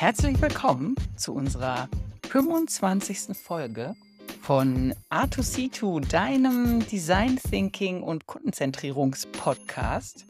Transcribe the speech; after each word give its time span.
Herzlich 0.00 0.40
willkommen 0.40 0.94
zu 1.16 1.34
unserer 1.34 1.88
25. 2.28 3.36
Folge 3.36 3.96
von 4.42 4.94
R2C2, 5.10 6.08
deinem 6.08 6.86
Design 6.86 7.36
Thinking 7.36 8.04
und 8.04 8.24
Kundenzentrierungspodcast. 8.26 10.24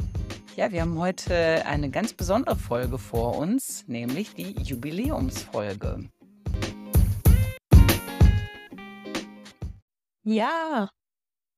Ja, 0.56 0.72
wir 0.72 0.80
haben 0.80 0.98
heute 0.98 1.66
eine 1.66 1.90
ganz 1.90 2.14
besondere 2.14 2.56
Folge 2.56 2.96
vor 2.96 3.36
uns, 3.36 3.86
nämlich 3.86 4.32
die 4.32 4.52
Jubiläumsfolge. 4.52 6.08
Ja, 10.22 10.88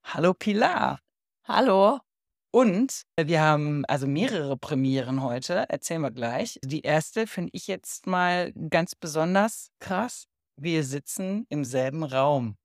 Hallo 0.03 0.35
Pilar. 0.35 0.99
hallo. 1.45 2.01
Und 2.53 3.03
wir 3.19 3.41
haben 3.41 3.85
also 3.87 4.07
mehrere 4.09 4.57
Premieren 4.57 5.23
heute, 5.23 5.69
erzählen 5.69 6.01
wir 6.03 6.11
gleich. 6.11 6.59
Die 6.65 6.81
erste 6.83 7.27
finde 7.27 7.51
ich 7.53 7.69
jetzt 7.69 8.07
mal 8.07 8.53
ganz 8.71 8.97
besonders 8.97 9.71
krass. 9.79 10.27
Wir 10.57 10.83
sitzen 10.83 11.47
im 11.49 11.65
selben 11.65 12.03
Raum. 12.03 12.57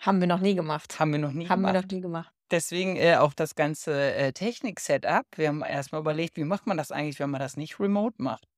Haben 0.00 0.20
wir 0.20 0.26
noch 0.26 0.40
nie 0.40 0.54
gemacht. 0.54 0.98
Haben 0.98 1.12
wir 1.12 1.18
noch 1.18 1.32
nie 1.32 1.48
Haben 1.48 1.60
wir 1.60 1.68
gemacht. 1.72 1.84
noch 1.84 1.92
nie 1.92 2.00
gemacht. 2.00 2.32
Deswegen 2.50 2.96
äh, 2.96 3.16
auch 3.16 3.34
das 3.34 3.54
ganze 3.54 4.14
äh, 4.14 4.32
Technik-Setup. 4.32 5.26
Wir 5.36 5.48
haben 5.48 5.62
erstmal 5.62 6.00
überlegt, 6.00 6.36
wie 6.36 6.44
macht 6.44 6.66
man 6.66 6.76
das 6.76 6.90
eigentlich, 6.90 7.20
wenn 7.20 7.30
man 7.30 7.40
das 7.40 7.56
nicht 7.56 7.78
remote 7.80 8.16
macht? 8.18 8.48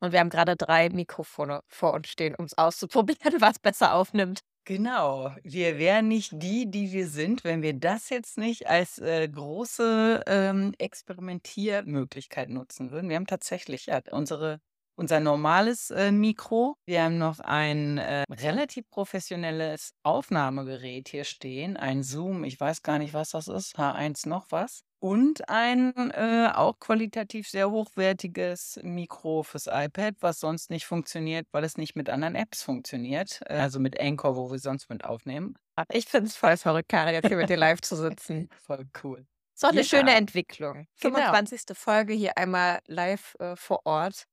Und 0.00 0.12
wir 0.12 0.20
haben 0.20 0.30
gerade 0.30 0.56
drei 0.56 0.88
Mikrofone 0.88 1.62
vor 1.68 1.94
uns 1.94 2.08
stehen, 2.08 2.34
um 2.34 2.44
es 2.46 2.58
auszuprobieren, 2.58 3.34
was 3.40 3.58
besser 3.58 3.94
aufnimmt. 3.94 4.40
Genau, 4.64 5.34
wir 5.42 5.78
wären 5.78 6.06
nicht 6.06 6.30
die, 6.34 6.70
die 6.70 6.92
wir 6.92 7.08
sind, 7.08 7.42
wenn 7.42 7.62
wir 7.62 7.72
das 7.74 8.10
jetzt 8.10 8.38
nicht 8.38 8.68
als 8.68 8.98
äh, 8.98 9.28
große 9.28 10.22
ähm, 10.26 10.72
Experimentiermöglichkeit 10.78 12.48
nutzen 12.48 12.92
würden. 12.92 13.08
Wir 13.08 13.16
haben 13.16 13.26
tatsächlich 13.26 13.86
ja, 13.86 14.00
unsere, 14.12 14.60
unser 14.94 15.18
normales 15.18 15.90
äh, 15.90 16.12
Mikro. 16.12 16.76
Wir 16.86 17.02
haben 17.02 17.18
noch 17.18 17.40
ein 17.40 17.98
äh, 17.98 18.22
relativ 18.30 18.88
professionelles 18.88 19.94
Aufnahmegerät 20.04 21.08
hier 21.08 21.24
stehen, 21.24 21.76
ein 21.76 22.04
Zoom, 22.04 22.44
ich 22.44 22.60
weiß 22.60 22.82
gar 22.82 22.98
nicht, 22.98 23.14
was 23.14 23.30
das 23.30 23.48
ist, 23.48 23.76
H1 23.76 24.28
noch 24.28 24.46
was. 24.50 24.84
Und 25.02 25.48
ein 25.48 25.92
äh, 26.12 26.48
auch 26.54 26.78
qualitativ 26.78 27.48
sehr 27.48 27.72
hochwertiges 27.72 28.78
Mikro 28.84 29.42
fürs 29.42 29.66
iPad, 29.66 30.14
was 30.20 30.38
sonst 30.38 30.70
nicht 30.70 30.86
funktioniert, 30.86 31.48
weil 31.50 31.64
es 31.64 31.76
nicht 31.76 31.96
mit 31.96 32.08
anderen 32.08 32.36
Apps 32.36 32.62
funktioniert. 32.62 33.40
Äh, 33.46 33.54
Also 33.58 33.80
mit 33.80 33.98
Anchor, 34.00 34.36
wo 34.36 34.52
wir 34.52 34.60
sonst 34.60 34.88
mit 34.90 35.04
aufnehmen. 35.04 35.56
Ich 35.90 36.04
finde 36.06 36.28
es 36.28 36.36
voll 36.36 36.56
verrückt, 36.56 36.88
Karin, 36.88 37.14
jetzt 37.14 37.26
hier 37.26 37.36
mit 37.36 37.48
dir 37.50 37.56
live 37.56 37.80
zu 37.80 37.96
sitzen. 37.96 38.48
Voll 38.64 38.86
cool. 39.02 39.26
Ist 39.56 39.64
auch 39.64 39.70
eine 39.70 39.82
schöne 39.84 40.12
Ja, 40.12 40.16
Entwicklung. 40.18 40.86
genau. 41.00 41.16
25. 41.18 41.76
Folge 41.76 42.12
hier 42.12 42.38
einmal 42.38 42.78
live 42.86 43.34
äh, 43.40 43.56
vor 43.56 43.80
Ort. 43.84 44.24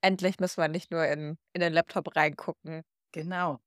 Endlich 0.00 0.38
müssen 0.40 0.62
wir 0.62 0.68
nicht 0.68 0.90
nur 0.90 1.04
in, 1.06 1.36
in 1.52 1.60
den 1.60 1.72
Laptop 1.74 2.16
reingucken. 2.16 2.82
Genau. 3.12 3.60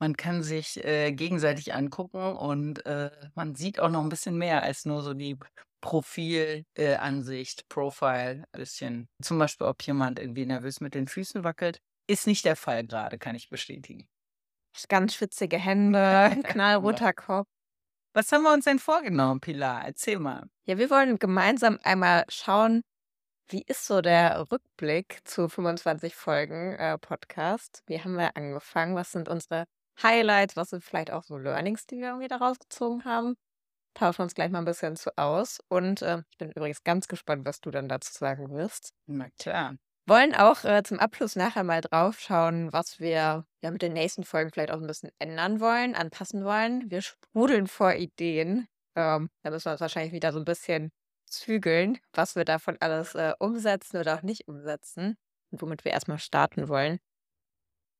Man 0.00 0.16
kann 0.16 0.42
sich 0.42 0.84
äh, 0.84 1.12
gegenseitig 1.12 1.72
angucken 1.74 2.36
und 2.36 2.84
äh, 2.84 3.10
man 3.34 3.54
sieht 3.54 3.78
auch 3.80 3.88
noch 3.90 4.02
ein 4.02 4.08
bisschen 4.08 4.36
mehr 4.36 4.62
als 4.62 4.84
nur 4.84 5.02
so 5.02 5.14
die 5.14 5.36
Profilansicht, 5.84 6.66
äh, 6.78 6.94
Ansicht, 6.94 7.68
Profile, 7.68 8.44
ein 8.52 8.58
bisschen. 8.58 9.08
Zum 9.20 9.38
Beispiel, 9.38 9.66
ob 9.66 9.82
jemand 9.82 10.18
irgendwie 10.18 10.46
nervös 10.46 10.80
mit 10.80 10.94
den 10.94 11.06
Füßen 11.06 11.44
wackelt. 11.44 11.82
Ist 12.06 12.26
nicht 12.26 12.46
der 12.46 12.56
Fall 12.56 12.86
gerade, 12.86 13.18
kann 13.18 13.36
ich 13.36 13.50
bestätigen. 13.50 14.08
Ganz 14.88 15.14
schwitzige 15.14 15.58
Hände, 15.58 16.40
knallroter 16.44 17.12
Kopf. 17.12 17.46
Was 18.14 18.32
haben 18.32 18.44
wir 18.44 18.54
uns 18.54 18.64
denn 18.64 18.78
vorgenommen, 18.78 19.40
Pilar? 19.40 19.84
Erzähl 19.84 20.18
mal. 20.18 20.48
Ja, 20.64 20.78
wir 20.78 20.88
wollen 20.88 21.18
gemeinsam 21.18 21.78
einmal 21.82 22.24
schauen, 22.28 22.82
wie 23.48 23.62
ist 23.66 23.86
so 23.86 24.00
der 24.00 24.50
Rückblick 24.50 25.20
zu 25.24 25.50
25 25.50 26.14
Folgen 26.14 26.72
äh, 26.76 26.96
Podcast? 26.96 27.82
Wie 27.86 28.00
haben 28.00 28.14
wir 28.14 28.34
angefangen? 28.38 28.94
Was 28.94 29.12
sind 29.12 29.28
unsere 29.28 29.66
Highlights? 30.02 30.56
Was 30.56 30.70
sind 30.70 30.82
vielleicht 30.82 31.10
auch 31.10 31.24
so 31.24 31.36
Learnings, 31.36 31.86
die 31.86 31.98
wir 31.98 32.08
irgendwie 32.08 32.28
daraus 32.28 32.58
gezogen 32.58 33.04
haben? 33.04 33.36
Tauschen 33.94 34.22
uns 34.22 34.34
gleich 34.34 34.50
mal 34.50 34.58
ein 34.58 34.64
bisschen 34.64 34.96
zu 34.96 35.16
aus. 35.16 35.60
Und 35.68 36.02
äh, 36.02 36.22
ich 36.30 36.38
bin 36.38 36.50
übrigens 36.50 36.82
ganz 36.84 37.08
gespannt, 37.08 37.46
was 37.46 37.60
du 37.60 37.70
dann 37.70 37.88
dazu 37.88 38.12
sagen 38.12 38.50
wirst. 38.50 38.92
Na 39.06 39.28
klar. 39.38 39.76
Wollen 40.06 40.34
auch 40.34 40.64
äh, 40.64 40.82
zum 40.82 40.98
Abschluss 40.98 41.34
nachher 41.34 41.64
mal 41.64 41.80
drauf 41.80 42.20
schauen, 42.20 42.72
was 42.72 43.00
wir 43.00 43.46
ja 43.62 43.70
mit 43.70 43.80
den 43.80 43.94
nächsten 43.94 44.24
Folgen 44.24 44.50
vielleicht 44.50 44.70
auch 44.70 44.80
ein 44.80 44.86
bisschen 44.86 45.10
ändern 45.18 45.60
wollen, 45.60 45.94
anpassen 45.94 46.44
wollen. 46.44 46.90
Wir 46.90 47.00
sprudeln 47.00 47.66
vor 47.66 47.94
Ideen. 47.94 48.68
Ähm, 48.96 49.30
da 49.42 49.50
müssen 49.50 49.66
wir 49.66 49.72
uns 49.72 49.80
wahrscheinlich 49.80 50.12
wieder 50.12 50.32
so 50.32 50.38
ein 50.38 50.44
bisschen 50.44 50.92
zügeln, 51.26 51.98
was 52.12 52.36
wir 52.36 52.44
davon 52.44 52.76
alles 52.80 53.14
äh, 53.14 53.32
umsetzen 53.38 53.96
oder 53.96 54.16
auch 54.16 54.22
nicht 54.22 54.46
umsetzen 54.46 55.16
und 55.50 55.62
womit 55.62 55.84
wir 55.86 55.92
erstmal 55.92 56.18
starten 56.18 56.68
wollen. 56.68 56.98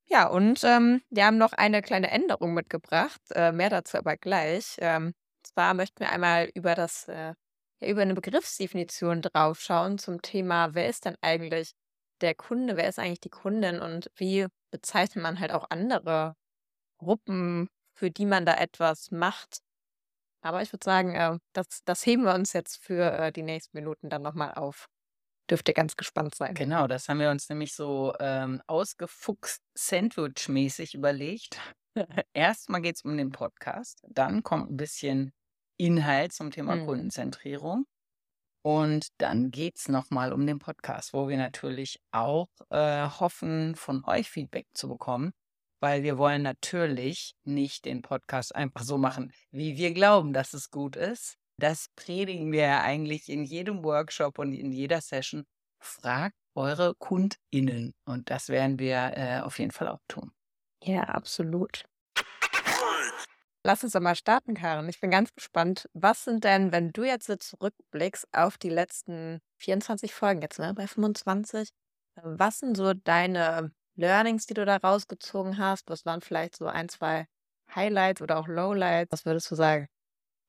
Ja, 0.06 0.26
und 0.26 0.62
ähm, 0.64 1.00
wir 1.08 1.24
haben 1.24 1.38
noch 1.38 1.54
eine 1.54 1.80
kleine 1.80 2.10
Änderung 2.10 2.52
mitgebracht, 2.52 3.20
äh, 3.30 3.52
mehr 3.52 3.70
dazu 3.70 3.96
aber 3.96 4.16
gleich. 4.18 4.76
Ähm, 4.78 5.14
zwar 5.54 5.74
möchten 5.74 6.00
wir 6.00 6.10
einmal 6.10 6.50
über 6.54 6.74
das, 6.74 7.08
äh, 7.08 7.34
ja, 7.80 7.88
über 7.88 8.02
eine 8.02 8.14
Begriffsdefinition 8.14 9.22
draufschauen 9.22 9.98
zum 9.98 10.20
Thema, 10.22 10.74
wer 10.74 10.88
ist 10.88 11.04
denn 11.04 11.16
eigentlich 11.20 11.72
der 12.20 12.34
Kunde, 12.34 12.76
wer 12.76 12.88
ist 12.88 12.98
eigentlich 12.98 13.20
die 13.20 13.30
Kundin 13.30 13.80
und 13.80 14.10
wie 14.16 14.46
bezeichnet 14.70 15.22
man 15.22 15.40
halt 15.40 15.52
auch 15.52 15.66
andere 15.70 16.34
Gruppen, 16.98 17.68
für 17.96 18.10
die 18.10 18.26
man 18.26 18.46
da 18.46 18.54
etwas 18.54 19.10
macht. 19.10 19.58
Aber 20.42 20.62
ich 20.62 20.72
würde 20.72 20.84
sagen, 20.84 21.14
äh, 21.14 21.38
das, 21.52 21.82
das 21.84 22.04
heben 22.04 22.24
wir 22.24 22.34
uns 22.34 22.52
jetzt 22.52 22.76
für 22.82 23.12
äh, 23.12 23.32
die 23.32 23.42
nächsten 23.42 23.76
Minuten 23.76 24.10
dann 24.10 24.22
nochmal 24.22 24.54
auf. 24.54 24.88
Dürft 25.50 25.68
ihr 25.68 25.74
ganz 25.74 25.96
gespannt 25.96 26.34
sein. 26.34 26.54
Genau, 26.54 26.86
das 26.86 27.08
haben 27.08 27.20
wir 27.20 27.30
uns 27.30 27.48
nämlich 27.48 27.74
so 27.74 28.14
ähm, 28.18 28.62
ausgefuchst 28.66 29.62
Sandwich-mäßig 29.74 30.94
überlegt. 30.94 31.60
Erstmal 32.32 32.80
geht 32.80 32.96
es 32.96 33.02
um 33.02 33.16
den 33.16 33.30
Podcast, 33.30 34.02
dann 34.08 34.42
kommt 34.42 34.70
ein 34.70 34.76
bisschen 34.76 35.32
Inhalt 35.78 36.32
zum 36.32 36.50
Thema 36.50 36.76
Mhm. 36.76 36.86
Kundenzentrierung. 36.86 37.86
Und 38.62 39.08
dann 39.18 39.50
geht 39.50 39.76
es 39.76 39.88
nochmal 39.88 40.32
um 40.32 40.46
den 40.46 40.58
Podcast, 40.58 41.12
wo 41.12 41.28
wir 41.28 41.36
natürlich 41.36 42.00
auch 42.12 42.48
äh, 42.70 43.08
hoffen, 43.08 43.74
von 43.74 44.02
euch 44.06 44.30
Feedback 44.30 44.66
zu 44.72 44.88
bekommen, 44.88 45.32
weil 45.80 46.02
wir 46.02 46.16
wollen 46.16 46.42
natürlich 46.42 47.34
nicht 47.44 47.84
den 47.84 48.00
Podcast 48.00 48.54
einfach 48.54 48.82
so 48.82 48.96
machen, 48.96 49.32
wie 49.50 49.76
wir 49.76 49.92
glauben, 49.92 50.32
dass 50.32 50.54
es 50.54 50.70
gut 50.70 50.96
ist. 50.96 51.36
Das 51.60 51.88
predigen 51.94 52.52
wir 52.52 52.62
ja 52.62 52.82
eigentlich 52.82 53.28
in 53.28 53.44
jedem 53.44 53.84
Workshop 53.84 54.38
und 54.38 54.54
in 54.54 54.72
jeder 54.72 55.00
Session. 55.02 55.44
Fragt 55.82 56.34
eure 56.56 56.94
KundInnen. 56.94 57.92
Und 58.06 58.30
das 58.30 58.48
werden 58.48 58.78
wir 58.78 59.12
äh, 59.16 59.40
auf 59.40 59.58
jeden 59.58 59.72
Fall 59.72 59.88
auch 59.88 60.00
tun. 60.08 60.32
Ja, 60.82 61.02
absolut. 61.02 61.84
Lass 63.66 63.82
uns 63.82 63.92
doch 63.92 64.00
mal 64.00 64.14
starten, 64.14 64.52
Karin. 64.52 64.90
Ich 64.90 65.00
bin 65.00 65.10
ganz 65.10 65.34
gespannt. 65.34 65.88
Was 65.94 66.24
sind 66.24 66.44
denn, 66.44 66.70
wenn 66.70 66.92
du 66.92 67.02
jetzt 67.02 67.26
so 67.26 67.34
zurückblickst 67.34 68.28
auf 68.32 68.58
die 68.58 68.68
letzten 68.68 69.40
24 69.56 70.12
Folgen 70.12 70.42
jetzt, 70.42 70.58
ne, 70.58 70.74
bei 70.74 70.86
25, 70.86 71.70
äh, 72.16 72.20
was 72.24 72.58
sind 72.58 72.76
so 72.76 72.92
deine 72.92 73.72
Learnings, 73.96 74.44
die 74.44 74.52
du 74.52 74.66
da 74.66 74.76
rausgezogen 74.76 75.56
hast? 75.56 75.88
Was 75.88 76.04
waren 76.04 76.20
vielleicht 76.20 76.56
so 76.56 76.66
ein, 76.66 76.90
zwei 76.90 77.26
Highlights 77.74 78.20
oder 78.20 78.36
auch 78.36 78.48
Lowlights? 78.48 79.10
Was 79.10 79.24
würdest 79.24 79.50
du 79.50 79.54
sagen? 79.54 79.88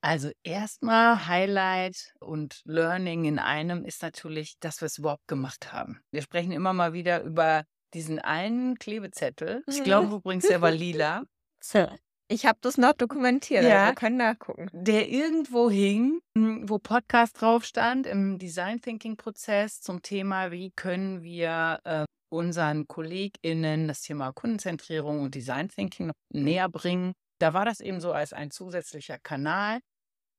Also 0.02 0.32
erstmal 0.44 1.26
Highlight 1.26 2.14
und 2.20 2.62
Learning 2.66 3.24
in 3.24 3.40
einem 3.40 3.86
ist 3.86 4.02
natürlich, 4.02 4.60
dass 4.60 4.82
wir 4.82 4.88
es 4.88 4.98
überhaupt 4.98 5.28
gemacht 5.28 5.72
haben. 5.72 6.02
Wir 6.12 6.22
sprechen 6.22 6.52
immer 6.52 6.74
mal 6.74 6.92
wieder 6.92 7.24
über 7.24 7.64
diesen 7.94 8.20
einen 8.20 8.78
Klebezettel. 8.78 9.64
Ich 9.68 9.84
glaube 9.84 10.18
übrigens, 10.18 10.48
der 10.48 10.62
war 10.62 10.72
lila. 10.72 11.24
Ich 12.28 12.46
habe 12.48 12.58
das 12.62 12.78
noch 12.78 12.94
dokumentiert, 12.94 13.60
also 13.64 13.70
Ja. 13.70 13.86
wir 13.88 13.96
können 13.96 14.18
nachgucken. 14.18 14.68
der 14.74 15.10
irgendwo 15.10 15.70
hing, 15.70 16.22
m, 16.36 16.68
wo 16.68 16.80
Podcast 16.80 17.40
drauf 17.40 17.66
stand 17.66 18.08
im 18.08 18.40
Design 18.40 18.82
Thinking 18.82 19.16
Prozess 19.16 19.80
zum 19.82 20.02
Thema, 20.02 20.52
wie 20.52 20.72
können 20.72 21.22
wir 21.22 21.80
äh, 21.84 22.06
unseren 22.30 22.88
KollegInnen 22.88 23.88
das 23.88 24.02
Thema 24.02 24.32
Kundenzentrierung 24.34 25.22
und 25.22 25.36
Design 25.36 25.70
Thinking 25.70 26.08
noch 26.08 26.14
näher 26.34 26.68
bringen. 26.68 27.14
Da 27.40 27.54
war 27.54 27.64
das 27.66 27.80
eben 27.80 28.02
so 28.02 28.12
als 28.12 28.34
ein 28.34 28.50
zusätzlicher 28.50 29.20
Kanal. 29.20 29.80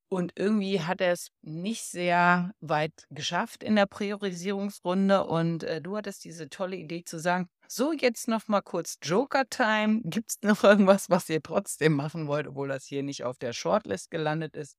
Und 0.08 0.32
irgendwie 0.36 0.80
hat 0.80 1.00
er 1.00 1.12
es 1.12 1.30
nicht 1.42 1.82
sehr 1.82 2.52
weit 2.60 2.92
geschafft 3.10 3.64
in 3.64 3.74
der 3.76 3.86
Priorisierungsrunde. 3.86 5.24
Und 5.24 5.64
äh, 5.64 5.80
du 5.82 5.96
hattest 5.96 6.24
diese 6.24 6.48
tolle 6.48 6.76
Idee 6.76 7.02
zu 7.04 7.18
sagen, 7.18 7.48
so 7.68 7.92
jetzt 7.92 8.28
noch 8.28 8.48
mal 8.48 8.60
kurz 8.62 8.98
Joker-Time. 9.02 10.02
Gibt 10.04 10.30
es 10.30 10.36
noch 10.42 10.64
irgendwas, 10.64 11.10
was 11.10 11.28
ihr 11.28 11.42
trotzdem 11.42 11.94
machen 11.94 12.26
wollt, 12.26 12.46
obwohl 12.46 12.68
das 12.68 12.84
hier 12.84 13.02
nicht 13.02 13.24
auf 13.24 13.38
der 13.38 13.52
Shortlist 13.52 14.10
gelandet 14.10 14.56
ist? 14.56 14.76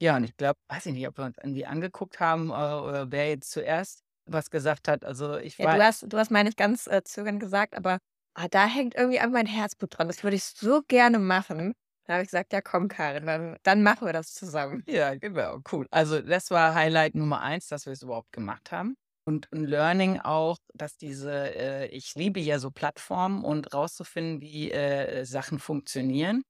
Ja, 0.00 0.16
und 0.16 0.24
ich 0.24 0.36
glaube, 0.36 0.58
weiß 0.68 0.86
ich 0.86 0.94
nicht, 0.94 1.06
ob 1.06 1.18
wir 1.18 1.24
uns 1.26 1.36
irgendwie 1.36 1.66
angeguckt 1.66 2.20
haben 2.20 2.50
äh, 2.50 2.52
oder 2.52 3.10
wer 3.10 3.28
jetzt 3.28 3.50
zuerst 3.50 4.02
was 4.26 4.50
gesagt 4.50 4.88
hat. 4.88 5.04
Also 5.04 5.36
ich 5.36 5.58
Ja, 5.58 5.66
war 5.66 5.76
du 5.76 5.84
hast, 5.84 6.06
du 6.08 6.16
hast 6.16 6.30
meine 6.30 6.48
ich 6.48 6.56
ganz 6.56 6.86
äh, 6.86 7.02
zögernd 7.04 7.40
gesagt, 7.40 7.74
aber 7.76 7.98
ah, 8.34 8.48
da 8.48 8.66
hängt 8.66 8.94
irgendwie 8.94 9.20
an 9.20 9.32
mein 9.32 9.46
Herzblut 9.46 9.98
dran. 9.98 10.08
Das 10.08 10.22
würde 10.22 10.36
ich 10.36 10.44
so 10.44 10.82
gerne 10.86 11.18
machen. 11.18 11.74
Da 12.06 12.14
habe 12.14 12.22
ich 12.22 12.28
gesagt, 12.28 12.52
ja 12.52 12.60
komm, 12.60 12.88
Karin, 12.88 13.26
dann, 13.26 13.56
dann 13.62 13.82
machen 13.82 14.06
wir 14.06 14.12
das 14.12 14.32
zusammen. 14.32 14.82
Ja, 14.86 15.14
genau, 15.14 15.60
cool. 15.70 15.86
Also 15.90 16.20
das 16.20 16.50
war 16.50 16.74
Highlight 16.74 17.14
Nummer 17.14 17.40
eins, 17.40 17.68
dass 17.68 17.86
wir 17.86 17.92
es 17.92 18.02
überhaupt 18.02 18.32
gemacht 18.32 18.72
haben. 18.72 18.96
Und 19.30 19.48
ein 19.52 19.64
Learning 19.64 20.18
auch, 20.20 20.58
dass 20.74 20.96
diese, 20.96 21.54
äh, 21.54 21.86
ich 21.88 22.14
liebe 22.16 22.40
ja 22.40 22.58
so 22.58 22.70
Plattformen 22.72 23.44
und 23.44 23.72
rauszufinden, 23.72 24.40
wie 24.40 24.72
äh, 24.72 25.24
Sachen 25.24 25.60
funktionieren. 25.60 26.42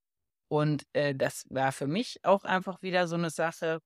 Und 0.48 0.84
äh, 0.94 1.14
das 1.14 1.44
war 1.50 1.72
für 1.72 1.86
mich 1.86 2.20
auch 2.24 2.44
einfach 2.44 2.82
wieder 2.82 3.06
so 3.06 3.16
eine 3.16 3.30
Sache, 3.30 3.80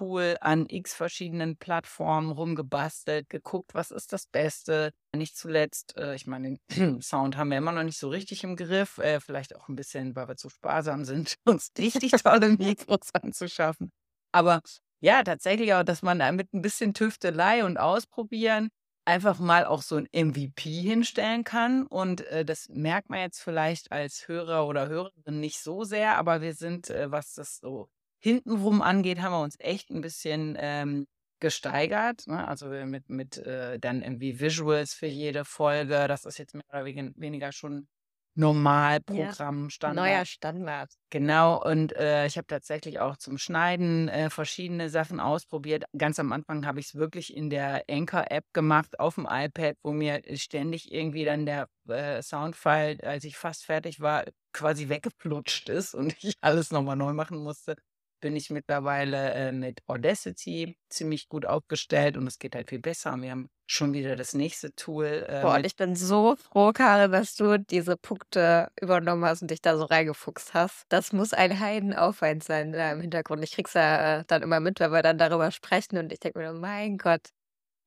cool 0.00 0.36
an 0.40 0.66
x 0.68 0.94
verschiedenen 0.94 1.56
Plattformen 1.58 2.32
rumgebastelt, 2.32 3.28
geguckt, 3.28 3.74
was 3.74 3.90
ist 3.92 4.12
das 4.12 4.26
Beste. 4.26 4.90
Nicht 5.14 5.36
zuletzt, 5.36 5.96
äh, 5.96 6.16
ich 6.16 6.26
meine, 6.26 6.56
den 6.76 7.00
Sound 7.02 7.36
haben 7.36 7.50
wir 7.50 7.58
immer 7.58 7.72
noch 7.72 7.84
nicht 7.84 7.98
so 7.98 8.08
richtig 8.08 8.42
im 8.42 8.56
Griff. 8.56 8.98
Äh, 8.98 9.20
vielleicht 9.20 9.54
auch 9.54 9.68
ein 9.68 9.76
bisschen, 9.76 10.16
weil 10.16 10.26
wir 10.26 10.36
zu 10.36 10.48
sparsam 10.50 11.04
sind, 11.04 11.36
uns 11.46 11.70
richtig 11.78 12.10
tolle 12.12 12.48
Mikros 12.58 13.10
anzuschaffen. 13.14 13.92
Aber 14.32 14.60
ja, 15.04 15.22
tatsächlich 15.22 15.74
auch, 15.74 15.82
dass 15.82 16.00
man 16.00 16.18
da 16.18 16.32
mit 16.32 16.54
ein 16.54 16.62
bisschen 16.62 16.94
Tüftelei 16.94 17.62
und 17.62 17.76
Ausprobieren 17.76 18.70
einfach 19.04 19.38
mal 19.38 19.66
auch 19.66 19.82
so 19.82 19.96
ein 19.96 20.08
MVP 20.14 20.80
hinstellen 20.80 21.44
kann. 21.44 21.86
Und 21.86 22.22
äh, 22.28 22.42
das 22.42 22.70
merkt 22.70 23.10
man 23.10 23.20
jetzt 23.20 23.42
vielleicht 23.42 23.92
als 23.92 24.26
Hörer 24.28 24.66
oder 24.66 24.88
Hörerin 24.88 25.40
nicht 25.40 25.58
so 25.60 25.84
sehr, 25.84 26.16
aber 26.16 26.40
wir 26.40 26.54
sind, 26.54 26.88
äh, 26.88 27.10
was 27.10 27.34
das 27.34 27.58
so 27.58 27.90
hintenrum 28.18 28.80
angeht, 28.80 29.20
haben 29.20 29.32
wir 29.32 29.42
uns 29.42 29.56
echt 29.58 29.90
ein 29.90 30.00
bisschen 30.00 30.56
ähm, 30.58 31.06
gesteigert. 31.38 32.26
Ne? 32.26 32.48
Also 32.48 32.68
mit, 32.68 33.10
mit 33.10 33.36
äh, 33.36 33.78
dann 33.78 34.00
irgendwie 34.00 34.40
Visuals 34.40 34.94
für 34.94 35.06
jede 35.06 35.44
Folge. 35.44 36.08
Das 36.08 36.24
ist 36.24 36.38
jetzt 36.38 36.54
mehr 36.54 36.64
oder 36.70 36.86
weniger 36.86 37.52
schon 37.52 37.88
Normalprogramm, 38.36 39.62
Neuer 39.62 39.70
Standard. 39.70 40.28
Standard. 40.28 40.90
Genau, 41.10 41.62
und 41.62 41.94
äh, 41.96 42.26
ich 42.26 42.36
habe 42.36 42.46
tatsächlich 42.46 42.98
auch 42.98 43.16
zum 43.16 43.38
Schneiden 43.38 44.08
äh, 44.08 44.28
verschiedene 44.30 44.90
Sachen 44.90 45.20
ausprobiert. 45.20 45.84
Ganz 45.96 46.18
am 46.18 46.32
Anfang 46.32 46.66
habe 46.66 46.80
ich 46.80 46.86
es 46.86 46.94
wirklich 46.96 47.36
in 47.36 47.48
der 47.48 47.84
Anchor-App 47.88 48.44
gemacht, 48.52 48.98
auf 48.98 49.14
dem 49.14 49.28
iPad, 49.30 49.76
wo 49.82 49.92
mir 49.92 50.22
ständig 50.34 50.92
irgendwie 50.92 51.24
dann 51.24 51.46
der 51.46 51.68
äh, 51.88 52.22
Soundfile, 52.22 52.98
als 53.04 53.24
ich 53.24 53.36
fast 53.36 53.64
fertig 53.64 54.00
war, 54.00 54.24
quasi 54.52 54.88
weggeflutscht 54.88 55.68
ist 55.68 55.94
und 55.94 56.16
ich 56.22 56.34
alles 56.40 56.70
nochmal 56.70 56.96
neu 56.96 57.12
machen 57.12 57.38
musste 57.38 57.76
bin 58.24 58.36
ich 58.36 58.48
mittlerweile 58.48 59.34
äh, 59.34 59.52
mit 59.52 59.82
Audacity 59.86 60.78
ziemlich 60.88 61.28
gut 61.28 61.44
aufgestellt 61.44 62.16
und 62.16 62.26
es 62.26 62.38
geht 62.38 62.54
halt 62.54 62.70
viel 62.70 62.78
besser. 62.78 63.12
Und 63.12 63.20
wir 63.20 63.30
haben 63.30 63.50
schon 63.66 63.92
wieder 63.92 64.16
das 64.16 64.32
nächste 64.32 64.74
Tool. 64.74 65.26
Äh, 65.28 65.42
Boah, 65.42 65.56
und 65.56 65.66
ich 65.66 65.76
bin 65.76 65.94
so 65.94 66.34
froh, 66.34 66.72
Karin, 66.72 67.12
dass 67.12 67.34
du 67.34 67.58
diese 67.58 67.98
Punkte 67.98 68.70
übernommen 68.80 69.26
hast 69.26 69.42
und 69.42 69.50
dich 69.50 69.60
da 69.60 69.76
so 69.76 69.84
reingefuchst 69.84 70.54
hast. 70.54 70.86
Das 70.88 71.12
muss 71.12 71.34
ein 71.34 71.60
Heidenaufwand 71.60 72.42
sein 72.42 72.72
da 72.72 72.92
im 72.92 73.02
Hintergrund. 73.02 73.44
Ich 73.44 73.52
krieg's 73.52 73.74
ja 73.74 74.20
äh, 74.20 74.24
dann 74.26 74.40
immer 74.40 74.58
mit, 74.58 74.80
wenn 74.80 74.90
wir 74.90 75.02
dann 75.02 75.18
darüber 75.18 75.50
sprechen 75.50 75.98
und 75.98 76.10
ich 76.10 76.20
denke 76.20 76.38
mir, 76.38 76.54
mein 76.54 76.96
Gott, 76.96 77.28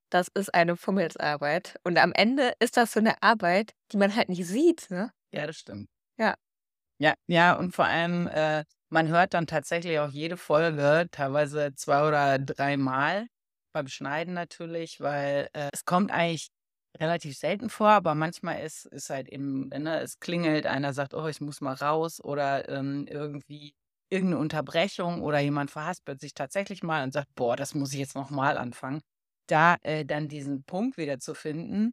das 0.08 0.28
ist 0.34 0.54
eine 0.54 0.76
Fummelsarbeit. 0.76 1.80
Und 1.82 1.98
am 1.98 2.12
Ende 2.12 2.52
ist 2.60 2.76
das 2.76 2.92
so 2.92 3.00
eine 3.00 3.20
Arbeit, 3.24 3.72
die 3.90 3.96
man 3.96 4.14
halt 4.14 4.28
nicht 4.28 4.46
sieht, 4.46 4.88
ne? 4.88 5.10
Ja, 5.32 5.48
das 5.48 5.56
stimmt. 5.56 5.88
Ja. 6.16 6.36
Ja, 7.00 7.14
ja, 7.26 7.54
und 7.54 7.74
vor 7.74 7.86
allem, 7.86 8.28
äh, 8.28 8.64
man 8.90 9.08
hört 9.08 9.34
dann 9.34 9.46
tatsächlich 9.46 9.98
auch 9.98 10.10
jede 10.10 10.36
Folge, 10.36 11.08
teilweise 11.10 11.74
zwei 11.74 12.06
oder 12.06 12.38
dreimal, 12.38 13.26
beim 13.72 13.88
Schneiden 13.88 14.34
natürlich, 14.34 15.00
weil 15.00 15.48
äh, 15.52 15.68
es 15.72 15.84
kommt 15.84 16.10
eigentlich 16.10 16.48
relativ 16.98 17.36
selten 17.36 17.70
vor, 17.70 17.90
aber 17.90 18.14
manchmal 18.14 18.62
ist, 18.62 18.86
ist 18.86 19.10
halt 19.10 19.28
eben, 19.28 19.68
ne, 19.68 20.00
es 20.00 20.18
klingelt, 20.20 20.66
einer 20.66 20.92
sagt, 20.92 21.14
oh, 21.14 21.26
ich 21.28 21.40
muss 21.40 21.60
mal 21.60 21.74
raus 21.74 22.22
oder 22.22 22.68
ähm, 22.68 23.06
irgendwie 23.08 23.74
irgendeine 24.10 24.40
Unterbrechung 24.40 25.22
oder 25.22 25.38
jemand 25.38 25.70
verhaspelt 25.70 26.20
sich 26.20 26.34
tatsächlich 26.34 26.82
mal 26.82 27.04
und 27.04 27.12
sagt, 27.12 27.28
boah, 27.34 27.56
das 27.56 27.74
muss 27.74 27.92
ich 27.92 27.98
jetzt 28.00 28.14
nochmal 28.14 28.56
anfangen. 28.58 29.02
Da 29.48 29.76
äh, 29.82 30.04
dann 30.04 30.28
diesen 30.28 30.64
Punkt 30.64 30.96
wieder 30.96 31.18
zu 31.20 31.34
finden, 31.34 31.92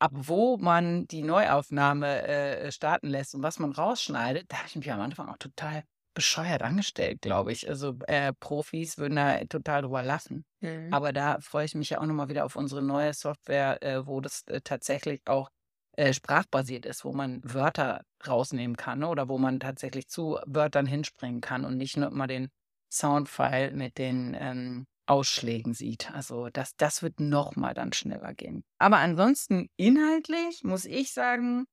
ab 0.00 0.12
wo 0.14 0.56
man 0.58 1.06
die 1.08 1.22
Neuaufnahme 1.22 2.22
äh, 2.26 2.72
starten 2.72 3.08
lässt 3.08 3.34
und 3.34 3.42
was 3.42 3.58
man 3.60 3.72
rausschneidet, 3.72 4.46
da 4.50 4.58
habe 4.58 4.68
ich 4.68 4.76
mich 4.76 4.90
am 4.92 5.00
Anfang 5.00 5.28
auch 5.28 5.38
total 5.38 5.84
bescheuert 6.14 6.62
angestellt, 6.62 7.22
glaube 7.22 7.52
ich. 7.52 7.68
Also 7.68 7.96
äh, 8.06 8.32
Profis 8.32 8.98
würden 8.98 9.16
da 9.16 9.44
total 9.44 9.82
drüber 9.82 10.02
lachen. 10.02 10.44
Mhm. 10.60 10.92
Aber 10.92 11.12
da 11.12 11.40
freue 11.40 11.64
ich 11.64 11.74
mich 11.74 11.90
ja 11.90 12.00
auch 12.00 12.06
nochmal 12.06 12.28
wieder 12.28 12.44
auf 12.44 12.56
unsere 12.56 12.82
neue 12.82 13.14
Software, 13.14 13.82
äh, 13.82 14.06
wo 14.06 14.20
das 14.20 14.42
äh, 14.46 14.60
tatsächlich 14.62 15.22
auch 15.26 15.50
äh, 15.96 16.12
sprachbasiert 16.12 16.86
ist, 16.86 17.04
wo 17.04 17.12
man 17.12 17.40
Wörter 17.44 18.04
rausnehmen 18.26 18.76
kann 18.76 19.00
ne? 19.00 19.08
oder 19.08 19.28
wo 19.28 19.38
man 19.38 19.60
tatsächlich 19.60 20.08
zu 20.08 20.38
Wörtern 20.46 20.86
hinspringen 20.86 21.40
kann 21.40 21.64
und 21.64 21.76
nicht 21.76 21.96
nur 21.96 22.08
immer 22.08 22.26
den 22.26 22.48
Soundfile 22.90 23.72
mit 23.72 23.98
den 23.98 24.36
ähm, 24.38 24.86
Ausschlägen 25.06 25.74
sieht. 25.74 26.10
Also 26.12 26.48
das, 26.50 26.76
das 26.76 27.02
wird 27.02 27.20
nochmal 27.20 27.74
dann 27.74 27.92
schneller 27.92 28.34
gehen. 28.34 28.64
Aber 28.78 28.98
ansonsten 28.98 29.68
inhaltlich 29.76 30.62
muss 30.62 30.84
ich 30.84 31.12
sagen, 31.12 31.66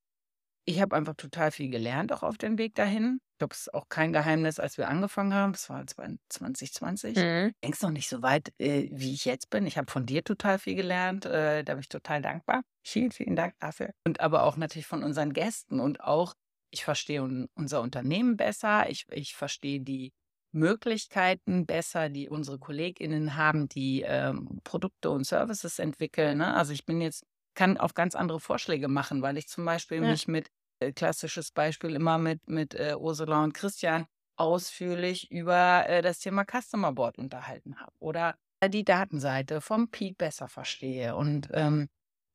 ich 0.65 0.81
habe 0.81 0.95
einfach 0.95 1.15
total 1.15 1.51
viel 1.51 1.69
gelernt 1.69 2.11
auch 2.11 2.23
auf 2.23 2.37
dem 2.37 2.57
Weg 2.57 2.75
dahin. 2.75 3.19
Ich 3.39 3.41
glaube, 3.41 3.53
es 3.53 3.61
ist 3.61 3.73
auch 3.73 3.87
kein 3.87 4.11
Geheimnis, 4.11 4.59
als 4.59 4.77
wir 4.77 4.89
angefangen 4.89 5.33
haben. 5.33 5.53
Das 5.53 5.69
war 5.69 5.87
2020. 5.87 7.15
Mhm. 7.15 7.53
Denkst 7.63 7.81
noch 7.81 7.89
nicht 7.89 8.09
so 8.09 8.21
weit, 8.21 8.51
äh, 8.57 8.89
wie 8.91 9.13
ich 9.13 9.23
jetzt 9.23 9.49
bin. 9.49 9.65
Ich 9.65 9.77
habe 9.77 9.89
von 9.89 10.05
dir 10.05 10.25
total 10.25 10.59
viel 10.59 10.75
gelernt. 10.75 11.23
Äh, 11.25 11.63
da 11.63 11.75
bin 11.75 11.79
ich 11.79 11.87
total 11.87 12.21
dankbar. 12.21 12.63
Vielen, 12.83 13.11
vielen 13.11 13.37
Dank 13.37 13.53
dafür. 13.61 13.93
Und 14.05 14.19
aber 14.19 14.43
auch 14.43 14.57
natürlich 14.57 14.87
von 14.87 15.05
unseren 15.05 15.31
Gästen 15.31 15.79
und 15.79 16.03
auch, 16.03 16.33
ich 16.69 16.83
verstehe 16.83 17.23
un 17.23 17.47
unser 17.55 17.79
Unternehmen 17.79 18.35
besser. 18.35 18.89
Ich, 18.89 19.05
ich 19.09 19.37
verstehe 19.37 19.79
die 19.79 20.11
Möglichkeiten 20.51 21.65
besser, 21.65 22.09
die 22.09 22.27
unsere 22.27 22.59
KollegInnen 22.59 23.37
haben, 23.37 23.69
die 23.69 24.03
ähm, 24.05 24.59
Produkte 24.65 25.11
und 25.11 25.25
Services 25.25 25.79
entwickeln. 25.79 26.39
Ne? 26.39 26.53
Also 26.53 26.73
ich 26.73 26.85
bin 26.85 26.99
jetzt, 26.99 27.23
kann 27.53 27.77
auf 27.77 27.93
ganz 27.93 28.15
andere 28.15 28.41
Vorschläge 28.41 28.89
machen, 28.89 29.21
weil 29.21 29.37
ich 29.37 29.47
zum 29.47 29.63
Beispiel 29.63 30.03
ja. 30.03 30.09
mich 30.09 30.27
mit 30.27 30.49
äh, 30.79 30.91
klassisches 30.91 31.51
Beispiel 31.51 31.95
immer 31.95 32.17
mit, 32.17 32.47
mit 32.47 32.73
äh, 32.75 32.95
Ursula 32.97 33.43
und 33.43 33.53
Christian 33.53 34.05
ausführlich 34.35 35.29
über 35.31 35.87
äh, 35.87 36.01
das 36.01 36.19
Thema 36.19 36.45
Customer 36.45 36.93
Board 36.93 37.17
unterhalten 37.17 37.79
habe 37.79 37.91
oder 37.99 38.35
die 38.67 38.83
Datenseite 38.83 39.61
vom 39.61 39.89
Pete 39.89 40.15
besser 40.15 40.47
verstehe. 40.47 41.15
Und 41.15 41.49
ähm, 41.53 41.87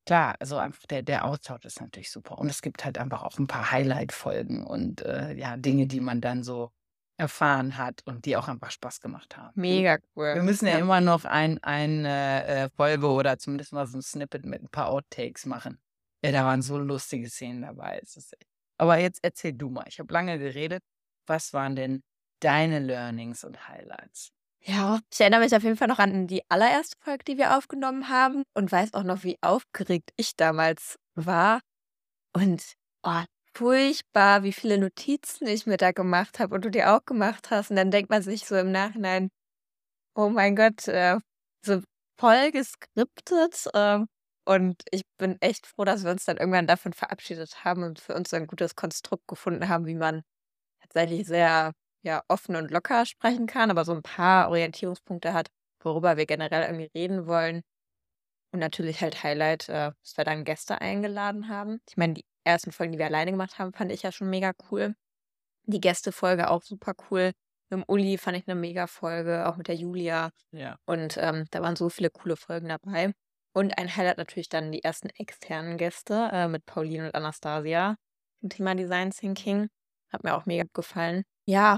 klar, 0.05 0.35
also 0.39 0.57
einfach 0.57 0.85
der, 0.87 1.03
der 1.03 1.25
Austausch 1.25 1.65
ist 1.65 1.81
natürlich 1.81 2.11
super. 2.11 2.37
Und 2.37 2.49
es 2.49 2.61
gibt 2.61 2.83
halt 2.85 2.97
einfach 2.97 3.23
auch 3.23 3.37
ein 3.37 3.47
paar 3.47 3.71
Highlight-Folgen 3.71 4.65
und 4.65 5.01
äh, 5.03 5.33
ja, 5.33 5.57
Dinge, 5.57 5.87
die 5.87 5.99
man 5.99 6.21
dann 6.21 6.43
so 6.43 6.71
erfahren 7.17 7.77
hat 7.77 8.01
und 8.05 8.25
die 8.25 8.35
auch 8.35 8.47
einfach 8.47 8.71
Spaß 8.71 8.99
gemacht 8.99 9.37
haben. 9.37 9.51
Mega 9.55 9.97
cool. 10.15 10.35
Wir 10.35 10.43
müssen 10.43 10.67
ja, 10.67 10.73
ja. 10.73 10.79
immer 10.79 10.99
noch 10.99 11.25
ein, 11.25 11.63
eine 11.63 12.45
äh, 12.45 12.69
Folge 12.75 13.07
oder 13.07 13.37
zumindest 13.37 13.71
mal 13.71 13.87
so 13.87 13.97
ein 13.97 14.01
Snippet 14.01 14.45
mit 14.45 14.63
ein 14.63 14.69
paar 14.69 14.89
Outtakes 14.89 15.45
machen. 15.45 15.79
Ja, 16.25 16.31
da 16.31 16.45
waren 16.45 16.61
so 16.61 16.77
lustige 16.77 17.29
Szenen 17.29 17.61
dabei. 17.61 18.01
Aber 18.77 18.97
jetzt 18.97 19.19
erzähl 19.21 19.53
du 19.53 19.69
mal. 19.69 19.85
Ich 19.87 19.99
habe 19.99 20.11
lange 20.11 20.39
geredet. 20.39 20.83
Was 21.27 21.53
waren 21.53 21.75
denn 21.75 22.03
deine 22.39 22.79
Learnings 22.79 23.43
und 23.43 23.67
Highlights? 23.67 24.31
Ja, 24.61 24.99
ich 25.11 25.21
erinnere 25.21 25.41
mich 25.41 25.55
auf 25.55 25.63
jeden 25.63 25.77
Fall 25.77 25.87
noch 25.87 25.99
an 25.99 26.25
die 26.25 26.41
allererste 26.49 26.97
Folge, 26.99 27.23
die 27.25 27.37
wir 27.37 27.55
aufgenommen 27.55 28.09
haben 28.09 28.43
und 28.55 28.71
weiß 28.71 28.95
auch 28.95 29.03
noch, 29.03 29.23
wie 29.23 29.37
aufgeregt 29.41 30.11
ich 30.17 30.35
damals 30.35 30.97
war. 31.13 31.61
Und 32.33 32.73
oh, 33.03 33.23
furchtbar, 33.55 34.41
wie 34.43 34.53
viele 34.53 34.79
Notizen 34.79 35.47
ich 35.47 35.67
mir 35.67 35.77
da 35.77 35.91
gemacht 35.91 36.39
habe 36.39 36.55
und 36.55 36.65
du 36.65 36.71
dir 36.71 36.93
auch 36.95 37.05
gemacht 37.05 37.51
hast. 37.51 37.69
Und 37.69 37.75
dann 37.75 37.91
denkt 37.91 38.09
man 38.09 38.23
sich 38.23 38.45
so 38.45 38.55
im 38.55 38.71
Nachhinein, 38.71 39.29
oh 40.15 40.29
mein 40.29 40.55
Gott, 40.55 40.87
äh, 40.87 41.19
so 41.63 41.81
voll 42.19 42.51
geskriptet. 42.51 43.67
Äh, 43.73 44.05
und 44.45 44.83
ich 44.91 45.01
bin 45.17 45.37
echt 45.41 45.67
froh, 45.67 45.83
dass 45.85 46.03
wir 46.03 46.11
uns 46.11 46.25
dann 46.25 46.37
irgendwann 46.37 46.67
davon 46.67 46.93
verabschiedet 46.93 47.63
haben 47.63 47.83
und 47.83 47.99
für 47.99 48.13
uns 48.15 48.33
ein 48.33 48.47
gutes 48.47 48.75
Konstrukt 48.75 49.27
gefunden 49.27 49.69
haben, 49.69 49.85
wie 49.85 49.95
man 49.95 50.21
tatsächlich 50.81 51.27
sehr 51.27 51.73
ja, 52.03 52.23
offen 52.27 52.55
und 52.55 52.71
locker 52.71 53.05
sprechen 53.05 53.47
kann, 53.47 53.71
aber 53.71 53.83
so 53.85 53.93
ein 53.93 54.03
paar 54.03 54.49
Orientierungspunkte 54.49 55.33
hat, 55.33 55.49
worüber 55.81 56.17
wir 56.17 56.27
generell 56.27 56.63
irgendwie 56.63 56.91
reden 56.95 57.27
wollen. 57.27 57.63
Und 58.51 58.59
natürlich 58.59 59.01
halt 59.01 59.23
Highlight, 59.23 59.67
äh, 59.69 59.91
dass 60.01 60.17
wir 60.17 60.23
dann 60.23 60.45
Gäste 60.45 60.79
eingeladen 60.79 61.49
haben. 61.49 61.81
Ich 61.89 61.97
meine, 61.97 62.13
die 62.13 62.25
ersten 62.45 62.71
Folgen, 62.71 62.93
die 62.93 62.99
wir 62.99 63.07
alleine 63.07 63.31
gemacht 63.31 63.59
haben, 63.59 63.73
fand 63.73 63.91
ich 63.91 64.03
ja 64.03 64.11
schon 64.11 64.29
mega 64.29 64.53
cool. 64.71 64.95
Die 65.63 65.81
Gästefolge 65.81 66.49
auch 66.49 66.61
super 66.61 66.93
cool. 67.09 67.31
Mit 67.69 67.79
dem 67.79 67.83
Uli 67.87 68.17
fand 68.17 68.37
ich 68.37 68.47
eine 68.47 68.59
mega 68.59 68.87
Folge, 68.87 69.47
auch 69.47 69.57
mit 69.57 69.67
der 69.67 69.75
Julia. 69.75 70.29
Ja. 70.51 70.77
Und 70.85 71.17
ähm, 71.17 71.45
da 71.51 71.61
waren 71.61 71.75
so 71.75 71.89
viele 71.89 72.11
coole 72.11 72.37
Folgen 72.37 72.69
dabei. 72.69 73.13
Und 73.55 73.77
ein 73.77 73.95
Highlight 73.95 74.17
natürlich 74.17 74.49
dann 74.49 74.73
die 74.73 74.83
ersten 74.83 75.09
externen 75.11 75.77
Gäste 75.77 76.29
äh, 76.33 76.49
mit 76.49 76.65
Pauline 76.65 77.05
und 77.05 77.15
Anastasia 77.15 77.95
zum 78.41 78.49
Thema 78.49 78.75
Design 78.75 79.11
Thinking. 79.11 79.69
Hat 80.11 80.25
mir 80.25 80.35
auch 80.35 80.45
mega 80.45 80.65
gefallen. 80.73 81.23
Ja, 81.45 81.77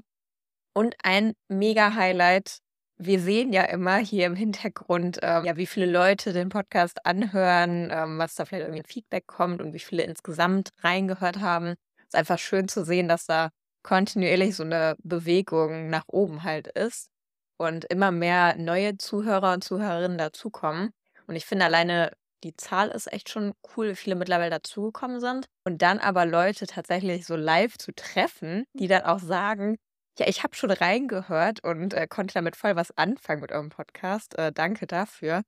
und 0.73 0.95
ein 1.03 1.33
mega 1.49 1.93
Highlight. 1.93 2.57
Wir 2.97 3.19
sehen 3.19 3.53
ja 3.53 3.63
immer 3.63 3.97
hier 3.97 4.25
im 4.25 4.35
Hintergrund, 4.35 5.19
ähm, 5.21 5.45
ja, 5.45 5.55
wie 5.55 5.67
viele 5.67 5.85
Leute 5.85 6.33
den 6.33 6.49
Podcast 6.49 7.05
anhören, 7.05 7.89
ähm, 7.91 8.17
was 8.17 8.33
da 8.33 8.45
vielleicht 8.45 8.67
irgendwie 8.67 8.87
Feedback 8.87 9.27
kommt 9.27 9.61
und 9.61 9.73
wie 9.73 9.79
viele 9.79 10.01
insgesamt 10.01 10.69
reingehört 10.79 11.39
haben. 11.39 11.75
Es 11.97 12.05
ist 12.05 12.15
einfach 12.15 12.39
schön 12.39 12.67
zu 12.67 12.85
sehen, 12.85 13.07
dass 13.07 13.27
da 13.27 13.49
kontinuierlich 13.83 14.55
so 14.55 14.63
eine 14.63 14.95
Bewegung 15.03 15.91
nach 15.91 16.05
oben 16.07 16.41
halt 16.41 16.67
ist 16.67 17.09
und 17.57 17.85
immer 17.85 18.11
mehr 18.11 18.55
neue 18.57 18.97
Zuhörer 18.97 19.53
und 19.53 19.63
Zuhörerinnen 19.63 20.17
dazukommen. 20.17 20.91
Und 21.27 21.35
ich 21.35 21.45
finde 21.45 21.65
alleine 21.65 22.11
die 22.43 22.55
Zahl 22.55 22.89
ist 22.89 23.11
echt 23.11 23.29
schon 23.29 23.53
cool, 23.75 23.89
wie 23.89 23.95
viele 23.95 24.15
mittlerweile 24.15 24.51
dazugekommen 24.51 25.19
sind. 25.19 25.47
Und 25.65 25.81
dann 25.81 25.99
aber 25.99 26.25
Leute 26.25 26.67
tatsächlich 26.67 27.25
so 27.25 27.35
live 27.35 27.77
zu 27.77 27.93
treffen, 27.93 28.65
die 28.73 28.87
dann 28.87 29.03
auch 29.03 29.19
sagen, 29.19 29.77
ja, 30.19 30.27
ich 30.27 30.43
habe 30.43 30.55
schon 30.55 30.71
reingehört 30.71 31.63
und 31.63 31.93
äh, 31.93 32.07
konnte 32.07 32.33
damit 32.33 32.55
voll 32.55 32.75
was 32.75 32.95
anfangen 32.97 33.41
mit 33.41 33.51
eurem 33.51 33.69
Podcast. 33.69 34.37
Äh, 34.37 34.51
danke 34.51 34.87
dafür. 34.87 35.43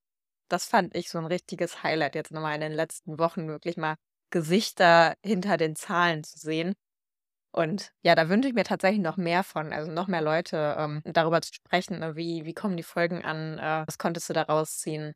Das 0.50 0.65
fand 0.65 0.95
ich 0.95 1.09
so 1.09 1.19
ein 1.19 1.25
richtiges 1.25 1.83
Highlight 1.83 2.15
jetzt 2.15 2.31
nochmal 2.31 2.55
in 2.55 2.62
den 2.62 2.74
letzten 2.74 3.19
Wochen, 3.19 3.48
wirklich 3.48 3.77
mal 3.77 3.95
Gesichter 4.31 5.15
hinter 5.24 5.57
den 5.57 5.75
Zahlen 5.75 6.24
zu 6.24 6.38
sehen. 6.39 6.74
Und 7.51 7.91
ja, 8.03 8.15
da 8.15 8.29
wünsche 8.29 8.48
ich 8.50 8.55
mir 8.55 8.63
tatsächlich 8.63 9.01
noch 9.01 9.17
mehr 9.17 9.43
von, 9.43 9.74
also 9.74 9.91
noch 9.91 10.07
mehr 10.07 10.21
Leute 10.21 10.75
ähm, 10.77 11.01
darüber 11.05 11.41
zu 11.41 11.53
sprechen, 11.53 12.00
ne, 12.00 12.15
wie, 12.15 12.45
wie 12.45 12.53
kommen 12.53 12.77
die 12.77 12.83
Folgen 12.83 13.24
an, 13.25 13.57
äh, 13.57 13.86
was 13.88 13.98
konntest 13.98 14.29
du 14.29 14.33
daraus 14.33 14.77
ziehen. 14.77 15.13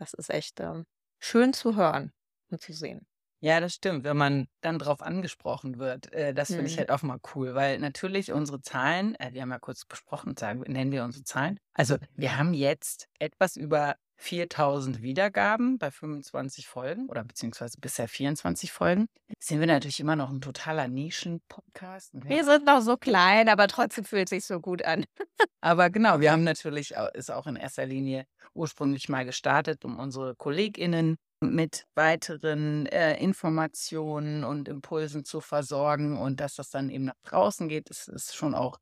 Das 0.00 0.14
ist 0.14 0.30
echt 0.30 0.58
ähm, 0.58 0.84
schön 1.20 1.52
zu 1.52 1.76
hören 1.76 2.12
und 2.50 2.60
zu 2.60 2.72
sehen. 2.72 3.06
Ja, 3.42 3.60
das 3.60 3.72
stimmt, 3.74 4.04
wenn 4.04 4.16
man 4.18 4.48
dann 4.60 4.78
drauf 4.78 5.00
angesprochen 5.00 5.78
wird. 5.78 6.12
Äh, 6.12 6.34
das 6.34 6.52
finde 6.52 6.66
ich 6.66 6.74
Mhm. 6.74 6.78
halt 6.78 6.90
auch 6.90 7.02
mal 7.02 7.18
cool, 7.34 7.54
weil 7.54 7.78
natürlich 7.78 8.32
unsere 8.32 8.60
Zahlen, 8.60 9.14
äh, 9.14 9.32
wir 9.32 9.40
haben 9.42 9.50
ja 9.50 9.58
kurz 9.58 9.86
besprochen, 9.86 10.36
sagen, 10.36 10.60
nennen 10.70 10.92
wir 10.92 11.04
unsere 11.04 11.24
Zahlen. 11.24 11.58
Also 11.74 11.96
wir 12.16 12.36
haben 12.36 12.52
jetzt 12.52 13.08
etwas 13.18 13.56
über 13.56 13.96
4000 14.20 15.00
Wiedergaben 15.00 15.78
bei 15.78 15.90
25 15.90 16.68
Folgen 16.68 17.08
oder 17.08 17.24
beziehungsweise 17.24 17.78
bisher 17.80 18.06
24 18.06 18.70
Folgen. 18.70 19.08
Sind 19.38 19.60
wir 19.60 19.66
natürlich 19.66 19.98
immer 19.98 20.14
noch 20.14 20.30
ein 20.30 20.42
totaler 20.42 20.88
Nischen-Podcast. 20.88 22.12
und 22.12 22.28
wir 22.28 22.44
sind 22.44 22.66
noch 22.66 22.82
so 22.82 22.98
klein, 22.98 23.48
aber 23.48 23.66
trotzdem 23.66 24.04
fühlt 24.04 24.28
sich 24.28 24.44
so 24.44 24.60
gut 24.60 24.84
an. 24.84 25.04
Aber 25.62 25.90
genau, 25.90 26.20
wir 26.20 26.32
haben 26.32 26.44
natürlich, 26.44 26.94
ist 27.12 27.30
auch 27.30 27.46
in 27.46 27.56
erster 27.56 27.84
Linie 27.84 28.24
ursprünglich 28.54 29.10
mal 29.10 29.26
gestartet, 29.26 29.84
um 29.84 29.98
unsere 29.98 30.34
KollegInnen 30.34 31.16
mit 31.40 31.86
weiteren 31.94 32.86
äh, 32.86 33.18
Informationen 33.18 34.44
und 34.44 34.68
Impulsen 34.68 35.24
zu 35.24 35.40
versorgen 35.40 36.18
und 36.18 36.40
dass 36.40 36.54
das 36.54 36.70
dann 36.70 36.88
eben 36.88 37.04
nach 37.06 37.14
draußen 37.24 37.68
geht, 37.68 37.90
ist, 37.90 38.08
ist 38.08 38.34
schon 38.34 38.54
auch 38.54 38.78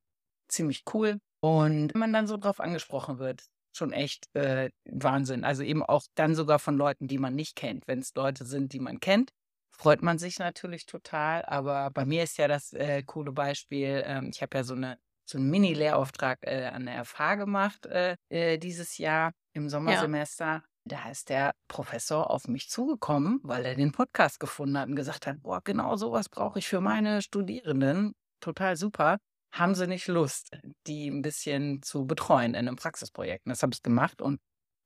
ziemlich 0.48 0.84
cool. 0.92 1.18
Und 1.40 1.94
wenn 1.94 2.00
man 2.00 2.12
dann 2.12 2.26
so 2.26 2.36
drauf 2.36 2.60
angesprochen 2.60 3.18
wird, 3.18 3.44
schon 3.76 3.92
echt 3.92 4.34
äh, 4.34 4.70
Wahnsinn. 4.84 5.44
Also 5.44 5.62
eben 5.62 5.82
auch 5.82 6.02
dann 6.14 6.34
sogar 6.34 6.58
von 6.58 6.76
Leuten, 6.76 7.08
die 7.08 7.18
man 7.18 7.34
nicht 7.34 7.56
kennt. 7.56 7.86
Wenn 7.86 8.00
es 8.00 8.14
Leute 8.14 8.44
sind, 8.44 8.72
die 8.72 8.80
man 8.80 9.00
kennt, 9.00 9.30
freut 9.70 10.02
man 10.02 10.18
sich 10.18 10.38
natürlich 10.38 10.86
total. 10.86 11.44
Aber 11.44 11.90
bei 11.90 12.04
mir 12.04 12.22
ist 12.22 12.38
ja 12.38 12.48
das 12.48 12.72
äh, 12.72 13.02
coole 13.04 13.32
Beispiel, 13.32 14.02
ähm, 14.04 14.30
ich 14.32 14.42
habe 14.42 14.56
ja 14.58 14.64
so 14.64 14.74
eine 14.74 14.98
so 15.28 15.36
einen 15.36 15.50
Mini-Lehrauftrag 15.50 16.38
äh, 16.42 16.66
an 16.66 16.86
der 16.86 17.04
FH 17.04 17.34
gemacht 17.34 17.86
äh, 17.86 18.16
äh, 18.30 18.58
dieses 18.58 18.96
Jahr 18.98 19.32
im 19.52 19.68
Sommersemester. 19.68 20.62
Da 20.84 21.10
ist 21.10 21.28
der 21.28 21.52
Professor 21.68 22.30
auf 22.30 22.48
mich 22.48 22.70
zugekommen, 22.70 23.40
weil 23.42 23.66
er 23.66 23.74
den 23.74 23.92
Podcast 23.92 24.40
gefunden 24.40 24.78
hat 24.78 24.88
und 24.88 24.96
gesagt 24.96 25.26
hat, 25.26 25.42
boah, 25.42 25.60
genau 25.62 25.96
sowas 25.96 26.30
brauche 26.30 26.60
ich 26.60 26.66
für 26.66 26.80
meine 26.80 27.20
Studierenden. 27.20 28.14
Total 28.40 28.76
super. 28.76 29.18
Haben 29.52 29.74
sie 29.74 29.86
nicht 29.86 30.06
Lust, 30.08 30.50
die 30.86 31.08
ein 31.08 31.22
bisschen 31.22 31.82
zu 31.82 32.06
betreuen 32.06 32.50
in 32.54 32.68
einem 32.68 32.76
Praxisprojekt? 32.76 33.46
Und 33.46 33.50
das 33.50 33.62
habe 33.62 33.72
ich 33.74 33.82
gemacht 33.82 34.20
und 34.22 34.40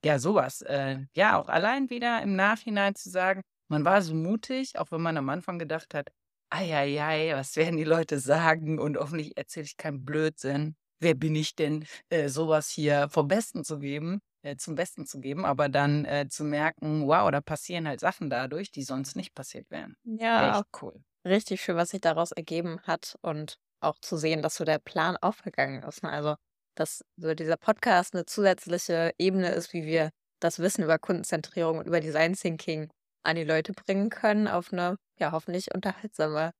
ja, 0.04 0.18
sowas. 0.18 0.62
Äh, 0.62 1.00
ja, 1.14 1.38
auch 1.40 1.48
allein 1.48 1.90
wieder 1.90 2.22
im 2.22 2.34
Nachhinein 2.36 2.94
zu 2.94 3.10
sagen, 3.10 3.42
man 3.68 3.84
war 3.84 4.02
so 4.02 4.14
mutig, 4.14 4.78
auch 4.78 4.90
wenn 4.90 5.00
man 5.02 5.16
am 5.16 5.28
Anfang 5.28 5.58
gedacht 5.58 5.94
hat, 5.94 6.08
Eieiei, 6.50 7.32
was 7.34 7.56
werden 7.56 7.76
die 7.76 7.84
Leute 7.84 8.18
sagen? 8.18 8.78
Und 8.78 8.98
hoffentlich 8.98 9.36
erzähle 9.36 9.64
ich 9.66 9.76
keinen 9.76 10.04
Blödsinn. 10.04 10.76
Wer 11.00 11.14
bin 11.14 11.34
ich 11.34 11.54
denn, 11.56 11.86
äh, 12.10 12.28
sowas 12.28 12.68
hier 12.68 13.08
vom 13.10 13.26
Besten 13.28 13.64
zu 13.64 13.78
geben, 13.78 14.20
äh, 14.42 14.56
zum 14.56 14.74
Besten 14.74 15.06
zu 15.06 15.18
geben, 15.20 15.44
aber 15.44 15.68
dann 15.68 16.04
äh, 16.04 16.28
zu 16.28 16.44
merken, 16.44 17.06
wow, 17.06 17.30
da 17.30 17.40
passieren 17.40 17.88
halt 17.88 18.00
Sachen 18.00 18.28
dadurch, 18.30 18.70
die 18.70 18.82
sonst 18.82 19.16
nicht 19.16 19.34
passiert 19.34 19.70
wären. 19.70 19.96
Ja, 20.04 20.60
Echt 20.60 20.66
cool. 20.82 21.02
richtig 21.24 21.62
schön, 21.62 21.76
was 21.76 21.90
sich 21.90 22.00
daraus 22.00 22.32
ergeben 22.32 22.80
hat 22.82 23.16
und 23.22 23.58
auch 23.82 23.98
zu 23.98 24.16
sehen, 24.16 24.42
dass 24.42 24.56
so 24.56 24.64
der 24.64 24.78
Plan 24.78 25.16
aufgegangen 25.16 25.82
ist. 25.82 26.02
Ne? 26.02 26.10
Also, 26.10 26.36
dass 26.74 27.04
so 27.16 27.34
dieser 27.34 27.56
Podcast 27.56 28.14
eine 28.14 28.26
zusätzliche 28.26 29.12
Ebene 29.18 29.50
ist, 29.50 29.72
wie 29.72 29.84
wir 29.84 30.10
das 30.40 30.58
Wissen 30.58 30.82
über 30.82 30.98
Kundenzentrierung 30.98 31.78
und 31.78 31.86
über 31.86 32.00
Design 32.00 32.34
Thinking 32.34 32.90
an 33.22 33.36
die 33.36 33.44
Leute 33.44 33.72
bringen 33.72 34.10
können, 34.10 34.48
auf 34.48 34.72
eine, 34.72 34.96
ja, 35.18 35.32
hoffentlich 35.32 35.72
unterhaltsame 35.74 36.52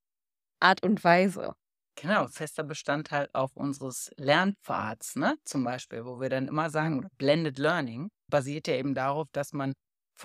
Art 0.61 0.83
und 0.83 1.03
Weise. 1.03 1.55
Genau, 1.97 2.27
fester 2.29 2.63
Bestandteil 2.63 3.29
auch 3.33 3.51
unseres 3.55 4.11
Lernpfads, 4.17 5.17
ne? 5.17 5.37
Zum 5.45 5.65
Beispiel, 5.65 6.05
wo 6.05 6.21
wir 6.21 6.31
dann 6.31 6.49
immer 6.49 6.71
sagen, 6.71 7.09
Blended 7.19 7.59
Learning 7.59 8.11
basiert 8.29 8.67
ja 8.67 8.75
eben 8.75 8.95
darauf, 8.95 9.29
dass 9.33 9.53
man 9.53 9.73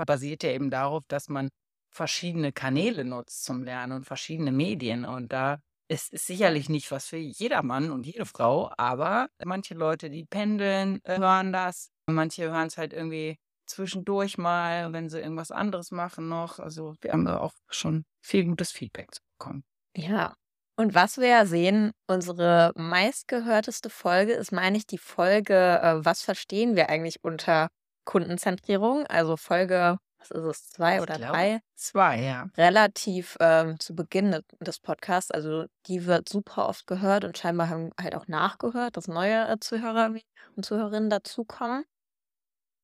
basiert 0.05 0.43
ja 0.43 0.51
eben 0.51 0.69
darauf, 0.69 1.03
dass 1.07 1.27
man 1.27 1.49
verschiedene 1.89 2.53
Kanäle 2.53 3.03
nutzt 3.03 3.43
zum 3.43 3.63
Lernen 3.63 3.93
und 3.93 4.05
verschiedene 4.05 4.51
Medien. 4.51 5.05
Und 5.05 5.33
da 5.33 5.59
ist, 5.87 6.13
ist 6.13 6.27
sicherlich 6.27 6.69
nicht 6.69 6.91
was 6.91 7.07
für 7.07 7.17
jedermann 7.17 7.91
und 7.91 8.05
jede 8.05 8.25
Frau, 8.25 8.71
aber 8.77 9.29
manche 9.43 9.73
Leute, 9.73 10.09
die 10.09 10.25
pendeln, 10.25 10.99
hören 11.05 11.53
das. 11.53 11.89
Manche 12.09 12.49
hören 12.51 12.67
es 12.67 12.77
halt 12.77 12.93
irgendwie 12.93 13.37
zwischendurch 13.67 14.37
mal, 14.37 14.91
wenn 14.93 15.09
sie 15.09 15.19
irgendwas 15.19 15.51
anderes 15.51 15.91
machen 15.91 16.29
noch. 16.29 16.59
Also 16.59 16.95
wir 17.01 17.11
haben 17.11 17.27
auch 17.27 17.53
schon 17.69 18.05
viel 18.21 18.45
gutes 18.45 18.71
Feedback 18.71 19.09
bekommen. 19.37 19.63
Ja. 19.95 20.35
Und 20.79 20.93
was 20.93 21.17
wir 21.17 21.27
ja 21.27 21.45
sehen, 21.45 21.91
unsere 22.07 22.71
meistgehörteste 22.75 23.89
Folge 23.89 24.33
ist, 24.33 24.51
meine 24.51 24.77
ich, 24.77 24.85
die 24.85 24.99
Folge, 24.99 25.79
äh, 25.81 26.05
was 26.05 26.21
verstehen 26.21 26.75
wir 26.75 26.89
eigentlich 26.89 27.23
unter 27.23 27.69
Kundenzentrierung? 28.05 29.05
Also 29.07 29.37
Folge, 29.37 29.97
was 30.19 30.31
ist 30.31 30.43
es, 30.43 30.69
zwei 30.69 30.95
Ich 30.95 31.01
oder 31.01 31.17
drei? 31.17 31.61
zwei, 31.75 32.21
ja. 32.21 32.47
Relativ 32.57 33.37
ähm, 33.39 33.79
zu 33.79 33.95
Beginn 33.95 34.31
de- 34.31 34.41
des 34.59 34.79
Podcasts. 34.79 35.31
Also 35.31 35.65
die 35.85 36.05
wird 36.05 36.27
super 36.29 36.67
oft 36.67 36.87
gehört 36.87 37.23
und 37.23 37.37
scheinbar 37.37 37.69
haben 37.69 37.91
halt 38.01 38.15
auch 38.15 38.27
nachgehört, 38.27 38.97
dass 38.97 39.07
neue 39.07 39.47
äh, 39.47 39.59
Zuhörer 39.59 40.13
und 40.55 40.65
Zuhörerinnen 40.65 41.09
dazukommen. 41.09 41.85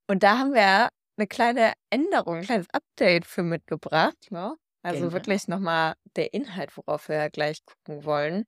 Und 0.08 0.24
da 0.24 0.38
haben 0.38 0.54
wir 0.54 0.90
eine 1.18 1.28
kleine 1.28 1.74
Änderung, 1.90 2.38
ein 2.38 2.44
kleines 2.44 2.68
Update 2.72 3.26
für 3.26 3.44
mitgebracht. 3.44 4.32
Ne? 4.32 4.56
Also 4.84 5.00
Genau. 5.02 5.14
wirklich 5.14 5.48
nochmal 5.48 5.94
der 6.16 6.34
Inhalt, 6.34 6.76
worauf 6.78 7.08
wir 7.10 7.30
gleich 7.30 7.64
gucken 7.66 8.04
wollen. 8.06 8.46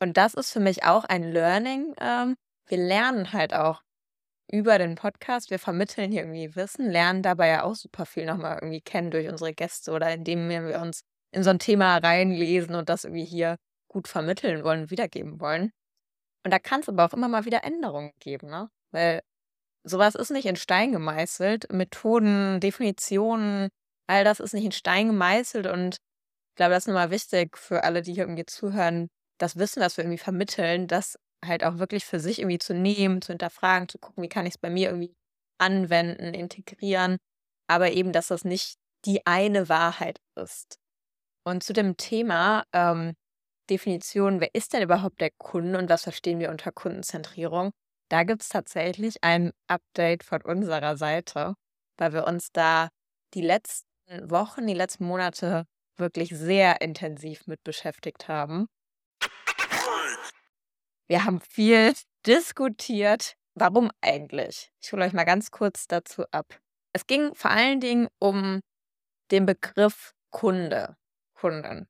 Und 0.00 0.16
das 0.16 0.34
ist 0.34 0.52
für 0.52 0.60
mich 0.60 0.84
auch 0.84 1.04
ein 1.04 1.24
Learning. 1.32 1.94
Ähm, 2.00 2.36
wir 2.66 2.78
lernen 2.78 3.32
halt 3.32 3.54
auch 3.54 3.82
über 4.50 4.78
den 4.78 4.94
Podcast. 4.94 5.50
Wir 5.50 5.58
vermitteln 5.58 6.12
hier 6.12 6.22
irgendwie 6.22 6.54
Wissen, 6.54 6.90
lernen 6.90 7.22
dabei 7.22 7.48
ja 7.48 7.62
auch 7.64 7.74
super 7.74 8.06
viel 8.06 8.26
nochmal 8.26 8.58
irgendwie 8.60 8.80
kennen 8.80 9.10
durch 9.10 9.28
unsere 9.28 9.52
Gäste 9.52 9.92
oder 9.92 10.12
indem 10.12 10.48
wir 10.48 10.80
uns 10.80 11.02
in 11.32 11.42
so 11.42 11.50
ein 11.50 11.58
Thema 11.58 11.98
reinlesen 11.98 12.74
und 12.74 12.88
das 12.88 13.04
irgendwie 13.04 13.24
hier 13.24 13.56
gut 13.88 14.08
vermitteln 14.08 14.64
wollen, 14.64 14.90
wiedergeben 14.90 15.40
wollen. 15.40 15.72
Und 16.44 16.52
da 16.52 16.58
kann 16.58 16.80
es 16.80 16.88
aber 16.88 17.04
auch 17.04 17.12
immer 17.12 17.28
mal 17.28 17.44
wieder 17.44 17.64
Änderungen 17.64 18.12
geben, 18.20 18.48
ne? 18.48 18.70
Weil 18.92 19.20
sowas 19.82 20.14
ist 20.14 20.30
nicht 20.30 20.46
in 20.46 20.56
Stein 20.56 20.92
gemeißelt. 20.92 21.72
Methoden, 21.72 22.60
Definitionen, 22.60 23.68
all 24.06 24.24
das 24.24 24.40
ist 24.40 24.54
nicht 24.54 24.64
in 24.64 24.72
Stein 24.72 25.08
gemeißelt. 25.08 25.66
Und 25.66 25.96
ich 25.96 26.56
glaube, 26.56 26.74
das 26.74 26.84
ist 26.84 26.88
nochmal 26.88 27.10
wichtig 27.10 27.58
für 27.58 27.84
alle, 27.84 28.02
die 28.02 28.14
hier 28.14 28.24
irgendwie 28.24 28.46
zuhören, 28.46 29.08
das 29.38 29.56
Wissen, 29.56 29.80
das 29.80 29.96
wir 29.96 30.04
irgendwie 30.04 30.18
vermitteln, 30.18 30.86
das 30.86 31.18
halt 31.44 31.64
auch 31.64 31.78
wirklich 31.78 32.04
für 32.04 32.20
sich 32.20 32.38
irgendwie 32.40 32.58
zu 32.58 32.74
nehmen, 32.74 33.22
zu 33.22 33.32
hinterfragen, 33.32 33.88
zu 33.88 33.98
gucken, 33.98 34.22
wie 34.22 34.28
kann 34.28 34.46
ich 34.46 34.54
es 34.54 34.58
bei 34.58 34.70
mir 34.70 34.88
irgendwie 34.88 35.14
anwenden, 35.58 36.34
integrieren. 36.34 37.18
Aber 37.68 37.92
eben, 37.92 38.12
dass 38.12 38.28
das 38.28 38.44
nicht 38.44 38.76
die 39.04 39.26
eine 39.26 39.68
Wahrheit 39.68 40.20
ist. 40.36 40.78
Und 41.44 41.62
zu 41.62 41.72
dem 41.72 41.96
Thema 41.96 42.64
ähm, 42.72 43.14
Definition, 43.70 44.40
wer 44.40 44.54
ist 44.54 44.72
denn 44.72 44.82
überhaupt 44.82 45.20
der 45.20 45.30
Kunde 45.38 45.78
und 45.78 45.88
was 45.88 46.02
verstehen 46.04 46.40
wir 46.40 46.50
unter 46.50 46.72
Kundenzentrierung? 46.72 47.70
Da 48.08 48.22
gibt 48.24 48.42
es 48.42 48.48
tatsächlich 48.48 49.16
ein 49.22 49.52
Update 49.68 50.24
von 50.24 50.42
unserer 50.42 50.96
Seite, 50.96 51.54
weil 51.98 52.12
wir 52.12 52.26
uns 52.26 52.50
da 52.52 52.88
die 53.34 53.42
letzten 53.42 53.86
Wochen, 54.30 54.66
die 54.66 54.74
letzten 54.74 55.04
Monate 55.04 55.66
wirklich 55.96 56.30
sehr 56.30 56.80
intensiv 56.80 57.46
mit 57.46 57.62
beschäftigt 57.64 58.28
haben. 58.28 58.66
Wir 61.08 61.24
haben 61.24 61.40
viel 61.40 61.94
diskutiert. 62.26 63.36
Warum 63.54 63.90
eigentlich? 64.00 64.72
Ich 64.82 64.92
hole 64.92 65.04
euch 65.04 65.12
mal 65.12 65.24
ganz 65.24 65.50
kurz 65.50 65.86
dazu 65.86 66.24
ab. 66.30 66.60
Es 66.92 67.06
ging 67.06 67.34
vor 67.34 67.50
allen 67.50 67.80
Dingen 67.80 68.08
um 68.18 68.60
den 69.30 69.46
Begriff 69.46 70.14
Kunde, 70.30 70.96
Kunden. 71.34 71.88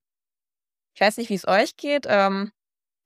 Ich 0.94 1.00
weiß 1.00 1.16
nicht, 1.16 1.30
wie 1.30 1.34
es 1.34 1.48
euch 1.48 1.76
geht. 1.76 2.06
Ähm, 2.08 2.52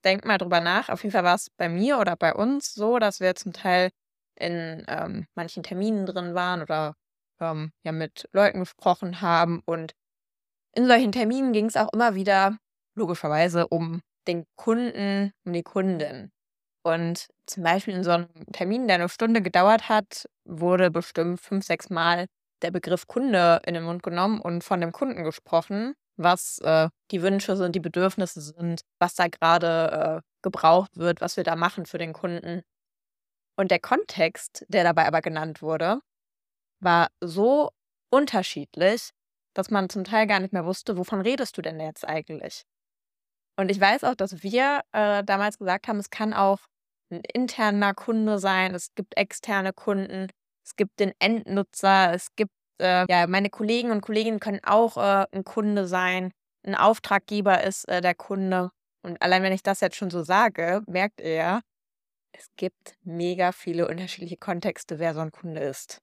denkt 0.05 0.25
mal 0.25 0.39
drüber 0.39 0.61
nach. 0.61 0.89
Auf 0.89 1.03
jeden 1.03 1.13
Fall 1.13 1.25
war 1.25 1.37
es 1.37 1.51
bei 1.51 1.69
mir 1.69 1.99
oder 1.99 2.17
bei 2.17 2.35
uns 2.35 2.75
so, 2.75 2.99
dass 2.99 3.21
wir 3.21 3.35
zum 3.35 3.53
Teil 3.53 3.91
in 4.35 4.85
ähm, 4.89 5.27
manchen 5.35 5.63
Terminen 5.63 6.07
drin 6.07 6.35
waren 6.35 6.63
oder 6.63 6.97
ähm, 7.41 7.73
ja 7.85 7.93
mit 7.93 8.29
Leuten 8.33 8.61
gesprochen 8.61 9.21
haben. 9.21 9.63
Und 9.65 9.95
in 10.73 10.87
solchen 10.87 11.13
Terminen 11.13 11.53
ging 11.53 11.67
es 11.67 11.77
auch 11.77 11.93
immer 11.93 12.15
wieder 12.15 12.59
logischerweise 12.95 13.69
um 13.69 14.03
den 14.31 14.47
Kunden, 14.57 15.33
um 15.45 15.53
die 15.53 15.63
Kundin. 15.63 16.31
Und 16.83 17.29
zum 17.47 17.63
Beispiel 17.63 17.95
in 17.95 18.05
so 18.05 18.11
einem 18.11 18.29
Termin, 18.53 18.87
der 18.87 18.97
eine 18.97 19.09
Stunde 19.09 19.43
gedauert 19.43 19.89
hat, 19.89 20.27
wurde 20.45 20.91
bestimmt 20.91 21.41
fünf, 21.41 21.65
sechs 21.65 21.91
Mal 21.91 22.27
der 22.63 22.71
Begriff 22.71 23.07
Kunde 23.07 23.61
in 23.67 23.75
den 23.75 23.85
Mund 23.85 24.03
genommen 24.03 24.41
und 24.41 24.65
von 24.65 24.81
dem 24.81 24.93
Kunden 24.93 25.25
gesprochen, 25.25 25.95
was 26.17 26.59
äh, 26.59 26.89
die 27.11 27.23
Wünsche 27.23 27.57
sind, 27.57 27.75
die 27.75 27.81
Bedürfnisse 27.81 28.41
sind, 28.41 28.83
was 28.99 29.15
da 29.15 29.29
gerade 29.29 30.23
äh, 30.23 30.29
gebraucht 30.43 30.97
wird, 30.97 31.21
was 31.21 31.37
wir 31.37 31.45
da 31.45 31.57
machen 31.57 31.87
für 31.87 31.99
den 31.99 32.13
Kunden. 32.13 32.63
Und 33.57 33.71
der 33.71 33.81
Kontext, 33.81 34.65
der 34.69 34.85
dabei 34.85 35.07
aber 35.07 35.21
genannt 35.21 35.63
wurde, 35.63 36.01
war 36.81 37.09
so 37.21 37.71
unterschiedlich, 38.11 39.11
dass 39.55 39.71
man 39.71 39.89
zum 39.91 40.05
Teil 40.05 40.27
gar 40.27 40.41
nicht 40.41 40.53
mehr 40.53 40.65
wusste, 40.65 40.97
wovon 40.97 41.21
redest 41.21 41.59
du 41.59 41.63
denn 41.63 41.81
jetzt 41.81 42.07
eigentlich? 42.07 42.65
Und 43.57 43.71
ich 43.71 43.81
weiß 43.81 44.05
auch, 44.05 44.15
dass 44.15 44.43
wir 44.43 44.81
äh, 44.93 45.23
damals 45.25 45.59
gesagt 45.59 45.89
haben, 45.89 45.99
es 45.99 46.11
kann 46.11 46.33
auch 46.33 46.61
ein 47.11 47.23
interner 47.35 47.95
Kunde 47.95 48.39
sein, 48.39 48.75
es 48.75 48.95
gibt 48.95 49.17
externe 49.17 49.73
Kunden, 49.73 50.29
es 50.65 50.77
gibt 50.77 51.01
den 51.01 51.13
Endnutzer, 51.19 52.15
es 52.15 52.35
gibt, 52.37 52.53
äh, 52.81 53.05
ja, 53.11 53.27
meine 53.27 53.51
Kollegen 53.51 53.91
und 53.91 54.01
Kolleginnen 54.01 54.41
können 54.41 54.61
auch 54.65 54.97
äh, 54.97 55.27
ein 55.33 55.45
Kunde 55.45 55.87
sein, 55.87 56.33
ein 56.65 56.75
Auftraggeber 56.75 57.63
ist 57.65 57.89
äh, 57.89 58.01
der 58.01 58.15
Kunde. 58.15 58.71
Und 59.03 59.21
allein 59.23 59.43
wenn 59.43 59.53
ich 59.53 59.63
das 59.63 59.81
jetzt 59.81 59.97
schon 59.97 60.11
so 60.11 60.23
sage, 60.23 60.83
merkt 60.87 61.21
ihr, 61.21 61.63
es 62.33 62.49
gibt 62.57 62.97
mega 63.03 63.53
viele 63.53 63.89
unterschiedliche 63.89 64.37
Kontexte, 64.37 64.99
wer 64.99 65.15
so 65.15 65.21
ein 65.21 65.33
Kunde 65.33 65.61
ist. 65.61 66.01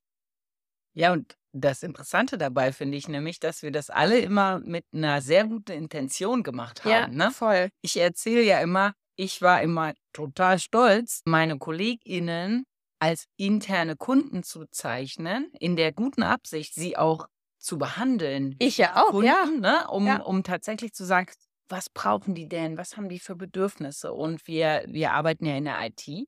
Ja, 0.97 1.13
und 1.13 1.35
das 1.53 1.83
Interessante 1.83 2.37
dabei 2.37 2.71
finde 2.71 2.97
ich 2.97 3.07
nämlich, 3.07 3.39
dass 3.39 3.61
wir 3.61 3.71
das 3.71 3.89
alle 3.89 4.19
immer 4.19 4.59
mit 4.59 4.85
einer 4.93 5.21
sehr 5.21 5.45
guten 5.45 5.71
Intention 5.71 6.43
gemacht 6.43 6.81
Ja, 6.85 7.03
haben. 7.03 7.15
Ne? 7.15 7.31
voll. 7.31 7.69
Ich 7.81 7.97
erzähle 7.97 8.41
ja 8.41 8.59
immer, 8.59 8.93
ich 9.15 9.41
war 9.41 9.61
immer 9.61 9.93
total 10.13 10.59
stolz, 10.59 11.21
meine 11.25 11.57
KollegInnen 11.57 12.63
als 12.99 13.25
interne 13.37 13.95
Kunden 13.95 14.41
zu 14.43 14.65
zeichnen, 14.71 15.51
in 15.59 15.75
der 15.75 15.93
guten 15.93 16.23
Absicht, 16.23 16.73
sie 16.73 16.97
auch 16.97 17.27
zu 17.59 17.77
behandeln 17.77 18.55
Ich 18.59 18.77
ja 18.77 18.95
auch, 19.03 19.21
ja. 19.21 19.43
Kunden, 19.43 19.61
ne? 19.61 19.87
um, 19.89 20.07
Ja. 20.07 20.21
um 20.21 20.43
tatsächlich 20.43 20.93
zu 20.93 21.05
sagen, 21.05 21.31
was 21.69 21.89
brauchen 21.89 22.33
die 22.33 22.47
denn? 22.47 22.77
Was 22.77 22.97
haben 22.97 23.09
die 23.09 23.19
für 23.19 23.35
Bedürfnisse? 23.35 24.13
Und 24.13 24.47
wir, 24.47 24.83
wir 24.87 25.11
arbeiten 25.11 25.45
ja 25.45 25.57
in 25.57 25.65
der 25.65 25.77
IT. 25.85 26.27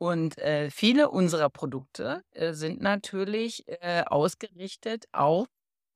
Und 0.00 0.38
äh, 0.38 0.70
viele 0.70 1.10
unserer 1.10 1.50
Produkte 1.50 2.22
äh, 2.30 2.54
sind 2.54 2.80
natürlich 2.80 3.64
äh, 3.68 4.02
ausgerichtet 4.06 5.04
auf 5.12 5.46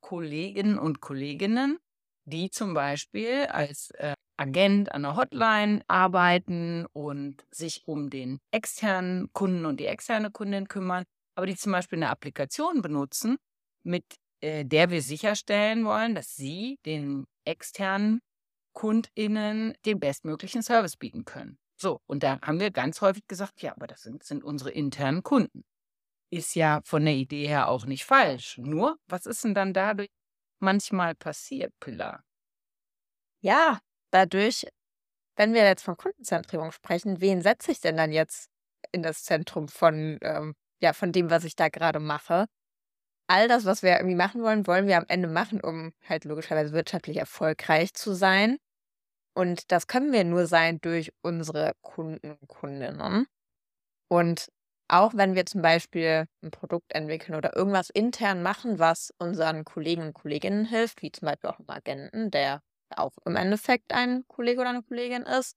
Kolleginnen 0.03 0.79
und 0.79 1.01
Kolleginnen, 1.01 1.79
die 2.27 2.51
zum 2.51 2.75
Beispiel 2.75 3.47
als 3.47 3.93
äh, 3.93 4.13
Agent 4.37 4.93
an 4.93 5.05
der 5.05 5.17
Hotline 5.17 5.83
arbeiten 5.89 6.85
und 6.93 7.47
sich 7.51 7.89
um 7.89 8.11
den 8.11 8.41
externen 8.51 9.33
Kunden 9.33 9.65
und 9.65 9.81
die 9.81 9.87
externe 9.87 10.31
Kundin 10.31 10.69
kümmern, 10.69 11.05
aber 11.35 11.47
die 11.47 11.57
zum 11.57 11.73
Beispiel 11.73 11.99
eine 11.99 12.11
Applikation 12.11 12.83
benutzen, 12.83 13.39
mit 13.85 14.05
äh, 14.43 14.67
der 14.67 14.91
wir 14.91 15.01
sicherstellen 15.01 15.87
wollen, 15.87 16.15
dass 16.15 16.37
sie 16.37 16.79
den 16.85 17.25
externen 17.47 18.21
KundInnen 18.75 19.75
den 19.87 19.99
bestmöglichen 19.99 20.63
Service 20.63 20.97
bieten 20.99 21.25
können. 21.25 21.57
So, 21.77 22.01
und 22.07 22.23
da 22.23 22.41
haben 22.41 22.61
wir 22.61 22.71
ganz 22.71 23.01
häufig 23.01 23.27
gesagt, 23.27 23.63
ja, 23.63 23.73
aber 23.73 23.87
das 23.87 24.03
sind, 24.03 24.23
sind 24.23 24.45
unsere 24.45 24.71
internen 24.71 25.23
Kunden. 25.23 25.65
Ist 26.31 26.55
ja 26.55 26.81
von 26.85 27.05
der 27.05 27.15
Idee 27.15 27.47
her 27.47 27.69
auch 27.69 27.87
nicht 27.87 28.05
falsch. 28.05 28.59
Nur, 28.59 28.99
was 29.07 29.27
ist 29.27 29.45
denn 29.45 29.55
dann 29.55 29.73
dadurch 29.73 30.11
manchmal 30.61 31.15
passiert, 31.15 31.73
Pilar? 31.81 32.25
Ja, 33.43 33.81
dadurch, 34.11 34.67
wenn 35.37 35.55
wir 35.55 35.65
jetzt 35.65 35.83
von 35.85 35.97
Kundenzentrierung 35.97 36.73
sprechen, 36.73 37.21
wen 37.21 37.43
setze 37.43 37.73
ich 37.73 37.81
denn 37.81 37.97
dann 37.97 38.13
jetzt 38.13 38.49
in 38.93 39.03
das 39.03 39.25
Zentrum 39.25 39.69
von, 39.69 40.19
ähm, 40.23 40.55
ja, 40.81 40.93
von 40.93 41.13
dem, 41.13 41.31
was 41.31 41.45
ich 41.45 41.57
da 41.57 41.69
gerade 41.69 42.01
mache? 42.01 42.47
All 43.29 43.49
das, 43.49 43.65
was 43.65 43.83
wir 43.83 43.93
irgendwie 43.97 44.17
machen 44.17 44.43
wollen, 44.43 44.67
wollen 44.67 44.87
wir 44.87 44.99
am 44.99 45.07
Ende 45.09 45.29
machen, 45.29 45.61
um 45.61 45.93
halt 46.09 46.25
logischerweise 46.25 46.73
wirtschaftlich 46.73 47.17
erfolgreich 47.19 47.95
zu 47.95 48.15
sein. 48.15 48.59
Und 49.35 49.73
das 49.73 49.87
können 49.87 50.13
wir 50.13 50.25
nur 50.25 50.47
sein 50.47 50.81
durch 50.81 51.13
unsere 51.23 51.73
Kunden 51.83 52.33
und 52.33 52.49
Kundinnen. 52.49 53.27
Und 54.09 54.49
auch 54.89 55.15
wenn 55.15 55.35
wir 55.35 55.47
zum 55.47 55.63
Beispiel 55.63 56.27
ein 56.43 56.51
Produkt 56.51 56.93
entwickeln 56.95 57.35
oder 57.35 57.57
irgendwas 57.57 57.91
intern 57.91 58.43
machen, 58.43 58.79
was 58.79 59.13
unseren 59.19 59.65
Kollegen 59.65 60.03
und 60.03 60.13
Kolleginnen 60.13 60.67
hilft, 60.67 61.03
wie 61.03 61.11
zum 61.11 61.27
Beispiel 61.27 61.51
auch 61.51 61.59
einem 61.59 61.71
Agenten, 61.71 62.31
der 62.31 62.61
auch 62.95 63.13
im 63.25 63.37
Endeffekt 63.37 63.93
ein 63.93 64.25
Kollege 64.29 64.61
oder 64.61 64.71
eine 64.71 64.83
Kollegin 64.83 65.23
ist, 65.23 65.57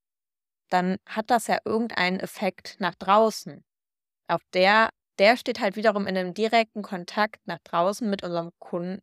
dann 0.69 0.97
hat 1.05 1.29
das 1.29 1.47
ja 1.47 1.59
irgendeinen 1.65 2.19
Effekt 2.19 2.77
nach 2.79 2.95
draußen. 2.95 3.63
Auf 4.27 4.41
der, 4.53 4.89
der 5.19 5.37
steht 5.37 5.59
halt 5.59 5.75
wiederum 5.75 6.07
in 6.07 6.17
einem 6.17 6.33
direkten 6.33 6.81
Kontakt 6.81 7.45
nach 7.45 7.59
draußen 7.63 8.09
mit 8.09 8.23
unserem 8.23 8.51
Kunden 8.59 9.01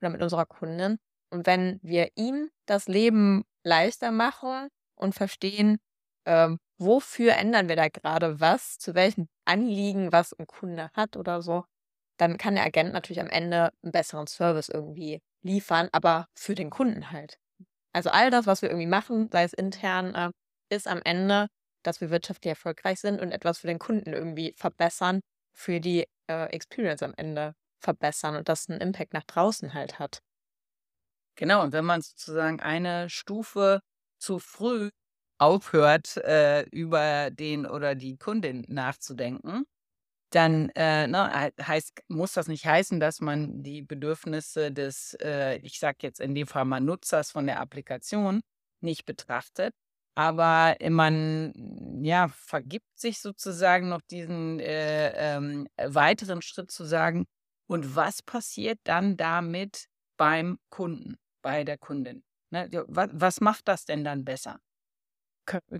oder 0.00 0.10
mit 0.10 0.22
unserer 0.22 0.46
Kundin. 0.46 0.98
Und 1.30 1.46
wenn 1.46 1.80
wir 1.82 2.10
ihm 2.14 2.50
das 2.66 2.88
Leben 2.88 3.44
leichter 3.66 4.12
machen 4.12 4.68
und 4.94 5.14
verstehen, 5.14 5.78
ähm, 6.26 6.58
wofür 6.78 7.34
ändern 7.34 7.68
wir 7.68 7.76
da 7.76 7.88
gerade 7.88 8.40
was, 8.40 8.78
zu 8.78 8.94
welchen 8.94 9.28
Anliegen, 9.44 10.12
was 10.12 10.32
ein 10.32 10.46
Kunde 10.46 10.90
hat 10.94 11.16
oder 11.16 11.42
so, 11.42 11.64
dann 12.18 12.38
kann 12.38 12.54
der 12.54 12.64
Agent 12.64 12.92
natürlich 12.92 13.20
am 13.20 13.28
Ende 13.28 13.70
einen 13.82 13.92
besseren 13.92 14.26
Service 14.26 14.68
irgendwie 14.68 15.20
liefern, 15.42 15.88
aber 15.92 16.26
für 16.34 16.54
den 16.54 16.70
Kunden 16.70 17.10
halt. 17.10 17.38
Also 17.92 18.10
all 18.10 18.30
das, 18.30 18.46
was 18.46 18.62
wir 18.62 18.70
irgendwie 18.70 18.86
machen, 18.88 19.30
sei 19.32 19.44
es 19.44 19.52
intern, 19.52 20.14
äh, 20.14 20.30
ist 20.74 20.88
am 20.88 21.00
Ende, 21.04 21.48
dass 21.82 22.00
wir 22.00 22.10
wirtschaftlich 22.10 22.50
erfolgreich 22.50 23.00
sind 23.00 23.20
und 23.20 23.32
etwas 23.32 23.58
für 23.58 23.68
den 23.68 23.78
Kunden 23.78 24.12
irgendwie 24.12 24.54
verbessern, 24.56 25.20
für 25.54 25.80
die 25.80 26.06
äh, 26.30 26.46
Experience 26.50 27.02
am 27.02 27.14
Ende 27.16 27.54
verbessern 27.80 28.36
und 28.36 28.48
das 28.48 28.68
einen 28.68 28.80
Impact 28.80 29.12
nach 29.12 29.24
draußen 29.24 29.74
halt 29.74 29.98
hat. 29.98 30.20
Genau, 31.36 31.62
und 31.62 31.72
wenn 31.72 31.84
man 31.84 32.00
sozusagen 32.02 32.60
eine 32.60 33.10
Stufe 33.10 33.80
zu 34.18 34.38
früh 34.38 34.90
aufhört, 35.38 36.16
äh, 36.18 36.62
über 36.70 37.30
den 37.30 37.66
oder 37.66 37.94
die 37.94 38.16
Kundin 38.16 38.64
nachzudenken, 38.68 39.64
dann 40.30 40.70
äh, 40.76 41.06
ne, 41.08 41.52
heißt, 41.62 42.02
muss 42.08 42.32
das 42.34 42.48
nicht 42.48 42.66
heißen, 42.66 43.00
dass 43.00 43.20
man 43.20 43.62
die 43.62 43.82
Bedürfnisse 43.82 44.72
des, 44.72 45.14
äh, 45.22 45.58
ich 45.58 45.78
sage 45.80 45.98
jetzt 46.02 46.20
in 46.20 46.34
dem 46.34 46.46
Fall 46.46 46.64
mal 46.66 46.80
Nutzers 46.80 47.30
von 47.32 47.46
der 47.46 47.60
Applikation 47.60 48.42
nicht 48.82 49.06
betrachtet. 49.06 49.74
Aber 50.16 50.76
man 50.90 52.00
ja, 52.02 52.28
vergibt 52.28 52.86
sich 52.98 53.20
sozusagen 53.20 53.88
noch 53.90 54.00
diesen 54.02 54.60
äh, 54.60 55.36
ähm, 55.36 55.68
weiteren 55.78 56.42
Schritt 56.42 56.70
zu 56.70 56.84
sagen, 56.84 57.26
und 57.68 57.96
was 57.96 58.22
passiert 58.22 58.78
dann 58.84 59.16
damit 59.16 59.86
beim 60.16 60.58
Kunden, 60.70 61.16
bei 61.46 61.62
der 61.62 61.78
Kundin? 61.78 62.24
Ne? 62.50 62.68
Was, 62.88 63.10
was 63.12 63.40
macht 63.40 63.68
das 63.68 63.84
denn 63.84 64.02
dann 64.02 64.24
besser? 64.24 64.58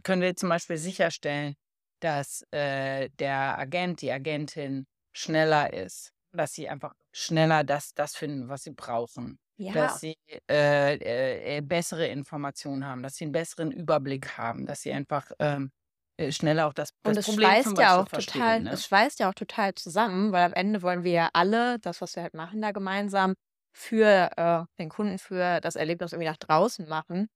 können 0.04 0.22
wir 0.22 0.36
zum 0.36 0.48
Beispiel 0.48 0.76
sicherstellen, 0.76 1.54
dass 2.00 2.44
äh, 2.52 3.08
der 3.18 3.58
Agent, 3.58 4.00
die 4.00 4.12
Agentin 4.12 4.86
schneller 5.12 5.72
ist, 5.72 6.12
dass 6.32 6.52
sie 6.52 6.68
einfach 6.68 6.92
schneller 7.12 7.64
das, 7.64 7.94
das 7.94 8.14
finden, 8.14 8.48
was 8.48 8.62
sie 8.62 8.70
brauchen, 8.70 9.40
Ja, 9.56 9.72
dass 9.72 9.98
sie 9.98 10.14
äh, 10.48 10.94
äh, 10.94 11.56
äh, 11.56 11.60
bessere 11.62 12.06
Informationen 12.06 12.84
haben, 12.86 13.02
dass 13.02 13.16
sie 13.16 13.24
einen 13.24 13.32
besseren 13.32 13.72
Überblick 13.72 14.38
haben, 14.38 14.66
dass 14.66 14.82
sie 14.82 14.92
einfach 14.92 15.32
ähm, 15.40 15.72
äh, 16.16 16.30
schneller 16.30 16.68
auch 16.68 16.74
das, 16.74 16.90
und 17.04 17.16
das 17.16 17.26
es 17.26 17.26
Problem 17.26 17.50
schweißt 17.50 17.78
ja 17.78 18.00
auch 18.00 18.08
total, 18.08 18.62
Ne? 18.62 18.70
es 18.70 18.86
schweißt 18.86 19.18
ja 19.18 19.30
auch 19.30 19.34
total 19.34 19.74
zusammen, 19.74 20.30
weil 20.30 20.44
am 20.44 20.52
Ende 20.52 20.82
wollen 20.82 21.02
wir 21.02 21.12
ja 21.12 21.30
alle 21.32 21.80
das, 21.80 22.00
was 22.00 22.14
wir 22.14 22.22
halt 22.22 22.34
machen, 22.34 22.62
da 22.62 22.70
gemeinsam 22.70 23.34
für 23.76 24.30
äh, 24.38 24.64
den 24.78 24.88
Kunden, 24.88 25.18
für 25.18 25.60
das 25.60 25.76
Erlebnis 25.76 26.12
irgendwie 26.12 26.30
nach 26.30 26.38
draußen 26.38 26.88
machen. 26.88 27.28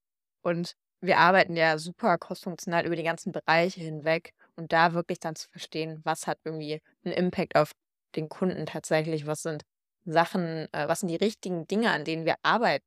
Und 0.43 0.75
wir 1.03 1.19
arbeiten 1.19 1.55
ja 1.55 1.77
super 1.77 2.17
crossfunktional 2.17 2.87
über 2.87 2.97
die 2.97 3.03
ganzen 3.03 3.31
Bereiche 3.31 3.81
hinweg 3.83 4.33
und 4.57 4.73
da 4.73 4.95
wirklich 4.95 5.21
dann 5.21 5.37
zu 5.37 5.51
verstehen, 5.51 6.01
was 6.03 6.27
hat 6.27 6.39
irgendwie 6.45 6.81
einen 7.05 7.13
Impact 7.13 7.57
auf 7.57 7.73
den 8.17 8.31
Kunden 8.31 8.65
tatsächlich, 8.65 9.27
was 9.27 9.43
sind 9.43 9.65
Sachen, 10.07 10.67
äh, 10.73 10.89
was 10.89 11.01
sind 11.01 11.11
die 11.11 11.17
richtigen 11.17 11.67
Dinge, 11.67 11.91
an 11.91 12.07
denen 12.07 12.25
wir 12.25 12.37
arbeiten 12.43 12.87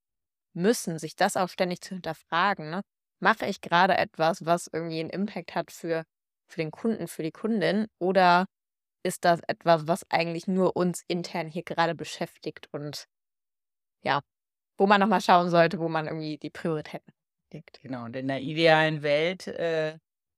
müssen, 0.53 0.97
sich 0.97 1.15
das 1.15 1.37
auch 1.37 1.49
ständig 1.49 1.81
zu 1.81 1.93
hinterfragen. 1.93 2.71
Ne? 2.71 2.81
Mache 3.19 3.45
ich 3.45 3.61
gerade 3.61 3.95
etwas, 3.95 4.47
was 4.47 4.67
irgendwie 4.73 4.99
einen 4.99 5.11
Impact 5.11 5.53
hat 5.53 5.71
für, 5.71 6.05
für 6.47 6.57
den 6.57 6.71
Kunden, 6.71 7.07
für 7.07 7.21
die 7.21 7.31
Kundin 7.31 7.85
oder 7.99 8.45
ist 9.03 9.25
das 9.25 9.41
etwas, 9.47 9.87
was 9.87 10.09
eigentlich 10.09 10.47
nur 10.47 10.75
uns 10.75 11.03
intern 11.07 11.49
hier 11.49 11.63
gerade 11.63 11.93
beschäftigt 11.93 12.67
und 12.71 13.05
ja, 14.03 14.21
wo 14.77 14.87
man 14.87 14.99
nochmal 15.01 15.21
schauen 15.21 15.49
sollte, 15.49 15.79
wo 15.79 15.89
man 15.89 16.07
irgendwie 16.07 16.37
die 16.37 16.49
Prioritäten 16.49 17.13
legt. 17.53 17.81
Genau, 17.81 18.05
und 18.05 18.15
in 18.15 18.27
der 18.27 18.41
idealen 18.41 19.03
Welt 19.03 19.47
äh, 19.47 19.93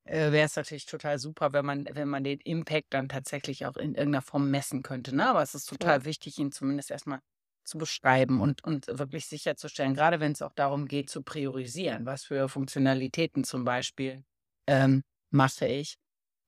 äh, 0.05 0.31
wäre 0.31 0.45
es 0.45 0.55
natürlich 0.55 0.85
total 0.85 1.19
super, 1.19 1.53
wenn 1.53 1.65
man, 1.65 1.87
wenn 1.91 2.07
man 2.07 2.23
den 2.23 2.39
Impact 2.39 2.87
dann 2.93 3.07
tatsächlich 3.07 3.65
auch 3.65 3.77
in 3.77 3.93
irgendeiner 3.95 4.21
Form 4.23 4.49
messen 4.49 4.81
könnte. 4.81 5.15
Ne? 5.15 5.29
Aber 5.29 5.41
es 5.43 5.53
ist 5.53 5.69
Ja. 5.69 5.77
total 5.77 6.05
wichtig, 6.05 6.39
ihn 6.39 6.51
zumindest 6.51 6.89
erstmal 6.91 7.19
zu 7.63 7.77
beschreiben 7.77 8.41
und, 8.41 8.63
und 8.63 8.87
wirklich 8.87 9.25
sicherzustellen, 9.27 9.93
gerade 9.95 10.19
wenn 10.19 10.31
es 10.31 10.41
auch 10.41 10.53
darum 10.53 10.87
geht, 10.87 11.09
zu 11.09 11.23
priorisieren, 11.23 12.05
was 12.05 12.23
für 12.23 12.47
Funktionalitäten 12.49 13.43
zum 13.43 13.63
Beispiel 13.63 14.23
ähm, 14.67 15.03
mache 15.31 15.67
ich. 15.67 15.95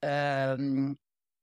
ähm, 0.04 0.98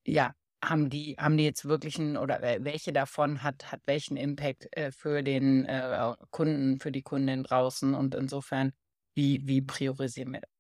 ja, 0.07 0.35
haben 0.69 0.91
die, 0.91 1.17
haben 1.19 1.37
die 1.37 1.45
jetzt 1.45 1.65
wirklich 1.65 1.99
einen 1.99 2.17
oder 2.17 2.41
welche 2.43 2.93
davon 2.93 3.43
hat, 3.43 3.71
hat 3.71 3.81
welchen 3.87 4.17
Impact 4.17 4.69
äh, 4.77 4.91
für 4.91 5.23
den 5.23 5.65
äh, 5.67 6.15
Kunden, 6.31 6.81
für 6.81 6.93
die 6.93 7.03
Kundin 7.03 7.43
draußen 7.43 7.95
und 7.95 8.15
insofern, 8.15 8.73
wie, 9.15 9.47
wie 9.47 9.63
priorisieren 9.63 10.33
wir 10.33 10.41
das? 10.41 10.51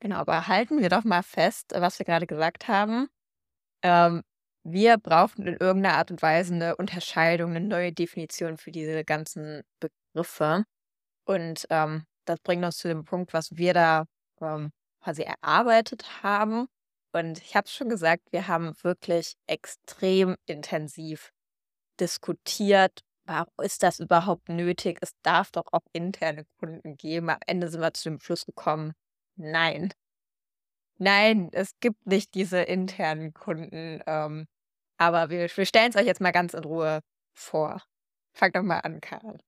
Genau, 0.00 0.16
aber 0.16 0.48
halten 0.48 0.80
wir 0.80 0.88
doch 0.88 1.04
mal 1.04 1.22
fest, 1.22 1.72
was 1.74 1.98
wir 1.98 2.06
gerade 2.06 2.26
gesagt 2.26 2.68
haben. 2.68 3.08
Ähm, 3.82 4.22
wir 4.64 4.96
brauchen 4.96 5.46
in 5.46 5.56
irgendeiner 5.58 5.96
Art 5.96 6.10
und 6.10 6.22
Weise 6.22 6.54
eine 6.54 6.76
Unterscheidung, 6.76 7.50
eine 7.50 7.66
neue 7.66 7.92
Definition 7.92 8.56
für 8.56 8.70
diese 8.70 9.04
ganzen 9.04 9.62
Begriffe. 9.80 10.64
Und 11.26 11.66
ähm, 11.70 12.04
das 12.24 12.40
bringt 12.40 12.64
uns 12.64 12.78
zu 12.78 12.88
dem 12.88 13.04
Punkt, 13.04 13.32
was 13.34 13.56
wir 13.56 13.74
da 13.74 14.04
ähm, 14.40 14.70
quasi 15.02 15.22
erarbeitet 15.22 16.22
haben. 16.22 16.66
Und 17.14 17.38
ich 17.38 17.54
habe 17.54 17.66
es 17.66 17.72
schon 17.72 17.88
gesagt, 17.88 18.32
wir 18.32 18.48
haben 18.48 18.74
wirklich 18.82 19.36
extrem 19.46 20.36
intensiv 20.46 21.30
diskutiert, 22.00 23.04
warum 23.24 23.52
ist 23.62 23.84
das 23.84 24.00
überhaupt 24.00 24.48
nötig? 24.48 24.98
Es 25.00 25.12
darf 25.22 25.52
doch 25.52 25.66
auch 25.70 25.84
interne 25.92 26.44
Kunden 26.58 26.96
geben. 26.96 27.30
Am 27.30 27.38
Ende 27.46 27.68
sind 27.68 27.80
wir 27.80 27.94
zu 27.94 28.10
dem 28.10 28.18
Schluss 28.18 28.44
gekommen, 28.44 28.94
nein. 29.36 29.92
Nein, 30.98 31.50
es 31.52 31.78
gibt 31.78 32.04
nicht 32.06 32.34
diese 32.34 32.62
internen 32.62 33.32
Kunden. 33.32 34.00
Ähm, 34.06 34.46
aber 34.98 35.30
wir, 35.30 35.48
wir 35.56 35.66
stellen 35.66 35.90
es 35.90 35.96
euch 35.96 36.06
jetzt 36.06 36.20
mal 36.20 36.32
ganz 36.32 36.52
in 36.54 36.64
Ruhe 36.64 37.00
vor. 37.32 37.82
Fang 38.36 38.52
doch 38.52 38.62
mal 38.62 38.80
an, 38.80 39.00
Karl. 39.00 39.38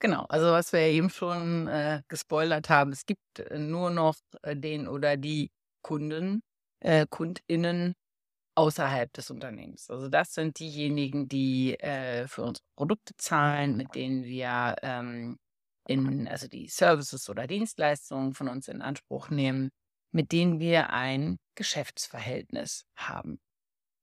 Genau, 0.00 0.24
also 0.28 0.52
was 0.52 0.72
wir 0.72 0.80
eben 0.80 1.10
schon 1.10 1.66
äh, 1.68 2.02
gespoilert 2.08 2.70
haben, 2.70 2.92
es 2.92 3.04
gibt 3.04 3.40
äh, 3.40 3.58
nur 3.58 3.90
noch 3.90 4.16
äh, 4.42 4.56
den 4.56 4.88
oder 4.88 5.16
die 5.16 5.50
Kunden, 5.82 6.42
äh, 6.80 7.06
KundInnen 7.08 7.94
außerhalb 8.58 9.12
des 9.12 9.30
Unternehmens. 9.30 9.88
Also 9.88 10.08
das 10.08 10.34
sind 10.34 10.58
diejenigen, 10.58 11.28
die 11.28 11.78
äh, 11.78 12.26
für 12.26 12.42
unsere 12.42 12.64
Produkte 12.76 13.14
zahlen, 13.16 13.76
mit 13.76 13.94
denen 13.94 14.24
wir 14.24 14.74
ähm, 14.82 15.38
in, 15.86 16.26
also 16.26 16.48
die 16.48 16.68
Services 16.68 17.30
oder 17.30 17.46
Dienstleistungen 17.46 18.34
von 18.34 18.48
uns 18.48 18.66
in 18.66 18.82
Anspruch 18.82 19.30
nehmen, 19.30 19.70
mit 20.12 20.32
denen 20.32 20.58
wir 20.58 20.90
ein 20.90 21.38
Geschäftsverhältnis 21.54 22.84
haben. 22.96 23.38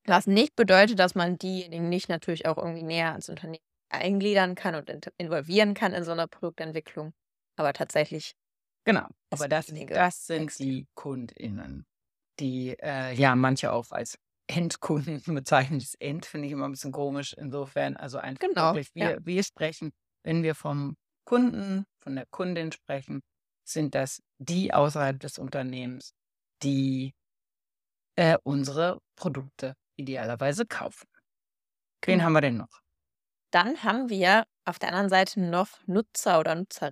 Was 0.06 0.26
nicht 0.26 0.56
bedeutet, 0.56 1.00
dass 1.00 1.16
man 1.16 1.38
diejenigen 1.38 1.90
nicht 1.90 2.08
natürlich 2.08 2.46
auch 2.46 2.58
irgendwie 2.58 2.84
näher 2.84 3.12
ans 3.12 3.28
Unternehmen 3.28 3.64
eingliedern 3.90 4.56
kann 4.56 4.76
und 4.76 5.12
involvieren 5.18 5.74
kann 5.74 5.94
in 5.94 6.04
so 6.04 6.12
einer 6.12 6.28
Produktentwicklung. 6.28 7.14
Aber 7.58 7.74
tatsächlich. 7.74 8.36
Genau, 8.86 9.08
aber 9.32 9.48
das, 9.48 9.68
das 9.90 10.28
sind 10.28 10.58
die 10.60 10.88
KundInnen 10.94 11.86
die 12.40 12.76
äh, 12.82 13.14
ja 13.14 13.36
manche 13.36 13.72
auch 13.72 13.92
als 13.92 14.18
Endkunden 14.48 15.22
bezeichnen. 15.36 15.80
Das 15.80 15.96
End 15.96 16.26
finde 16.26 16.48
ich 16.48 16.54
immer 16.54 16.66
ein 16.66 16.72
bisschen 16.72 16.92
komisch. 16.92 17.34
Insofern, 17.34 17.98
also 17.98 18.18
einfach 18.18 18.40
genau, 18.40 18.74
wirklich, 18.74 18.94
wir, 18.94 19.12
ja. 19.12 19.18
wir 19.26 19.44
sprechen, 19.44 19.92
wenn 20.24 20.44
wir 20.44 20.56
vom 20.56 20.98
Kunden, 21.26 21.86
von 22.00 22.16
der 22.16 22.26
Kundin 22.28 22.72
sprechen, 22.72 23.22
sind 23.68 23.96
das 23.96 24.22
die 24.38 24.74
außerhalb 24.74 25.20
des 25.20 25.40
Unternehmens, 25.40 26.14
die 26.62 27.14
äh, 28.16 28.38
unsere 28.44 29.02
Produkte 29.16 29.76
idealerweise 29.96 30.66
kaufen. 30.66 31.08
Wen 32.04 32.18
genau. 32.18 32.26
haben 32.26 32.34
wir 32.34 32.42
denn 32.42 32.58
noch? 32.58 32.82
Dann 33.52 33.84
haben 33.84 34.10
wir 34.10 34.46
auf 34.66 34.78
der 34.80 34.90
anderen 34.90 35.10
Seite 35.10 35.40
noch 35.40 35.70
Nutzer 35.88 36.40
oder 36.40 36.54
Nutzer. 36.56 36.92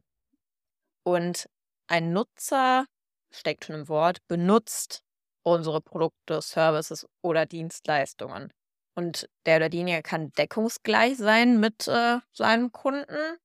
Und 1.03 1.47
ein 1.87 2.13
Nutzer, 2.13 2.85
steckt 3.31 3.65
schon 3.65 3.75
im 3.75 3.87
Wort, 3.89 4.25
benutzt 4.27 5.03
unsere 5.43 5.81
Produkte, 5.81 6.41
Services 6.41 7.07
oder 7.21 7.45
Dienstleistungen. 7.45 8.51
Und 8.95 9.29
der 9.45 9.57
oder 9.57 9.69
diejenige 9.69 10.03
kann 10.03 10.31
deckungsgleich 10.33 11.17
sein 11.17 11.59
mit 11.59 11.87
äh, 11.87 12.19
seinem 12.31 12.71
Kunden, 12.71 13.37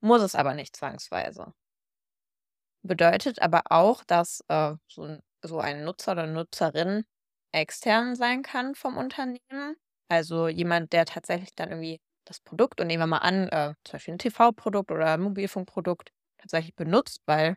muss 0.00 0.22
es 0.22 0.34
aber 0.34 0.54
nicht 0.54 0.76
zwangsweise. 0.76 1.52
Bedeutet 2.82 3.40
aber 3.42 3.62
auch, 3.70 4.04
dass 4.04 4.42
äh, 4.48 4.74
so, 4.88 5.02
ein, 5.02 5.22
so 5.42 5.58
ein 5.58 5.84
Nutzer 5.84 6.12
oder 6.12 6.26
Nutzerin 6.26 7.04
extern 7.52 8.14
sein 8.16 8.42
kann 8.42 8.74
vom 8.74 8.96
Unternehmen. 8.96 9.76
Also 10.08 10.48
jemand, 10.48 10.92
der 10.92 11.04
tatsächlich 11.04 11.54
dann 11.54 11.70
irgendwie 11.70 12.00
das 12.24 12.40
Produkt, 12.40 12.80
und 12.80 12.88
nehmen 12.88 13.02
wir 13.02 13.06
mal 13.06 13.18
an, 13.18 13.48
äh, 13.48 13.74
zum 13.84 13.92
Beispiel 13.92 14.14
ein 14.14 14.18
TV-Produkt 14.18 14.90
oder 14.90 15.14
ein 15.14 15.20
Mobilfunkprodukt, 15.20 16.10
tatsächlich 16.38 16.74
benutzt, 16.74 17.22
weil 17.26 17.56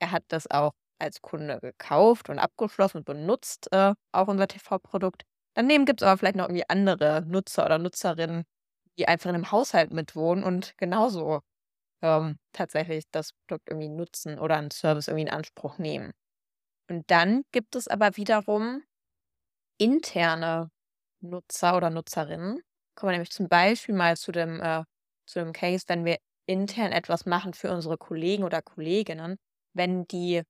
er 0.00 0.12
hat 0.12 0.24
das 0.28 0.50
auch 0.50 0.72
als 0.98 1.22
Kunde 1.22 1.60
gekauft 1.60 2.28
und 2.28 2.38
abgeschlossen 2.38 2.98
und 2.98 3.06
benutzt 3.06 3.68
äh, 3.72 3.94
auch 4.12 4.28
unser 4.28 4.48
TV-Produkt. 4.48 5.24
Daneben 5.54 5.84
gibt 5.86 6.02
es 6.02 6.06
aber 6.06 6.18
vielleicht 6.18 6.36
noch 6.36 6.46
irgendwie 6.46 6.68
andere 6.68 7.22
Nutzer 7.26 7.64
oder 7.64 7.78
Nutzerinnen, 7.78 8.44
die 8.98 9.08
einfach 9.08 9.30
in 9.30 9.36
einem 9.36 9.50
Haushalt 9.50 9.92
mitwohnen 9.92 10.44
und 10.44 10.76
genauso 10.78 11.40
ähm, 12.02 12.38
tatsächlich 12.52 13.04
das 13.10 13.32
Produkt 13.32 13.68
irgendwie 13.70 13.88
nutzen 13.88 14.38
oder 14.38 14.56
einen 14.56 14.70
Service 14.70 15.08
irgendwie 15.08 15.28
in 15.28 15.34
Anspruch 15.34 15.78
nehmen. 15.78 16.12
Und 16.88 17.10
dann 17.10 17.42
gibt 17.52 17.74
es 17.74 17.88
aber 17.88 18.16
wiederum 18.16 18.82
interne 19.78 20.70
Nutzer 21.20 21.76
oder 21.76 21.90
Nutzerinnen. 21.90 22.60
Kommen 22.94 23.10
wir 23.10 23.12
nämlich 23.12 23.30
zum 23.30 23.48
Beispiel 23.48 23.94
mal 23.94 24.16
zu 24.16 24.32
dem, 24.32 24.60
äh, 24.60 24.84
zu 25.26 25.40
dem 25.40 25.52
Case, 25.52 25.84
wenn 25.88 26.04
wir 26.04 26.18
intern 26.46 26.92
etwas 26.92 27.26
machen 27.26 27.54
für 27.54 27.72
unsere 27.72 27.98
Kollegen 27.98 28.44
oder 28.44 28.62
Kolleginnen, 28.62 29.36
wenn 29.74 30.06
die 30.06 30.42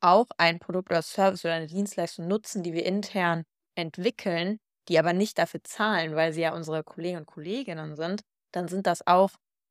auch 0.00 0.26
ein 0.38 0.58
Produkt 0.58 0.90
oder 0.90 1.02
Service 1.02 1.44
oder 1.44 1.54
eine 1.54 1.66
Dienstleistung 1.66 2.28
nutzen, 2.28 2.62
die 2.62 2.72
wir 2.72 2.86
intern 2.86 3.44
entwickeln, 3.74 4.58
die 4.88 4.98
aber 4.98 5.12
nicht 5.12 5.38
dafür 5.38 5.62
zahlen, 5.64 6.14
weil 6.14 6.32
sie 6.32 6.42
ja 6.42 6.54
unsere 6.54 6.84
Kollegen 6.84 7.18
und 7.18 7.26
Kolleginnen 7.26 7.96
sind, 7.96 8.22
dann 8.52 8.68
sind 8.68 8.86
das 8.86 9.06
auch 9.06 9.30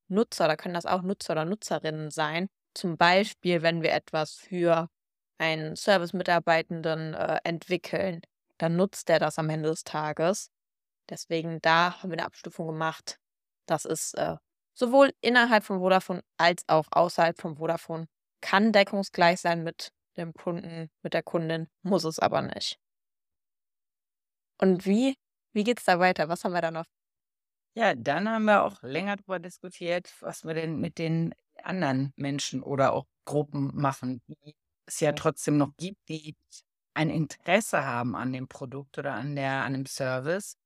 Nutzer 0.10 0.46
oder 0.46 0.58
können 0.58 0.74
das 0.76 0.86
auch 0.86 1.02
Nutzer 1.02 1.34
oder 1.34 1.46
Nutzerinnen 1.46 2.12
sein. 2.12 2.48
Zum 2.74 2.98
Beispiel, 2.98 3.62
wenn 3.62 3.82
wir 3.82 3.92
etwas 3.94 4.36
für 4.36 4.88
einen 5.40 5.76
Service-Mitarbeitenden 5.76 7.14
äh, 7.14 7.40
entwickeln, 7.44 8.22
dann 8.58 8.76
nutzt 8.76 9.10
der 9.10 9.20
das 9.20 9.40
am 9.40 9.50
Ende 9.50 9.70
des 9.70 9.84
Tages. 9.84 10.50
Deswegen 11.10 11.60
da 11.62 12.02
haben 12.02 12.10
wir 12.12 12.18
eine 12.18 12.26
Abstufung 12.26 12.68
gemacht. 12.68 13.18
Das 13.66 13.86
ist 13.86 14.18
äh, 14.18 14.38
sowohl 14.74 15.14
innerhalb 15.22 15.64
von 15.64 15.80
Vodafone 15.80 16.22
als 16.38 16.64
auch 16.68 16.86
außerhalb 16.92 17.40
von 17.40 17.58
Vodafone 17.58 18.08
kann 18.42 18.72
deckungsgleich 18.72 19.42
sein 19.42 19.64
mit 19.64 19.92
dem 20.18 20.34
Kunden, 20.34 20.90
mit 21.04 21.14
der 21.14 21.24
Kundin, 21.24 21.68
muss 21.84 22.04
es 22.04 22.20
aber 22.20 22.42
nicht. 22.42 22.80
Und 24.60 24.86
wie, 24.86 25.16
wie 25.54 25.64
geht 25.64 25.80
es 25.80 25.86
da 25.86 26.00
weiter? 26.00 26.30
Was 26.30 26.44
haben 26.44 26.54
wir 26.54 26.62
da 26.62 26.72
noch? 26.72 26.86
Ja, 27.76 27.94
dann 27.94 28.28
haben 28.28 28.46
wir 28.46 28.64
auch 28.64 28.82
länger 28.82 29.18
darüber 29.18 29.40
diskutiert, 29.40 30.12
was 30.22 30.44
wir 30.44 30.56
denn 30.56 30.80
mit 30.80 30.98
den 30.98 31.36
anderen 31.64 32.12
Menschen 32.16 32.64
oder 32.64 32.94
auch 32.94 33.06
Gruppen 33.26 33.72
machen, 33.76 34.22
die 34.28 34.56
es 34.88 35.00
ja 35.00 35.12
trotzdem 35.12 35.58
noch 35.58 35.76
gibt, 35.78 36.00
die 36.10 36.36
ein 36.96 37.12
Interesse 37.12 37.86
haben 37.86 38.16
an 38.16 38.34
dem 38.34 38.48
Produkt 38.48 38.98
oder 38.98 39.14
an 39.14 39.36
der, 39.36 39.64
an 39.64 39.74
dem 39.74 39.86
Service, 39.86 40.58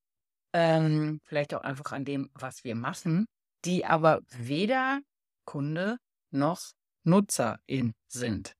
ähm, 0.53 1.19
vielleicht 1.25 1.53
auch 1.53 1.63
einfach 1.63 1.91
an 1.91 2.05
dem, 2.05 2.29
was 2.33 2.63
wir 2.63 2.75
machen, 2.75 3.25
die 3.65 3.85
aber 3.85 4.21
weder 4.29 5.01
Kunde 5.45 5.97
noch 6.31 6.71
Nutzerin 7.03 7.93
sind. 8.07 8.53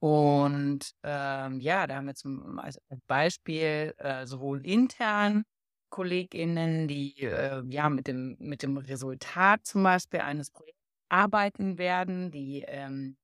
Und 0.00 0.92
ähm, 1.02 1.60
ja, 1.60 1.86
da 1.86 1.96
haben 1.96 2.06
wir 2.06 2.14
zum 2.14 2.60
Beispiel 3.06 3.94
äh, 3.98 4.26
sowohl 4.26 4.66
intern 4.66 5.44
KollegInnen, 5.90 6.88
die 6.88 7.18
äh, 7.22 7.62
ja 7.68 7.90
mit 7.90 8.06
dem, 8.06 8.36
mit 8.38 8.62
dem 8.62 8.78
Resultat 8.78 9.66
zum 9.66 9.82
Beispiel 9.82 10.20
eines 10.20 10.50
Projekts 10.50 10.80
arbeiten 11.10 11.78
werden, 11.78 12.30
die 12.30 12.64
ähm, 12.66 13.16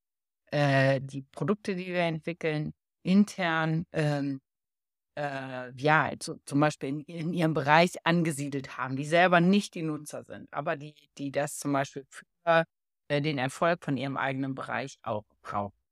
äh, 0.52 1.00
die 1.02 1.22
Produkte, 1.22 1.76
die 1.76 1.86
wir 1.86 2.02
entwickeln, 2.02 2.72
intern 3.02 3.86
ähm, 3.92 4.40
äh, 5.16 5.72
ja, 5.76 6.12
zu, 6.18 6.38
zum 6.44 6.60
Beispiel 6.60 6.90
in, 6.90 7.00
in, 7.02 7.32
ihrem 7.32 7.54
Bereich 7.54 7.94
angesiedelt 8.04 8.76
haben, 8.78 8.96
die 8.96 9.04
selber 9.04 9.40
nicht 9.40 9.74
die 9.74 9.82
Nutzer 9.82 10.24
sind, 10.24 10.52
aber 10.52 10.76
die, 10.76 10.94
die 11.18 11.30
das 11.32 11.58
zum 11.58 11.72
Beispiel 11.72 12.04
für 12.10 12.64
äh, 13.08 13.22
den 13.22 13.38
Erfolg 13.38 13.84
von 13.84 13.96
ihrem 13.96 14.16
eigenen 14.16 14.54
Bereich 14.54 14.98
auch 15.02 15.24
brauchen. 15.42 15.85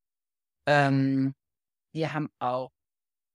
Ähm, 0.66 1.34
wir 1.92 2.12
haben 2.12 2.28
auch 2.38 2.70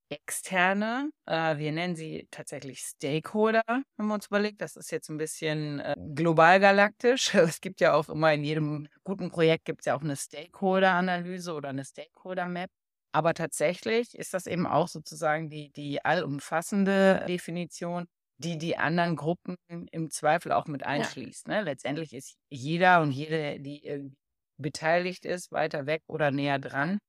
externe, 0.09 1.11
äh, 1.25 1.57
wir 1.57 1.71
nennen 1.71 1.95
sie 1.95 2.27
tatsächlich 2.31 2.79
Stakeholder, 2.81 3.61
haben 3.67 3.85
wir 3.97 4.13
uns 4.15 4.27
überlegt. 4.27 4.61
Das 4.61 4.75
ist 4.75 4.91
jetzt 4.91 5.09
ein 5.09 5.17
bisschen 5.17 5.79
äh, 5.79 5.95
global 6.15 6.59
galaktisch. 6.59 7.33
Es 7.35 7.61
gibt 7.61 7.79
ja 7.79 7.93
auch 7.93 8.09
immer 8.09 8.33
in 8.33 8.43
jedem 8.43 8.87
guten 9.03 9.29
Projekt 9.29 9.65
gibt 9.65 9.81
es 9.81 9.85
ja 9.85 9.95
auch 9.95 10.01
eine 10.01 10.15
Stakeholder-Analyse 10.15 11.53
oder 11.53 11.69
eine 11.69 11.85
Stakeholder-Map. 11.85 12.69
Aber 13.11 13.33
tatsächlich 13.33 14.15
ist 14.15 14.33
das 14.33 14.45
eben 14.45 14.67
auch 14.67 14.87
sozusagen 14.87 15.49
die, 15.49 15.71
die 15.71 16.03
allumfassende 16.03 17.25
Definition, 17.27 18.05
die 18.37 18.57
die 18.57 18.77
anderen 18.77 19.15
Gruppen 19.15 19.55
im 19.67 20.11
Zweifel 20.11 20.51
auch 20.51 20.67
mit 20.67 20.85
einschließt. 20.85 21.47
Ja. 21.47 21.55
Ne? 21.55 21.61
Letztendlich 21.63 22.13
ist 22.13 22.35
jeder 22.49 23.01
und 23.01 23.11
jede, 23.11 23.59
die 23.59 24.11
beteiligt 24.57 25.25
ist, 25.25 25.51
weiter 25.51 25.85
weg 25.85 26.03
oder 26.07 26.31
näher 26.31 26.59
dran 26.59 26.99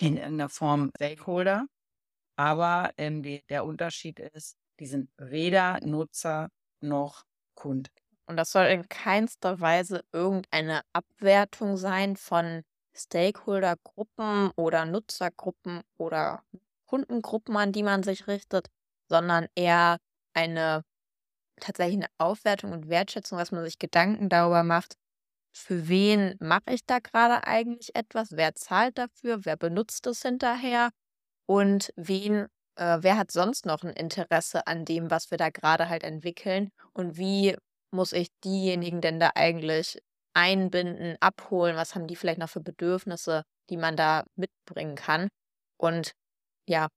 in 0.00 0.16
irgendeiner 0.16 0.48
Form 0.48 0.90
Stakeholder. 0.96 1.66
Aber 2.36 2.92
ähm, 2.96 3.22
die, 3.22 3.42
der 3.48 3.64
Unterschied 3.64 4.18
ist, 4.18 4.56
die 4.80 4.86
sind 4.86 5.10
weder 5.18 5.78
Nutzer 5.80 6.48
noch 6.80 7.24
Kunde. 7.54 7.90
Und 8.26 8.36
das 8.36 8.50
soll 8.50 8.66
in 8.66 8.88
keinster 8.88 9.60
Weise 9.60 10.04
irgendeine 10.12 10.80
Abwertung 10.92 11.76
sein 11.76 12.16
von 12.16 12.62
Stakeholdergruppen 12.96 14.50
oder 14.56 14.86
Nutzergruppen 14.86 15.82
oder 15.98 16.42
Kundengruppen, 16.86 17.56
an 17.56 17.72
die 17.72 17.82
man 17.82 18.02
sich 18.02 18.26
richtet, 18.26 18.68
sondern 19.08 19.46
eher 19.54 19.98
eine 20.32 20.84
tatsächlich 21.60 21.98
eine 21.98 22.08
Aufwertung 22.18 22.72
und 22.72 22.88
Wertschätzung, 22.88 23.38
dass 23.38 23.52
man 23.52 23.64
sich 23.64 23.78
Gedanken 23.78 24.28
darüber 24.28 24.62
macht, 24.64 24.94
für 25.54 25.88
wen 25.88 26.36
mache 26.40 26.72
ich 26.72 26.84
da 26.86 26.98
gerade 26.98 27.46
eigentlich 27.46 27.94
etwas, 27.94 28.32
wer 28.32 28.54
zahlt 28.54 28.98
dafür, 28.98 29.44
wer 29.44 29.56
benutzt 29.56 30.06
es 30.06 30.22
hinterher? 30.22 30.90
Und 31.46 31.92
wen, 31.96 32.46
äh, 32.76 32.98
wer 33.00 33.18
hat 33.18 33.30
sonst 33.30 33.66
noch 33.66 33.82
ein 33.82 33.90
Interesse 33.92 34.66
an 34.66 34.84
dem, 34.84 35.10
was 35.10 35.30
wir 35.30 35.38
da 35.38 35.50
gerade 35.50 35.88
halt 35.88 36.04
entwickeln? 36.04 36.70
Und 36.92 37.16
wie 37.18 37.56
muss 37.92 38.12
ich 38.12 38.28
diejenigen 38.44 39.00
denn 39.00 39.20
da 39.20 39.32
eigentlich 39.34 39.98
einbinden, 40.34 41.16
abholen, 41.20 41.76
was 41.76 41.94
haben 41.94 42.06
die 42.06 42.16
vielleicht 42.16 42.40
noch 42.40 42.48
für 42.50 42.60
Bedürfnisse, 42.60 43.44
die 43.70 43.76
man 43.76 43.96
da 43.96 44.24
mitbringen 44.36 44.96
kann. 44.96 45.28
Und 45.78 46.12
ja, 46.68 46.88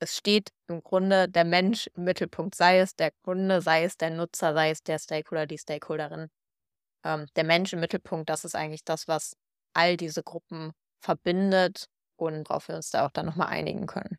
es 0.00 0.16
steht 0.16 0.50
im 0.68 0.82
Grunde 0.82 1.28
der 1.28 1.44
Mensch 1.44 1.88
im 1.96 2.04
Mittelpunkt, 2.04 2.54
sei 2.54 2.80
es 2.80 2.94
der 2.96 3.10
Kunde, 3.24 3.62
sei 3.62 3.84
es 3.84 3.96
der 3.96 4.10
Nutzer, 4.10 4.54
sei 4.54 4.70
es 4.70 4.82
der 4.82 4.98
Stakeholder, 4.98 5.46
die 5.46 5.58
Stakeholderin. 5.58 6.28
Ähm, 7.06 7.26
der 7.36 7.44
Mensch 7.44 7.72
im 7.72 7.80
Mittelpunkt, 7.80 8.28
das 8.30 8.44
ist 8.44 8.54
eigentlich 8.56 8.84
das, 8.84 9.08
was 9.08 9.36
all 9.74 9.96
diese 9.96 10.22
Gruppen 10.24 10.72
verbindet 11.00 11.86
und 12.16 12.48
worauf 12.50 12.68
wir 12.68 12.76
uns 12.76 12.90
da 12.90 13.06
auch 13.06 13.10
dann 13.12 13.26
nochmal 13.26 13.48
einigen 13.48 13.86
können. 13.86 14.18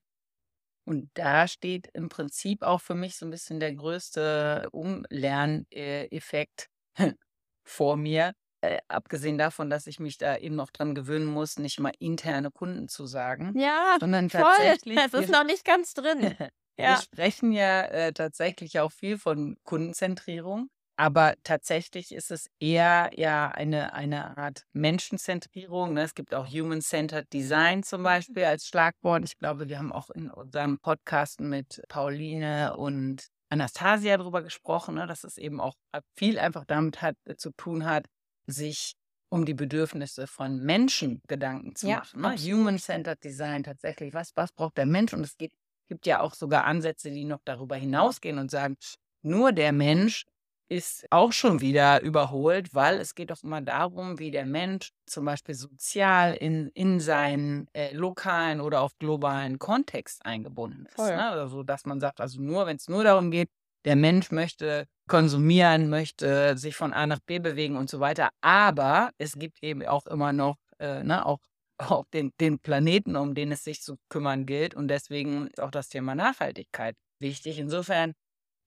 Und 0.86 1.10
da 1.15 1.47
steht 1.47 1.89
im 1.93 2.08
Prinzip 2.10 2.63
auch 2.63 2.80
für 2.82 2.95
mich 2.95 3.17
so 3.17 3.26
ein 3.26 3.30
bisschen 3.30 3.60
der 3.60 3.73
größte 3.73 4.69
Umlerneffekt 4.71 6.69
vor 7.65 7.97
mir. 7.97 8.34
Äh, 8.62 8.80
abgesehen 8.88 9.38
davon, 9.38 9.69
dass 9.69 9.86
ich 9.88 10.00
mich 10.00 10.17
da 10.17 10.38
eben 10.38 10.56
noch 10.56 10.71
dran 10.71 10.95
gewöhnen 10.95 11.26
muss, 11.28 11.60
nicht 11.60 11.80
mal 11.80 11.91
interne 12.00 12.52
Kunden 12.52 12.88
zu 12.88 13.06
sagen, 13.06 13.54
Ja, 13.54 14.00
sondern 14.00 14.30
voll. 14.36 14.78
tatsächlich, 14.86 14.95
Das 14.95 15.13
ist 15.13 15.30
noch 15.30 15.43
nicht 15.43 15.65
ganz 15.65 15.93
drin. 15.93 16.38
wir 16.80 16.95
Ja. 16.97 16.97
sprechen 16.97 17.52
ja 17.52 17.84
äh, 17.86 18.13
tatsächlich 18.13 18.80
auch 18.80 18.91
viel 18.91 19.17
von 19.17 19.58
Kundenzentrierung. 19.63 20.69
Aber 20.99 21.36
tatsächlich 21.43 22.12
ist 22.12 22.31
es 22.31 22.49
eher 22.60 23.12
ja 23.15 23.49
eine, 23.49 23.93
eine 23.93 24.36
Art 24.36 24.63
Menschenzentrierung. 24.73 25.93
Ne? 25.93 26.01
Es 26.01 26.15
gibt 26.15 26.33
auch 26.33 26.47
Human-Centered 26.47 27.31
Design 27.31 27.83
zum 27.83 28.01
Beispiel 28.01 28.43
als 28.45 28.65
Schlagwort. 28.65 29.23
Ich 29.23 29.38
glaube, 29.38 29.69
wir 29.69 29.77
haben 29.77 29.91
auch 29.91 30.10
in 30.10 30.31
unserem 30.31 30.79
Podcast 30.79 31.39
mit 31.39 31.83
Pauline 31.88 32.75
und 32.75 33.27
Anastasia 33.49 34.17
darüber 34.17 34.41
gesprochen, 34.41 34.95
ne? 34.95 35.05
dass 35.05 35.23
es 35.23 35.38
eben 35.38 35.62
auch 35.62 35.75
viel 36.15 36.39
einfach 36.39 36.65
damit 36.65 37.03
hat, 37.03 37.15
äh, 37.25 37.36
zu 37.36 37.51
tun 37.51 37.86
hat, 37.86 38.07
sich 38.47 38.93
um 39.29 39.45
die 39.45 39.53
Bedürfnisse 39.53 40.25
von 40.25 40.63
Menschen 40.63 41.21
Gedanken 41.27 41.75
zu 41.75 41.89
Ja, 41.89 42.03
machen. 42.15 42.43
Ne? 42.43 42.53
Human-Centered 42.53 43.23
Design 43.23 43.63
tatsächlich. 43.63 44.15
Was, 44.15 44.31
was 44.36 44.51
braucht 44.51 44.77
der 44.77 44.88
Mensch? 44.88 45.13
Und 45.13 45.21
es 45.21 45.38
geht, 45.38 45.53
gibt 45.89 46.07
ja 46.07 46.21
auch 46.21 46.33
sogar 46.33 46.63
Ansätze, 46.63 47.12
die 47.12 47.23
noch 47.23 47.41
darüber 47.45 47.75
hinausgehen 47.75 48.39
und 48.39 48.49
sagen, 48.49 48.77
nur 49.21 49.51
der 49.51 49.73
Mensch 49.73 50.25
ist 50.69 51.06
auch 51.12 51.32
schon 51.32 51.62
wieder 51.62 52.01
überholt, 52.01 52.73
weil 52.73 52.97
es 52.97 53.15
geht 53.15 53.32
doch 53.32 53.43
immer 53.43 53.62
darum, 53.62 54.19
wie 54.19 54.32
der 54.32 54.45
Mensch 54.45 54.91
zum 55.06 55.25
Beispiel 55.25 55.56
sozial 55.56 56.34
in, 56.34 56.69
in 56.73 56.99
seinen 56.99 57.67
äh, 57.73 57.93
lokalen 57.93 58.60
oder 58.60 58.82
auch 58.82 58.91
globalen 58.99 59.60
Kontext 59.60 60.25
eingebunden 60.25 60.86
ist. 60.88 60.95
Voll. 60.95 61.15
Ne? 61.15 61.30
Also, 61.30 61.63
dass 61.63 61.86
man 61.86 61.99
sagt, 61.99 62.19
also 62.19 62.41
nur, 62.41 62.65
wenn 62.65 62.75
es 62.75 62.89
nur 62.89 63.03
darum 63.03 63.32
geht, 63.32 63.49
der 63.86 63.95
Mensch 63.95 64.32
möchte 64.32 64.86
konsumieren, 65.08 65.89
möchte 65.89 66.58
sich 66.58 66.75
von 66.75 66.93
A 66.93 67.08
nach 67.08 67.19
B 67.19 67.39
bewegen 67.39 67.77
und 67.77 67.89
so 67.89 67.99
weiter. 67.99 68.30
Aber 68.41 69.12
es 69.17 69.39
gibt 69.39 69.63
eben 69.63 69.86
auch 69.86 70.06
immer 70.08 70.34
noch, 70.34 70.58
äh, 70.80 71.03
ne, 71.03 71.25
auch, 71.25 71.39
auch 71.77 72.06
den, 72.13 72.34
den 72.41 72.60
Planeten, 72.60 73.15
um 73.15 73.34
den 73.34 73.51
es 73.51 73.63
sich 73.63 73.82
zu 73.82 73.97
kümmern 74.10 74.45
gilt. 74.45 74.73
Und 74.73 74.89
deswegen 74.89 75.47
ist 75.47 75.62
auch 75.62 75.71
das 75.71 75.88
Thema 75.88 76.15
Nachhaltigkeit 76.15 76.95
wichtig. 77.19 77.60
Insofern 77.60 78.13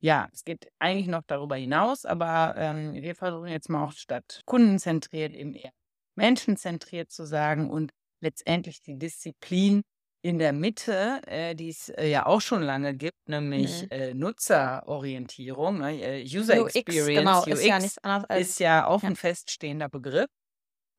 ja, 0.03 0.29
es 0.33 0.45
geht 0.45 0.69
eigentlich 0.79 1.07
noch 1.09 1.23
darüber 1.27 1.57
hinaus, 1.57 2.05
aber 2.07 2.55
ähm, 2.57 2.95
wir 2.95 3.15
versuchen 3.15 3.49
jetzt 3.49 3.69
mal 3.69 3.85
auch 3.85 3.93
statt 3.93 4.43
kundenzentriert 4.47 5.35
eben 5.35 5.55
eher 5.55 5.71
menschenzentriert 6.17 7.11
zu 7.11 7.27
sagen 7.27 7.71
und 7.71 7.93
letztendlich 8.23 8.83
die 8.83 8.99
Disziplin 8.99 9.83
in 10.23 10.39
der 10.39 10.53
Mitte, 10.53 11.21
äh, 11.27 11.55
die 11.55 11.71
es 11.71 11.89
äh, 11.91 12.07
ja 12.09 12.27
auch 12.27 12.41
schon 12.43 12.63
lange 12.63 12.95
gibt, 12.95 13.29
nämlich 13.29 13.87
Mhm. 13.87 13.91
äh, 13.91 14.13
Nutzerorientierung, 14.15 15.79
ne, 15.79 16.01
äh, 16.03 16.23
User 16.25 16.59
UX, 16.59 17.11
genau, 17.13 17.45
Experience, 17.45 17.47
ist 17.47 17.67
ja 17.67 17.79
UX 17.79 17.81
nichts 17.81 17.99
anderes 17.99 18.25
als. 18.29 18.51
ist 18.53 18.61
ja 18.61 18.87
auch 18.87 19.03
Ja. 19.03 19.09
ein 19.09 19.17
feststehender 19.17 19.89
Begriff. 19.89 20.29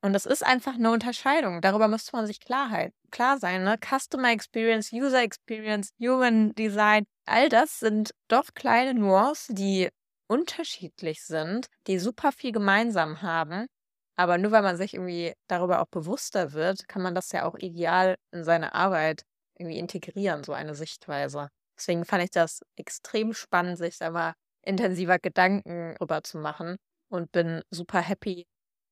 Und 0.03 0.13
das 0.13 0.25
ist 0.25 0.43
einfach 0.43 0.73
eine 0.75 0.91
Unterscheidung. 0.91 1.61
Darüber 1.61 1.87
müsste 1.87 2.15
man 2.15 2.25
sich 2.25 2.39
Klarheit, 2.39 2.91
klar 3.11 3.37
sein. 3.37 3.63
Ne? 3.63 3.77
Customer 3.77 4.31
Experience, 4.31 4.91
User 4.91 5.21
Experience, 5.21 5.91
Human 5.99 6.53
Design, 6.55 7.05
all 7.25 7.49
das 7.49 7.79
sind 7.79 8.11
doch 8.27 8.53
kleine 8.55 8.95
Nuancen, 8.95 9.55
die 9.55 9.89
unterschiedlich 10.27 11.23
sind, 11.23 11.67
die 11.87 11.99
super 11.99 12.31
viel 12.31 12.51
gemeinsam 12.51 13.21
haben. 13.21 13.67
Aber 14.15 14.37
nur 14.37 14.51
weil 14.51 14.63
man 14.63 14.77
sich 14.77 14.93
irgendwie 14.93 15.33
darüber 15.47 15.81
auch 15.81 15.87
bewusster 15.87 16.53
wird, 16.53 16.87
kann 16.87 17.01
man 17.01 17.15
das 17.15 17.31
ja 17.31 17.45
auch 17.45 17.55
ideal 17.57 18.15
in 18.31 18.43
seine 18.43 18.73
Arbeit 18.73 19.23
irgendwie 19.57 19.77
integrieren, 19.77 20.43
so 20.43 20.53
eine 20.53 20.75
Sichtweise. 20.75 21.49
Deswegen 21.77 22.05
fand 22.05 22.23
ich 22.23 22.31
das 22.31 22.61
extrem 22.75 23.33
spannend, 23.33 23.77
sich 23.77 23.97
da 23.97 24.09
mal 24.11 24.33
intensiver 24.63 25.19
Gedanken 25.19 25.95
drüber 25.95 26.23
zu 26.23 26.37
machen 26.37 26.77
und 27.09 27.31
bin 27.31 27.61
super 27.71 27.99
happy, 28.01 28.45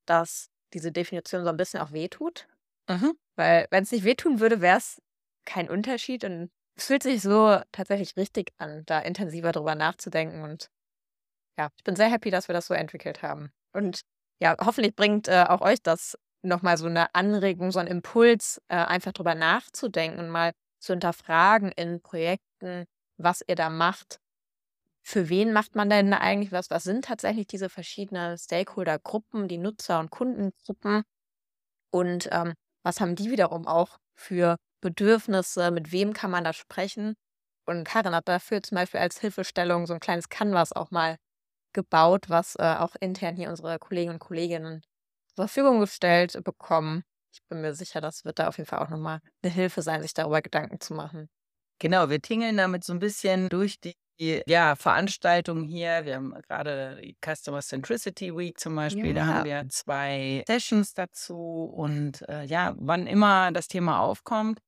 dass 0.05 0.49
diese 0.73 0.91
Definition 0.91 1.43
so 1.43 1.49
ein 1.49 1.57
bisschen 1.57 1.81
auch 1.81 1.91
wehtut. 1.91 2.47
Mhm. 2.89 3.13
Weil 3.35 3.67
wenn 3.71 3.83
es 3.83 3.91
nicht 3.91 4.03
wehtun 4.03 4.39
würde, 4.39 4.61
wäre 4.61 4.77
es 4.77 5.01
kein 5.45 5.69
Unterschied 5.69 6.23
und 6.23 6.51
es 6.75 6.85
fühlt 6.85 7.03
sich 7.03 7.21
so 7.21 7.59
tatsächlich 7.71 8.15
richtig 8.15 8.53
an, 8.57 8.83
da 8.85 8.99
intensiver 8.99 9.51
drüber 9.51 9.75
nachzudenken. 9.75 10.43
Und 10.43 10.69
ja, 11.57 11.69
ich 11.77 11.83
bin 11.83 11.95
sehr 11.95 12.09
happy, 12.09 12.31
dass 12.31 12.47
wir 12.47 12.53
das 12.53 12.67
so 12.67 12.73
entwickelt 12.73 13.21
haben. 13.21 13.51
Und 13.73 14.01
ja, 14.41 14.55
hoffentlich 14.63 14.95
bringt 14.95 15.27
äh, 15.27 15.45
auch 15.47 15.61
euch 15.61 15.81
das 15.81 16.17
nochmal 16.41 16.77
so 16.77 16.85
eine 16.85 17.13
Anregung, 17.13 17.71
so 17.71 17.79
einen 17.79 17.89
Impuls, 17.89 18.61
äh, 18.69 18.75
einfach 18.75 19.11
drüber 19.11 19.35
nachzudenken 19.35 20.19
und 20.19 20.29
mal 20.29 20.53
zu 20.79 20.93
hinterfragen 20.93 21.71
in 21.73 22.01
Projekten, 22.01 22.85
was 23.17 23.43
ihr 23.45 23.55
da 23.55 23.69
macht. 23.69 24.19
Für 25.11 25.27
wen 25.27 25.53
macht 25.53 25.73
man 25.75 25.89
denn 25.89 26.13
eigentlich 26.13 26.51
was? 26.51 26.69
Was 26.69 26.83
sind 26.83 27.03
tatsächlich 27.05 27.47
diese 27.47 27.67
verschiedenen 27.67 28.37
Stakeholder-Gruppen, 28.37 29.47
die 29.47 29.57
Nutzer- 29.57 29.99
und 29.99 30.11
Kundengruppen? 30.11 31.01
Und 31.91 32.29
ähm, 32.31 32.53
was 32.83 33.01
haben 33.01 33.15
die 33.15 33.31
wiederum 33.31 33.65
auch 33.65 33.97
für 34.13 34.57
Bedürfnisse? 34.81 35.71
Mit 35.71 35.91
wem 35.91 36.13
kann 36.13 36.29
man 36.29 36.43
da 36.43 36.53
sprechen? 36.53 37.15
Und 37.65 37.85
Karin 37.85 38.13
hat 38.13 38.27
dafür 38.27 38.61
zum 38.61 38.75
Beispiel 38.75 38.99
als 38.99 39.19
Hilfestellung 39.19 39.87
so 39.87 39.95
ein 39.95 39.99
kleines 39.99 40.29
Canvas 40.29 40.73
auch 40.73 40.91
mal 40.91 41.17
gebaut, 41.73 42.29
was 42.29 42.55
äh, 42.57 42.75
auch 42.77 42.95
intern 42.99 43.35
hier 43.35 43.49
unsere 43.49 43.79
Kolleginnen 43.79 44.17
und 44.17 44.19
Kolleginnen 44.19 44.83
zur 45.29 45.47
Verfügung 45.47 45.79
gestellt 45.79 46.39
bekommen. 46.43 47.01
Ich 47.33 47.41
bin 47.49 47.61
mir 47.61 47.73
sicher, 47.73 47.99
das 47.99 48.25
wird 48.25 48.37
da 48.37 48.47
auf 48.47 48.59
jeden 48.59 48.69
Fall 48.69 48.85
auch 48.85 48.89
nochmal 48.89 49.21
eine 49.41 49.51
Hilfe 49.51 49.81
sein, 49.81 50.03
sich 50.03 50.13
darüber 50.13 50.43
Gedanken 50.43 50.79
zu 50.79 50.93
machen. 50.93 51.29
Genau, 51.79 52.09
wir 52.11 52.21
tingeln 52.21 52.57
damit 52.57 52.83
so 52.83 52.93
ein 52.93 52.99
bisschen 52.99 53.49
durch 53.49 53.79
die 53.79 53.95
ja, 54.47 54.75
Veranstaltungen 54.75 55.63
hier. 55.65 56.05
Wir 56.05 56.15
haben 56.15 56.33
gerade 56.47 56.99
die 57.01 57.15
Customer 57.23 57.61
Centricity 57.61 58.35
Week 58.35 58.59
zum 58.59 58.75
Beispiel. 58.75 59.13
Da 59.13 59.21
Ja. 59.21 59.25
haben 59.27 59.45
wir 59.45 59.65
zwei 59.69 60.43
Sessions 60.47 60.93
dazu. 60.93 61.35
Und 61.73 62.27
äh, 62.27 62.43
ja, 62.45 62.75
wann 62.77 63.07
immer 63.07 63.51
das 63.51 63.67
Thema 63.67 63.99
aufkommt, 64.01 64.59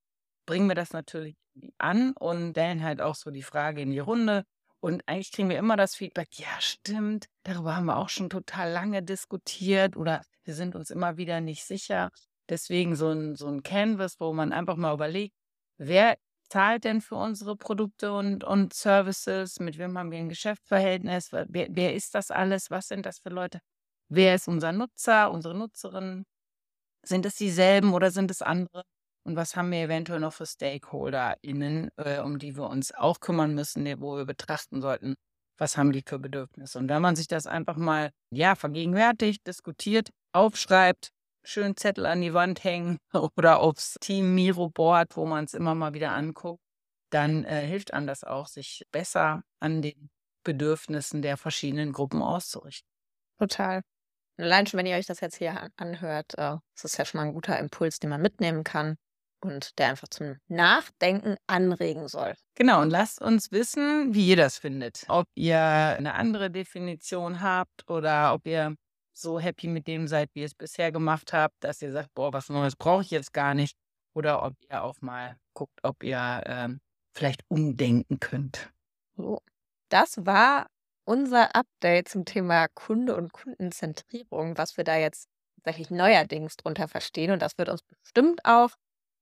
bringen 0.45 0.67
wir 0.67 0.75
das 0.75 0.93
natürlich 0.93 1.35
an 1.77 2.13
und 2.19 2.51
stellen 2.51 2.83
halt 2.83 3.01
auch 3.01 3.15
so 3.15 3.31
die 3.31 3.43
Frage 3.43 3.81
in 3.81 3.91
die 3.91 3.99
Runde. 3.99 4.43
Und 4.79 5.03
eigentlich 5.05 5.31
kriegen 5.31 5.49
wir 5.49 5.59
immer 5.59 5.75
das 5.75 5.95
Feedback, 5.95 6.29
ja, 6.39 6.47
stimmt, 6.59 7.27
darüber 7.43 7.75
haben 7.75 7.85
wir 7.85 7.97
auch 7.97 8.09
schon 8.09 8.29
total 8.31 8.71
lange 8.71 9.03
diskutiert 9.03 9.95
oder 9.95 10.21
wir 10.43 10.55
sind 10.55 10.75
uns 10.75 10.89
immer 10.89 11.17
wieder 11.17 11.39
nicht 11.39 11.63
sicher. 11.65 12.09
Deswegen 12.49 12.95
so 12.95 13.09
ein, 13.11 13.35
so 13.35 13.47
ein 13.47 13.61
Canvas, 13.61 14.15
wo 14.19 14.33
man 14.33 14.51
einfach 14.51 14.77
mal 14.77 14.93
überlegt, 14.93 15.35
wer 15.77 16.17
zahlt 16.51 16.83
denn 16.83 17.01
für 17.01 17.15
unsere 17.15 17.55
Produkte 17.55 18.13
und, 18.13 18.43
und 18.43 18.73
Services? 18.73 19.59
Mit 19.59 19.77
wem 19.77 19.97
haben 19.97 20.11
wir 20.11 20.19
ein 20.19 20.29
Geschäftsverhältnis? 20.29 21.31
Wer, 21.31 21.67
wer 21.69 21.95
ist 21.95 22.13
das 22.13 22.29
alles? 22.29 22.69
Was 22.69 22.87
sind 22.87 23.05
das 23.05 23.19
für 23.19 23.29
Leute? 23.29 23.59
Wer 24.09 24.35
ist 24.35 24.47
unser 24.47 24.73
Nutzer, 24.73 25.31
unsere 25.31 25.55
Nutzerin? 25.55 26.25
Sind 27.03 27.25
es 27.25 27.35
dieselben 27.35 27.93
oder 27.93 28.11
sind 28.11 28.29
es 28.29 28.41
andere? 28.41 28.83
Und 29.23 29.35
was 29.35 29.55
haben 29.55 29.71
wir 29.71 29.79
eventuell 29.79 30.19
noch 30.19 30.33
für 30.33 30.45
StakeholderInnen, 30.45 31.89
äh, 31.97 32.19
um 32.19 32.37
die 32.37 32.55
wir 32.57 32.69
uns 32.69 32.93
auch 32.93 33.19
kümmern 33.19 33.55
müssen, 33.55 33.85
wo 34.01 34.17
wir 34.17 34.25
betrachten 34.25 34.81
sollten, 34.81 35.15
was 35.57 35.77
haben 35.77 35.91
die 35.91 36.03
für 36.05 36.19
Bedürfnisse? 36.19 36.79
Und 36.79 36.89
wenn 36.89 37.01
man 37.01 37.15
sich 37.15 37.27
das 37.27 37.47
einfach 37.47 37.77
mal, 37.77 38.11
ja, 38.33 38.55
vergegenwärtigt, 38.55 39.45
diskutiert, 39.47 40.09
aufschreibt, 40.33 41.11
schön 41.43 41.75
Zettel 41.75 42.05
an 42.05 42.21
die 42.21 42.33
Wand 42.33 42.63
hängen 42.63 42.97
oder 43.37 43.59
aufs 43.59 43.95
Team 43.99 44.35
Miro 44.35 44.69
Board, 44.69 45.15
wo 45.15 45.25
man 45.25 45.45
es 45.45 45.53
immer 45.53 45.75
mal 45.75 45.93
wieder 45.93 46.11
anguckt, 46.11 46.61
dann 47.09 47.43
äh, 47.45 47.65
hilft 47.65 47.93
einem 47.93 48.07
das 48.07 48.23
auch, 48.23 48.47
sich 48.47 48.85
besser 48.91 49.43
an 49.59 49.81
den 49.81 50.09
Bedürfnissen 50.43 51.21
der 51.21 51.37
verschiedenen 51.37 51.91
Gruppen 51.91 52.21
auszurichten. 52.21 52.89
Total. 53.37 53.81
Allein 54.37 54.65
schon, 54.65 54.77
wenn 54.79 54.85
ihr 54.85 54.95
euch 54.95 55.05
das 55.05 55.19
jetzt 55.19 55.37
hier 55.37 55.69
anhört, 55.77 56.37
äh, 56.37 56.55
ist 56.75 56.85
es 56.85 56.97
ja 56.97 57.05
schon 57.05 57.19
mal 57.19 57.27
ein 57.27 57.33
guter 57.33 57.59
Impuls, 57.59 57.99
den 57.99 58.09
man 58.09 58.21
mitnehmen 58.21 58.63
kann 58.63 58.97
und 59.43 59.77
der 59.77 59.89
einfach 59.89 60.07
zum 60.07 60.37
Nachdenken 60.47 61.35
anregen 61.47 62.07
soll. 62.07 62.35
Genau, 62.55 62.81
und 62.81 62.89
lasst 62.89 63.21
uns 63.21 63.51
wissen, 63.51 64.13
wie 64.13 64.29
ihr 64.29 64.35
das 64.37 64.57
findet. 64.57 65.03
Ob 65.07 65.27
ihr 65.35 65.59
eine 65.59 66.13
andere 66.13 66.49
Definition 66.49 67.41
habt 67.41 67.89
oder 67.89 68.33
ob 68.33 68.45
ihr 68.47 68.75
so 69.21 69.39
happy 69.39 69.67
mit 69.67 69.87
dem 69.87 70.07
seid, 70.07 70.29
wie 70.33 70.41
ihr 70.41 70.45
es 70.45 70.55
bisher 70.55 70.91
gemacht 70.91 71.33
habt, 71.33 71.55
dass 71.63 71.81
ihr 71.81 71.91
sagt, 71.91 72.13
boah, 72.13 72.33
was 72.33 72.49
Neues 72.49 72.75
brauche 72.75 73.03
ich 73.03 73.11
jetzt 73.11 73.33
gar 73.33 73.53
nicht. 73.53 73.77
Oder 74.13 74.43
ob 74.43 74.53
ihr 74.69 74.83
auch 74.83 74.99
mal 75.01 75.37
guckt, 75.53 75.79
ob 75.83 76.03
ihr 76.03 76.43
ähm, 76.45 76.81
vielleicht 77.15 77.43
umdenken 77.47 78.19
könnt. 78.19 78.71
So. 79.15 79.41
Das 79.89 80.25
war 80.25 80.67
unser 81.05 81.55
Update 81.55 82.09
zum 82.09 82.25
Thema 82.25 82.67
Kunde 82.73 83.15
und 83.15 83.33
Kundenzentrierung, 83.33 84.57
was 84.57 84.77
wir 84.77 84.83
da 84.83 84.97
jetzt 84.97 85.27
tatsächlich 85.57 85.91
neuerdings 85.91 86.55
drunter 86.57 86.87
verstehen. 86.87 87.31
Und 87.31 87.41
das 87.41 87.57
wird 87.57 87.69
uns 87.69 87.81
bestimmt 87.83 88.45
auch 88.45 88.71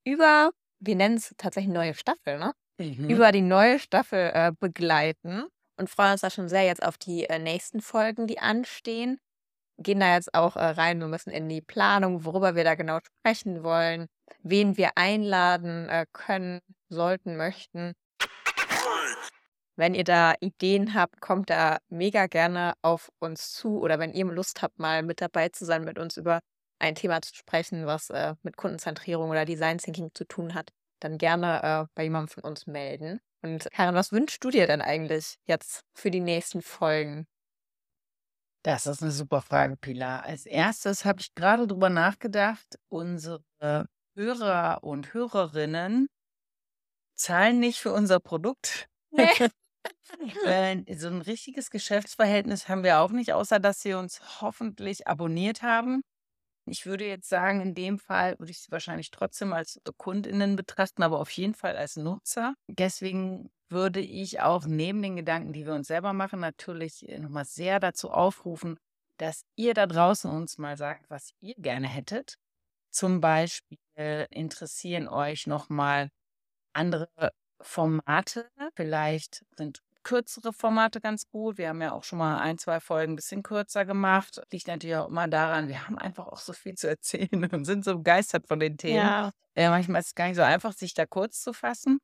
über, 0.05 0.51
wir 0.79 0.95
nennen 0.95 1.17
es 1.17 1.33
tatsächlich 1.37 1.73
neue 1.73 1.93
Staffel, 1.93 2.37
ne? 2.39 2.53
Mhm. 2.79 3.09
Über 3.09 3.31
die 3.31 3.41
neue 3.41 3.79
Staffel 3.79 4.31
äh, 4.33 4.51
begleiten 4.57 5.45
und 5.77 5.89
freuen 5.89 6.13
uns 6.13 6.21
da 6.21 6.29
schon 6.29 6.47
sehr 6.47 6.63
jetzt 6.63 6.83
auf 6.83 6.97
die 6.97 7.25
äh, 7.25 7.39
nächsten 7.39 7.81
Folgen, 7.81 8.27
die 8.27 8.39
anstehen. 8.39 9.19
Gehen 9.81 10.01
da 10.01 10.13
jetzt 10.13 10.33
auch 10.33 10.55
äh, 10.55 10.65
rein, 10.65 10.99
wir 10.99 11.07
müssen 11.07 11.31
in 11.31 11.47
die 11.47 11.61
Planung, 11.61 12.25
worüber 12.25 12.55
wir 12.55 12.63
da 12.63 12.75
genau 12.75 12.99
sprechen 13.01 13.63
wollen, 13.63 14.07
wen 14.43 14.77
wir 14.77 14.91
einladen 14.95 15.87
äh, 15.87 16.05
können, 16.11 16.59
sollten, 16.89 17.37
möchten. 17.37 17.93
Wenn 19.77 19.95
ihr 19.95 20.03
da 20.03 20.33
Ideen 20.41 20.93
habt, 20.93 21.21
kommt 21.21 21.49
da 21.49 21.77
mega 21.87 22.27
gerne 22.27 22.73
auf 22.81 23.09
uns 23.19 23.53
zu. 23.53 23.79
Oder 23.79 23.97
wenn 23.97 24.11
ihr 24.11 24.25
Lust 24.25 24.61
habt, 24.61 24.77
mal 24.77 25.03
mit 25.03 25.21
dabei 25.21 25.47
zu 25.47 25.63
sein, 25.63 25.85
mit 25.85 25.97
uns 25.97 26.17
über 26.17 26.41
ein 26.79 26.95
Thema 26.95 27.21
zu 27.21 27.33
sprechen, 27.33 27.85
was 27.85 28.09
äh, 28.09 28.35
mit 28.43 28.57
Kundenzentrierung 28.57 29.29
oder 29.29 29.45
Design 29.45 29.77
Thinking 29.77 30.09
zu 30.13 30.25
tun 30.25 30.53
hat, 30.53 30.71
dann 30.99 31.17
gerne 31.17 31.63
äh, 31.63 31.85
bei 31.95 32.03
jemandem 32.03 32.27
von 32.27 32.43
uns 32.43 32.67
melden. 32.67 33.21
Und 33.41 33.69
Karin, 33.71 33.95
was 33.95 34.11
wünschst 34.11 34.43
du 34.43 34.49
dir 34.49 34.67
denn 34.67 34.81
eigentlich 34.81 35.35
jetzt 35.45 35.85
für 35.93 36.11
die 36.11 36.19
nächsten 36.19 36.61
Folgen? 36.61 37.25
Das 38.69 38.85
ist 38.85 39.01
eine 39.01 39.11
super 39.11 39.41
Frage, 39.41 39.77
Pilar. 39.77 40.25
Als 40.25 40.45
erstes 40.45 41.03
habe 41.03 41.21
ich 41.21 41.33
gerade 41.33 41.65
drüber 41.65 41.89
nachgedacht, 41.89 42.77
unsere 42.87 43.41
Hörer 44.15 44.83
und 44.83 45.11
Hörerinnen 45.11 46.07
zahlen 47.15 47.59
nicht 47.59 47.79
für 47.79 47.91
unser 47.91 48.19
Produkt. 48.19 48.87
So 50.97 51.07
ein 51.07 51.21
richtiges 51.21 51.69
Geschäftsverhältnis 51.69 52.67
haben 52.67 52.83
wir 52.83 52.99
auch 52.99 53.11
nicht, 53.11 53.31
außer 53.31 53.59
dass 53.59 53.81
sie 53.81 53.93
uns 53.93 54.41
hoffentlich 54.41 55.07
abonniert 55.07 55.61
haben. 55.61 56.01
Ich 56.65 56.85
würde 56.85 57.07
jetzt 57.07 57.29
sagen, 57.29 57.61
in 57.61 57.75
dem 57.75 57.97
Fall 57.97 58.37
würde 58.39 58.51
ich 58.51 58.59
sie 58.59 58.71
wahrscheinlich 58.71 59.09
trotzdem 59.11 59.53
als 59.53 59.79
KundInnen 59.97 60.55
betrachten, 60.55 61.01
aber 61.03 61.19
auf 61.19 61.29
jeden 61.31 61.53
Fall 61.53 61.77
als 61.77 61.95
Nutzer. 61.95 62.55
Deswegen 62.67 63.49
würde 63.69 63.99
ich 63.99 64.41
auch 64.41 64.65
neben 64.65 65.01
den 65.01 65.15
Gedanken, 65.15 65.53
die 65.53 65.65
wir 65.65 65.73
uns 65.73 65.87
selber 65.87 66.13
machen, 66.13 66.39
natürlich 66.39 67.05
nochmal 67.19 67.45
sehr 67.45 67.79
dazu 67.79 68.11
aufrufen, 68.11 68.77
dass 69.17 69.43
ihr 69.55 69.73
da 69.73 69.85
draußen 69.85 70.29
uns 70.29 70.57
mal 70.57 70.77
sagt, 70.77 71.09
was 71.09 71.31
ihr 71.41 71.55
gerne 71.57 71.87
hättet. 71.87 72.37
Zum 72.89 73.21
Beispiel 73.21 73.77
interessieren 74.29 75.07
euch 75.07 75.45
nochmal 75.45 76.09
andere 76.73 77.09
Formate. 77.61 78.49
Vielleicht 78.75 79.45
sind 79.57 79.81
kürzere 80.03 80.53
Formate 80.53 81.01
ganz 81.01 81.29
gut. 81.29 81.57
Wir 81.57 81.69
haben 81.69 81.81
ja 81.81 81.91
auch 81.91 82.03
schon 82.03 82.19
mal 82.19 82.39
ein, 82.39 82.57
zwei 82.57 82.79
Folgen 82.79 83.13
ein 83.13 83.15
bisschen 83.15 83.43
kürzer 83.43 83.85
gemacht. 83.85 84.41
Liegt 84.51 84.67
natürlich 84.67 84.95
auch 84.95 85.09
immer 85.09 85.27
daran, 85.27 85.67
wir 85.67 85.85
haben 85.85 85.97
einfach 85.97 86.27
auch 86.27 86.39
so 86.39 86.53
viel 86.53 86.75
zu 86.75 86.87
erzählen 86.87 87.45
und 87.53 87.65
sind 87.65 87.85
so 87.85 87.97
begeistert 87.97 88.47
von 88.47 88.59
den 88.59 88.77
Themen. 88.77 88.95
Ja. 88.95 89.31
Äh, 89.55 89.69
manchmal 89.69 90.01
ist 90.01 90.07
es 90.07 90.15
gar 90.15 90.27
nicht 90.27 90.37
so 90.37 90.41
einfach, 90.41 90.73
sich 90.73 90.93
da 90.93 91.05
kurz 91.05 91.41
zu 91.41 91.53
fassen. 91.53 91.99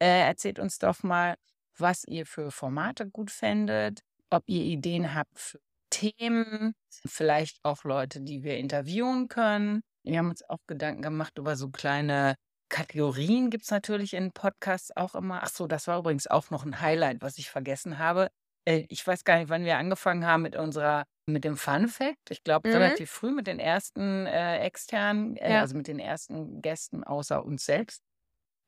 Äh, 0.00 0.26
erzählt 0.26 0.58
uns 0.58 0.78
doch 0.78 1.02
mal, 1.02 1.36
was 1.76 2.04
ihr 2.04 2.26
für 2.26 2.50
Formate 2.50 3.08
gut 3.08 3.30
fändet, 3.30 4.00
ob 4.30 4.44
ihr 4.46 4.62
Ideen 4.64 5.14
habt 5.14 5.38
für 5.38 5.58
Themen, 5.90 6.74
vielleicht 7.06 7.58
auch 7.64 7.84
Leute, 7.84 8.20
die 8.20 8.42
wir 8.44 8.56
interviewen 8.58 9.28
können. 9.28 9.82
Wir 10.04 10.18
haben 10.18 10.30
uns 10.30 10.42
auch 10.48 10.58
Gedanken 10.66 11.02
gemacht 11.02 11.36
über 11.38 11.56
so 11.56 11.70
kleine 11.70 12.36
Kategorien 12.68 13.50
gibt 13.50 13.64
es 13.64 13.70
natürlich 13.72 14.14
in 14.14 14.30
Podcasts 14.32 14.92
auch 14.96 15.16
immer. 15.16 15.40
Ach 15.42 15.48
so, 15.48 15.66
das 15.66 15.88
war 15.88 15.98
übrigens 15.98 16.28
auch 16.28 16.50
noch 16.50 16.64
ein 16.64 16.80
Highlight, 16.80 17.20
was 17.20 17.36
ich 17.38 17.50
vergessen 17.50 17.98
habe. 17.98 18.28
Äh, 18.64 18.84
ich 18.88 19.04
weiß 19.04 19.24
gar 19.24 19.38
nicht, 19.38 19.48
wann 19.48 19.64
wir 19.64 19.76
angefangen 19.76 20.24
haben 20.24 20.42
mit 20.42 20.54
unserer 20.56 21.04
mit 21.26 21.42
dem 21.44 21.56
Fun 21.56 21.88
Fact. 21.88 22.30
Ich 22.30 22.44
glaube, 22.44 22.68
Mhm. 22.68 22.72
relativ 22.72 23.10
früh 23.10 23.32
mit 23.32 23.48
den 23.48 23.58
ersten 23.58 24.26
äh, 24.26 24.58
externen, 24.60 25.36
äh, 25.36 25.50
Ja. 25.50 25.60
also 25.60 25.76
mit 25.76 25.88
den 25.88 25.98
ersten 25.98 26.62
Gästen 26.62 27.02
außer 27.04 27.44
uns 27.44 27.64
selbst. 27.64 28.02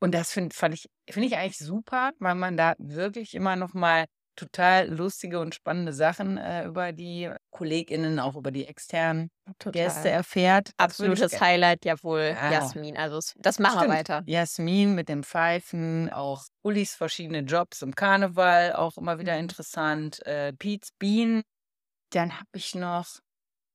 Und 0.02 0.12
das 0.12 0.32
finde 0.32 0.54
fand 0.54 0.74
ich, 0.74 0.86
finde 1.08 1.28
ich 1.28 1.36
eigentlich 1.36 1.58
super, 1.58 2.10
weil 2.18 2.34
man 2.34 2.56
da 2.56 2.74
wirklich 2.78 3.34
immer 3.34 3.56
noch 3.56 3.72
mal 3.72 4.06
total 4.34 4.88
lustige 4.88 5.38
und 5.40 5.54
spannende 5.54 5.92
Sachen 5.92 6.38
äh, 6.38 6.64
über 6.64 6.92
die 6.92 7.30
KollegInnen, 7.50 8.18
auch 8.18 8.34
über 8.34 8.50
die 8.50 8.66
externen 8.66 9.30
Gäste 9.44 9.58
Total. 9.60 10.06
erfährt. 10.06 10.66
Würde 10.68 10.74
ich 10.74 10.78
Absolutes 10.78 11.40
Highlight 11.40 11.84
ja 11.84 11.94
wohl. 12.02 12.36
Jasmin. 12.50 12.96
Also 12.96 13.20
das 13.36 13.58
machen 13.58 13.76
wir 13.76 13.80
Stimmt. 13.82 13.92
weiter. 13.92 14.22
Jasmin 14.26 14.94
mit 14.94 15.08
dem 15.08 15.22
Pfeifen, 15.22 16.10
auch 16.12 16.44
Ulis 16.62 16.94
verschiedene 16.94 17.40
Jobs 17.40 17.82
im 17.82 17.94
Karneval, 17.94 18.72
auch 18.72 18.96
immer 18.96 19.18
wieder 19.18 19.34
Mhm. 19.34 19.40
interessant. 19.40 20.24
Äh, 20.26 20.52
Pete's 20.54 20.90
Bean. 20.98 21.42
Dann 22.10 22.38
habe 22.38 22.48
ich 22.54 22.74
noch, 22.74 23.06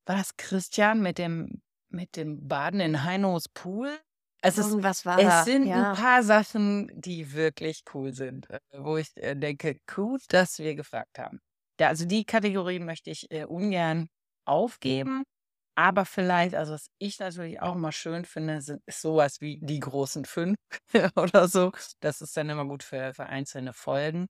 war 0.06 0.18
das 0.18 0.36
Christian 0.38 1.02
mit 1.02 1.18
dem, 1.18 1.62
mit 1.90 2.16
dem 2.16 2.48
Baden 2.48 2.80
in 2.80 3.04
Heinos 3.04 3.48
Pool? 3.50 3.98
Es, 4.42 4.58
ist, 4.58 4.68
Irgendwas 4.68 5.06
war 5.06 5.20
es 5.20 5.26
da. 5.26 5.44
sind 5.46 5.68
Ja. 5.68 5.92
ein 5.92 5.98
paar 5.98 6.24
Sachen, 6.24 6.92
die 7.00 7.34
wirklich 7.34 7.84
cool 7.94 8.14
sind, 8.14 8.50
äh, 8.50 8.60
wo 8.78 8.98
ich 8.98 9.16
äh, 9.18 9.36
denke, 9.36 9.78
gut, 9.94 10.22
dass 10.30 10.60
wir 10.60 10.76
gefragt 10.76 11.18
haben. 11.20 11.40
Ja, 11.80 11.90
also 11.90 12.06
die 12.06 12.26
Kategorie 12.26 12.80
möchte 12.80 13.10
ich 13.12 13.30
äh, 13.32 13.46
ungern 13.46 14.08
aufgeben. 14.46 15.24
Aber 15.76 16.06
vielleicht, 16.06 16.56
also 16.56 16.74
was 16.74 16.88
ich 16.98 17.20
natürlich 17.20 17.62
auch 17.62 17.76
immer 17.76 17.92
schön 17.92 18.26
finde, 18.26 18.62
sind, 18.62 18.82
ist 18.88 19.02
sowas 19.02 19.42
wie 19.42 19.60
die 19.62 19.80
großen 19.80 20.26
fünf 20.26 20.58
oder 21.16 21.48
so. 21.48 21.72
Das 22.00 22.22
ist 22.22 22.36
dann 22.36 22.50
immer 22.50 22.66
gut 22.66 22.84
für, 22.84 23.14
für 23.14 23.28
einzelne 23.28 23.74
Folgen. 23.74 24.28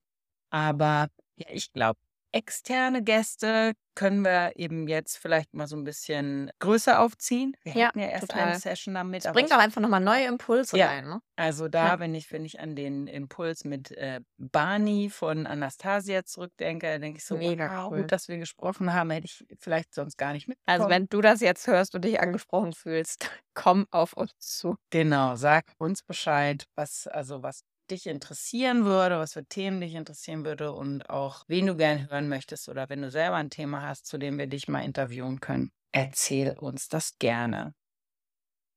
Aber 0.50 1.08
ja, 1.36 1.46
ich 1.50 1.72
glaube, 1.72 1.98
externe 2.32 3.02
Gäste 3.02 3.72
können 3.94 4.22
wir 4.22 4.52
eben 4.54 4.86
jetzt 4.86 5.16
vielleicht 5.18 5.54
mal 5.54 5.66
so 5.66 5.76
ein 5.76 5.82
bisschen 5.82 6.50
größer 6.60 7.00
aufziehen. 7.00 7.56
Wir 7.64 7.72
Ja, 7.74 7.86
hatten 7.88 7.98
ja 7.98 8.06
erst 8.06 8.30
total. 8.30 8.48
eine 8.48 8.58
Session 8.58 8.94
damit, 8.94 9.26
aber 9.26 9.34
bringt 9.34 9.52
auch 9.52 9.58
einfach 9.58 9.80
nochmal 9.80 10.00
neue 10.00 10.26
Impulse 10.26 10.76
Ja. 10.78 10.86
rein. 10.86 11.08
Ne? 11.08 11.20
also 11.36 11.66
da, 11.68 11.88
Ja. 11.94 11.98
wenn 12.00 12.14
ich, 12.14 12.30
wenn 12.30 12.44
ich 12.44 12.60
an 12.60 12.76
den 12.76 13.06
Impuls 13.08 13.64
mit 13.64 13.90
äh, 13.92 14.20
Barney 14.38 15.10
von 15.10 15.46
Anastasia 15.46 16.24
zurückdenke, 16.24 17.00
denke 17.00 17.18
ich 17.18 17.24
so, 17.24 17.36
Mega 17.36 17.66
wow, 17.76 17.90
cool. 17.90 18.02
gut, 18.02 18.12
dass 18.12 18.28
wir 18.28 18.38
gesprochen 18.38 18.92
haben, 18.92 19.10
hätte 19.10 19.26
ich 19.26 19.44
vielleicht 19.58 19.94
sonst 19.94 20.16
gar 20.16 20.32
nicht 20.32 20.46
mitbekommen. 20.48 20.78
Also 20.80 20.88
wenn 20.90 21.06
du 21.08 21.20
das 21.20 21.40
jetzt 21.40 21.66
hörst 21.66 21.94
und 21.94 22.04
dich 22.04 22.20
angesprochen 22.20 22.72
fühlst, 22.72 23.28
komm 23.54 23.86
auf 23.90 24.12
uns 24.12 24.32
zu. 24.38 24.76
Genau, 24.90 25.34
sag 25.34 25.64
uns 25.78 26.02
Bescheid, 26.02 26.64
was, 26.76 27.06
also 27.08 27.42
was 27.42 27.62
dich 27.90 28.06
interessieren 28.06 28.84
würde, 28.84 29.18
was 29.18 29.32
für 29.32 29.44
Themen 29.44 29.80
dich 29.80 29.94
interessieren 29.94 30.44
würde 30.44 30.72
und 30.72 31.08
auch 31.10 31.44
wen 31.48 31.66
du 31.66 31.76
gern 31.76 32.10
hören 32.10 32.28
möchtest 32.28 32.68
oder 32.68 32.88
wenn 32.88 33.02
du 33.02 33.10
selber 33.10 33.36
ein 33.36 33.50
Thema 33.50 33.82
hast, 33.82 34.06
zu 34.06 34.18
dem 34.18 34.38
wir 34.38 34.46
dich 34.46 34.68
mal 34.68 34.84
interviewen 34.84 35.40
können. 35.40 35.70
Erzähl 35.92 36.56
uns 36.58 36.88
das 36.88 37.18
gerne. 37.18 37.74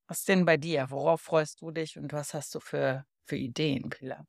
Was 0.08 0.24
denn 0.26 0.46
bei 0.46 0.58
dir? 0.58 0.90
Worauf 0.90 1.22
freust 1.22 1.62
du 1.62 1.72
dich 1.72 1.98
und 1.98 2.12
was 2.14 2.34
hast 2.34 2.54
du 2.56 2.60
für, 2.60 3.06
für 3.26 3.38
Ideen, 3.38 3.90
Pilar? 3.90 4.26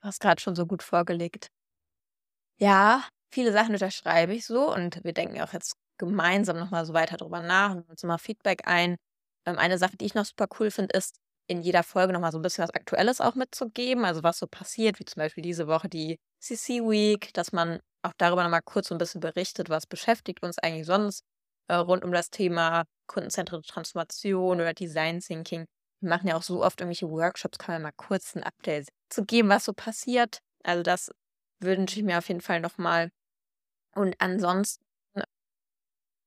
Du 0.00 0.08
hast 0.08 0.20
gerade 0.20 0.40
schon 0.40 0.54
so 0.54 0.66
gut 0.66 0.82
vorgelegt. 0.82 1.48
Ja, 2.58 3.04
viele 3.30 3.52
Sachen 3.52 3.74
unterschreibe 3.74 4.34
ich 4.34 4.46
so 4.46 4.72
und 4.72 5.02
wir 5.04 5.12
denken 5.12 5.40
auch 5.42 5.52
jetzt 5.52 5.74
gemeinsam 5.98 6.58
nochmal 6.58 6.86
so 6.86 6.94
weiter 6.94 7.16
drüber 7.16 7.42
nach 7.42 7.74
und 7.74 7.88
uns 7.88 8.02
mal 8.02 8.18
Feedback 8.18 8.66
ein. 8.66 8.96
Ähm, 9.46 9.58
eine 9.58 9.78
Sache, 9.78 9.96
die 9.96 10.06
ich 10.06 10.14
noch 10.14 10.24
super 10.24 10.46
cool 10.58 10.70
finde, 10.70 10.96
ist, 10.96 11.16
in 11.46 11.62
jeder 11.62 11.82
Folge 11.82 12.12
nochmal 12.12 12.32
so 12.32 12.38
ein 12.38 12.42
bisschen 12.42 12.62
was 12.62 12.74
Aktuelles 12.74 13.20
auch 13.20 13.34
mitzugeben, 13.34 14.04
also 14.04 14.22
was 14.22 14.38
so 14.38 14.46
passiert, 14.46 14.98
wie 14.98 15.04
zum 15.04 15.20
Beispiel 15.20 15.42
diese 15.42 15.66
Woche 15.66 15.88
die 15.88 16.18
CC 16.40 16.82
Week, 16.82 17.32
dass 17.34 17.52
man 17.52 17.80
auch 18.02 18.12
darüber 18.18 18.42
nochmal 18.42 18.62
kurz 18.64 18.88
so 18.88 18.94
ein 18.94 18.98
bisschen 18.98 19.20
berichtet, 19.20 19.68
was 19.68 19.86
beschäftigt 19.86 20.42
uns 20.42 20.58
eigentlich 20.58 20.86
sonst 20.86 21.24
äh, 21.68 21.74
rund 21.74 22.04
um 22.04 22.12
das 22.12 22.30
Thema 22.30 22.84
kundenzentrierte 23.06 23.66
Transformation 23.66 24.60
oder 24.60 24.74
Design 24.74 25.20
Thinking. 25.20 25.66
Wir 26.00 26.10
machen 26.10 26.28
ja 26.28 26.36
auch 26.36 26.42
so 26.42 26.62
oft 26.64 26.80
irgendwelche 26.80 27.10
Workshops, 27.10 27.58
kann 27.58 27.76
man 27.76 27.82
mal 27.82 27.92
kurz 27.96 28.36
ein 28.36 28.42
Update 28.42 28.88
zu 29.08 29.24
geben, 29.24 29.48
was 29.48 29.64
so 29.64 29.72
passiert. 29.72 30.38
Also 30.62 30.82
das 30.82 31.10
wünsche 31.60 31.98
ich 32.00 32.04
mir 32.04 32.18
auf 32.18 32.28
jeden 32.28 32.40
Fall 32.40 32.60
nochmal. 32.60 33.10
Und 33.94 34.14
ansonsten, 34.20 34.84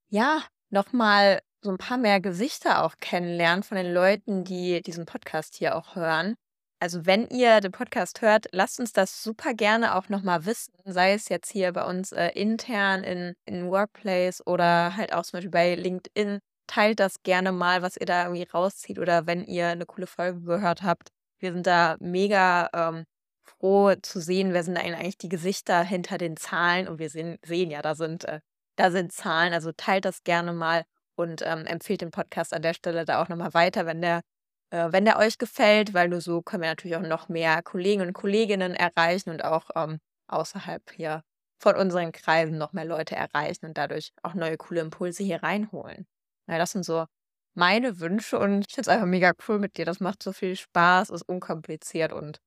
ja, 0.10 0.44
nochmal 0.70 1.40
so 1.62 1.72
ein 1.72 1.78
paar 1.78 1.98
mehr 1.98 2.20
Gesichter 2.20 2.84
auch 2.84 2.96
kennenlernen 3.00 3.64
von 3.64 3.78
den 3.78 3.94
Leuten, 3.94 4.44
die 4.44 4.82
diesen 4.82 5.06
Podcast 5.06 5.56
hier 5.56 5.76
auch 5.76 5.96
hören. 5.96 6.36
Also 6.82 7.06
wenn 7.06 7.28
ihr 7.28 7.60
den 7.60 7.74
Podcast 7.74 8.22
hört, 8.22 8.46
lasst 8.54 8.80
uns 8.80 8.94
das 8.94 9.22
super 9.22 9.54
gerne 9.54 9.96
auch 9.96 10.08
nochmal 10.08 10.46
wissen, 10.46 10.74
sei 10.86 11.14
es 11.14 11.28
jetzt 11.28 11.52
hier 11.52 11.74
bei 11.74 11.84
uns 11.86 12.14
äh, 12.14 12.30
intern 12.30 13.04
in, 13.04 13.36
in 13.46 13.70
Workplace 13.70 14.46
oder 14.48 14.96
halt 14.96 15.14
auch 15.14 15.24
zum 15.24 15.38
Beispiel 15.38 15.52
bei 15.52 15.76
LinkedIn. 15.76 16.40
Teilt 16.68 17.02
das 17.02 17.22
gerne 17.24 17.52
mal, 17.52 17.82
was 17.82 17.98
ihr 17.98 18.06
da 18.06 18.24
irgendwie 18.24 18.44
rauszieht 18.44 18.98
oder 18.98 19.28
wenn 19.28 19.44
ihr 19.44 19.68
eine 19.68 19.86
coole 19.86 20.08
Folge 20.08 20.40
gehört 20.42 20.84
habt. 20.84 21.10
Wir 21.40 21.52
sind 21.52 21.68
da 21.68 21.98
mega 22.00 22.70
ähm, 22.74 23.06
froh 23.44 23.96
zu 24.02 24.22
sehen, 24.22 24.54
wer 24.54 24.64
sind 24.64 24.78
eigentlich 24.78 25.18
die 25.18 25.30
Gesichter 25.30 25.84
hinter 25.84 26.18
den 26.18 26.38
Zahlen 26.38 26.88
und 26.88 27.00
wir 27.00 27.10
sehen, 27.10 27.38
sehen 27.46 27.72
ja, 27.72 27.82
da 27.82 27.96
sind, 27.96 28.24
äh, 28.26 28.40
da 28.78 28.92
sind 28.92 29.12
Zahlen. 29.12 29.52
Also 29.52 29.72
teilt 29.74 30.06
das 30.06 30.24
gerne 30.24 30.54
mal 30.54 30.86
und 31.20 31.42
ähm, 31.46 31.66
empfiehlt 31.66 32.02
den 32.02 32.12
Podcast 32.12 32.54
an 32.54 32.62
der 32.62 32.74
Stelle 32.74 33.06
da 33.06 33.22
auch 33.22 33.30
nochmal 33.30 33.54
weiter, 33.54 33.86
wenn 33.86 34.02
der 34.02 34.22
äh, 34.72 34.92
wenn 34.92 35.06
der 35.06 35.18
euch 35.18 35.38
gefällt, 35.38 35.94
weil 35.94 36.10
nur 36.10 36.22
so 36.22 36.42
können 36.42 36.64
wir 36.64 36.70
natürlich 36.70 36.98
auch 36.98 37.02
noch 37.02 37.30
mehr 37.30 37.62
Kollegen 37.64 38.02
und 38.02 38.14
Kolleginnen 38.14 38.76
erreichen 38.76 39.30
und 39.30 39.44
auch 39.44 39.70
ähm, 39.76 40.00
außerhalb 40.28 40.92
hier 40.92 41.24
von 41.62 41.76
unseren 41.76 42.12
Kreisen 42.12 42.58
noch 42.58 42.74
mehr 42.74 42.86
Leute 42.86 43.16
erreichen 43.16 43.66
und 43.66 43.78
dadurch 43.78 44.12
auch 44.24 44.34
neue 44.34 44.58
coole 44.58 44.82
Impulse 44.82 45.24
hier 45.24 45.44
reinholen. 45.44 46.08
Ja, 46.48 46.58
das 46.58 46.72
sind 46.72 46.86
so 46.86 47.06
meine 47.56 48.00
Wünsche 48.00 48.40
und 48.40 48.62
ich 48.62 48.74
finde 48.74 48.82
es 48.82 48.88
einfach 48.88 49.08
mega 49.08 49.34
cool 49.48 49.60
mit 49.60 49.78
dir. 49.78 49.86
Das 49.86 50.00
macht 50.00 50.24
so 50.24 50.32
viel 50.32 50.56
Spaß, 50.56 51.10
ist 51.10 51.28
unkompliziert 51.28 52.14
und 52.14 52.40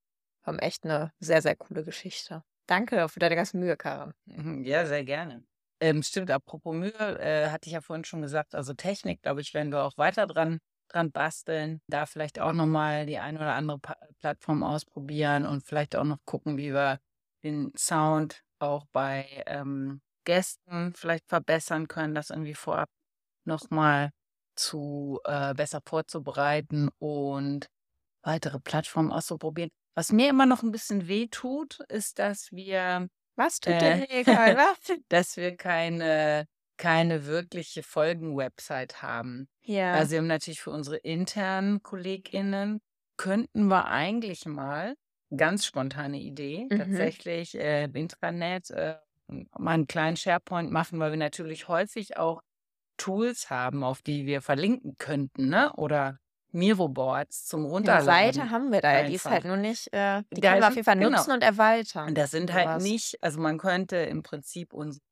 haben 0.44 0.58
echt 0.58 0.84
eine 0.84 1.12
sehr, 1.20 1.42
sehr 1.42 1.56
coole 1.56 1.84
Geschichte. 1.84 2.42
Danke 2.66 3.08
für 3.08 3.18
deine 3.18 3.36
ganze 3.36 3.58
Mühe, 3.58 3.76
Karin. 3.76 4.12
Mhm, 4.24 4.64
ja, 4.64 4.86
sehr 4.86 5.04
gerne. 5.04 5.44
Ähm, 5.82 6.04
stimmt, 6.04 6.30
apropos 6.30 6.76
Mühe, 6.76 7.18
äh, 7.18 7.50
hatte 7.50 7.66
ich 7.68 7.72
ja 7.72 7.80
vorhin 7.80 8.04
schon 8.04 8.22
gesagt, 8.22 8.54
also 8.54 8.72
Technik, 8.72 9.20
glaube 9.22 9.40
ich, 9.40 9.52
werden 9.52 9.72
wir 9.72 9.82
auch 9.82 9.98
weiter 9.98 10.28
dran 10.28 10.60
dran 10.92 11.10
basteln, 11.10 11.80
da 11.88 12.06
vielleicht 12.06 12.38
auch 12.38 12.52
nochmal 12.52 13.06
die 13.06 13.18
eine 13.18 13.38
oder 13.38 13.54
andere 13.54 13.78
pa 13.80 13.96
Plattform 14.20 14.62
ausprobieren 14.62 15.44
und 15.46 15.64
vielleicht 15.64 15.96
auch 15.96 16.04
noch 16.04 16.18
gucken, 16.24 16.56
wie 16.56 16.72
wir 16.72 17.00
den 17.42 17.72
Sound 17.76 18.42
auch 18.60 18.84
bei 18.92 19.42
ähm, 19.46 20.00
Gästen 20.24 20.94
vielleicht 20.94 21.26
verbessern 21.28 21.88
können, 21.88 22.14
das 22.14 22.30
irgendwie 22.30 22.54
vorab 22.54 22.88
nochmal 23.44 24.10
zu 24.54 25.18
äh, 25.24 25.54
besser 25.54 25.80
vorzubereiten 25.84 26.90
und 26.98 27.66
weitere 28.22 28.60
Plattformen 28.60 29.10
auszuprobieren. 29.10 29.70
Was 29.96 30.12
mir 30.12 30.30
immer 30.30 30.46
noch 30.46 30.62
ein 30.62 30.70
bisschen 30.72 31.08
weh 31.08 31.26
tut, 31.26 31.80
ist, 31.88 32.18
dass 32.20 32.52
wir 32.52 33.08
was 33.36 33.60
tut 33.60 33.74
äh, 33.74 34.06
denn 34.06 34.26
Was? 34.56 34.98
dass 35.08 35.36
wir 35.36 35.56
keine 35.56 36.46
keine 36.78 37.26
wirkliche 37.26 37.84
Folgen-Website 37.84 39.02
haben. 39.02 39.48
Ja. 39.62 39.92
Also 39.92 40.12
wir 40.12 40.18
haben 40.18 40.26
natürlich 40.26 40.60
für 40.60 40.70
unsere 40.70 40.96
internen 40.96 41.80
KollegInnen 41.82 42.80
könnten 43.16 43.66
wir 43.68 43.86
eigentlich 43.86 44.46
mal, 44.46 44.96
ganz 45.36 45.64
spontane 45.64 46.18
Idee, 46.18 46.66
mhm. 46.68 46.78
tatsächlich 46.78 47.54
äh, 47.54 47.84
Intranet 47.84 48.70
äh, 48.70 48.96
mal 49.28 49.72
einen 49.72 49.86
kleinen 49.86 50.16
SharePoint 50.16 50.72
machen, 50.72 50.98
weil 50.98 51.12
wir 51.12 51.18
natürlich 51.18 51.68
häufig 51.68 52.16
auch 52.16 52.42
Tools 52.96 53.48
haben, 53.48 53.84
auf 53.84 54.02
die 54.02 54.26
wir 54.26 54.42
verlinken 54.42 54.96
könnten, 54.98 55.48
ne? 55.48 55.72
Oder 55.74 56.18
Miro-Boards 56.52 57.46
zum 57.46 57.64
Runterladen. 57.64 58.08
Eine 58.08 58.32
Seite 58.32 58.50
haben 58.50 58.72
wir 58.72 58.80
da, 58.80 58.88
einfach. 58.88 59.08
die 59.08 59.14
ist 59.14 59.24
halt 59.26 59.44
nur 59.44 59.56
nicht, 59.56 59.92
äh, 59.92 60.22
die 60.32 60.40
da 60.40 60.50
können 60.50 60.62
wir 60.62 60.68
auf 60.68 60.74
jeden 60.74 60.84
Fall 60.84 60.98
genau. 60.98 61.16
nutzen 61.18 61.32
und 61.32 61.42
erweitern. 61.42 62.14
Das 62.14 62.30
sind 62.30 62.52
halt 62.52 62.82
nicht, 62.82 63.16
also 63.22 63.40
man 63.40 63.58
könnte 63.58 63.96
im 63.96 64.22
Prinzip 64.22 64.72
unsere 64.72 65.02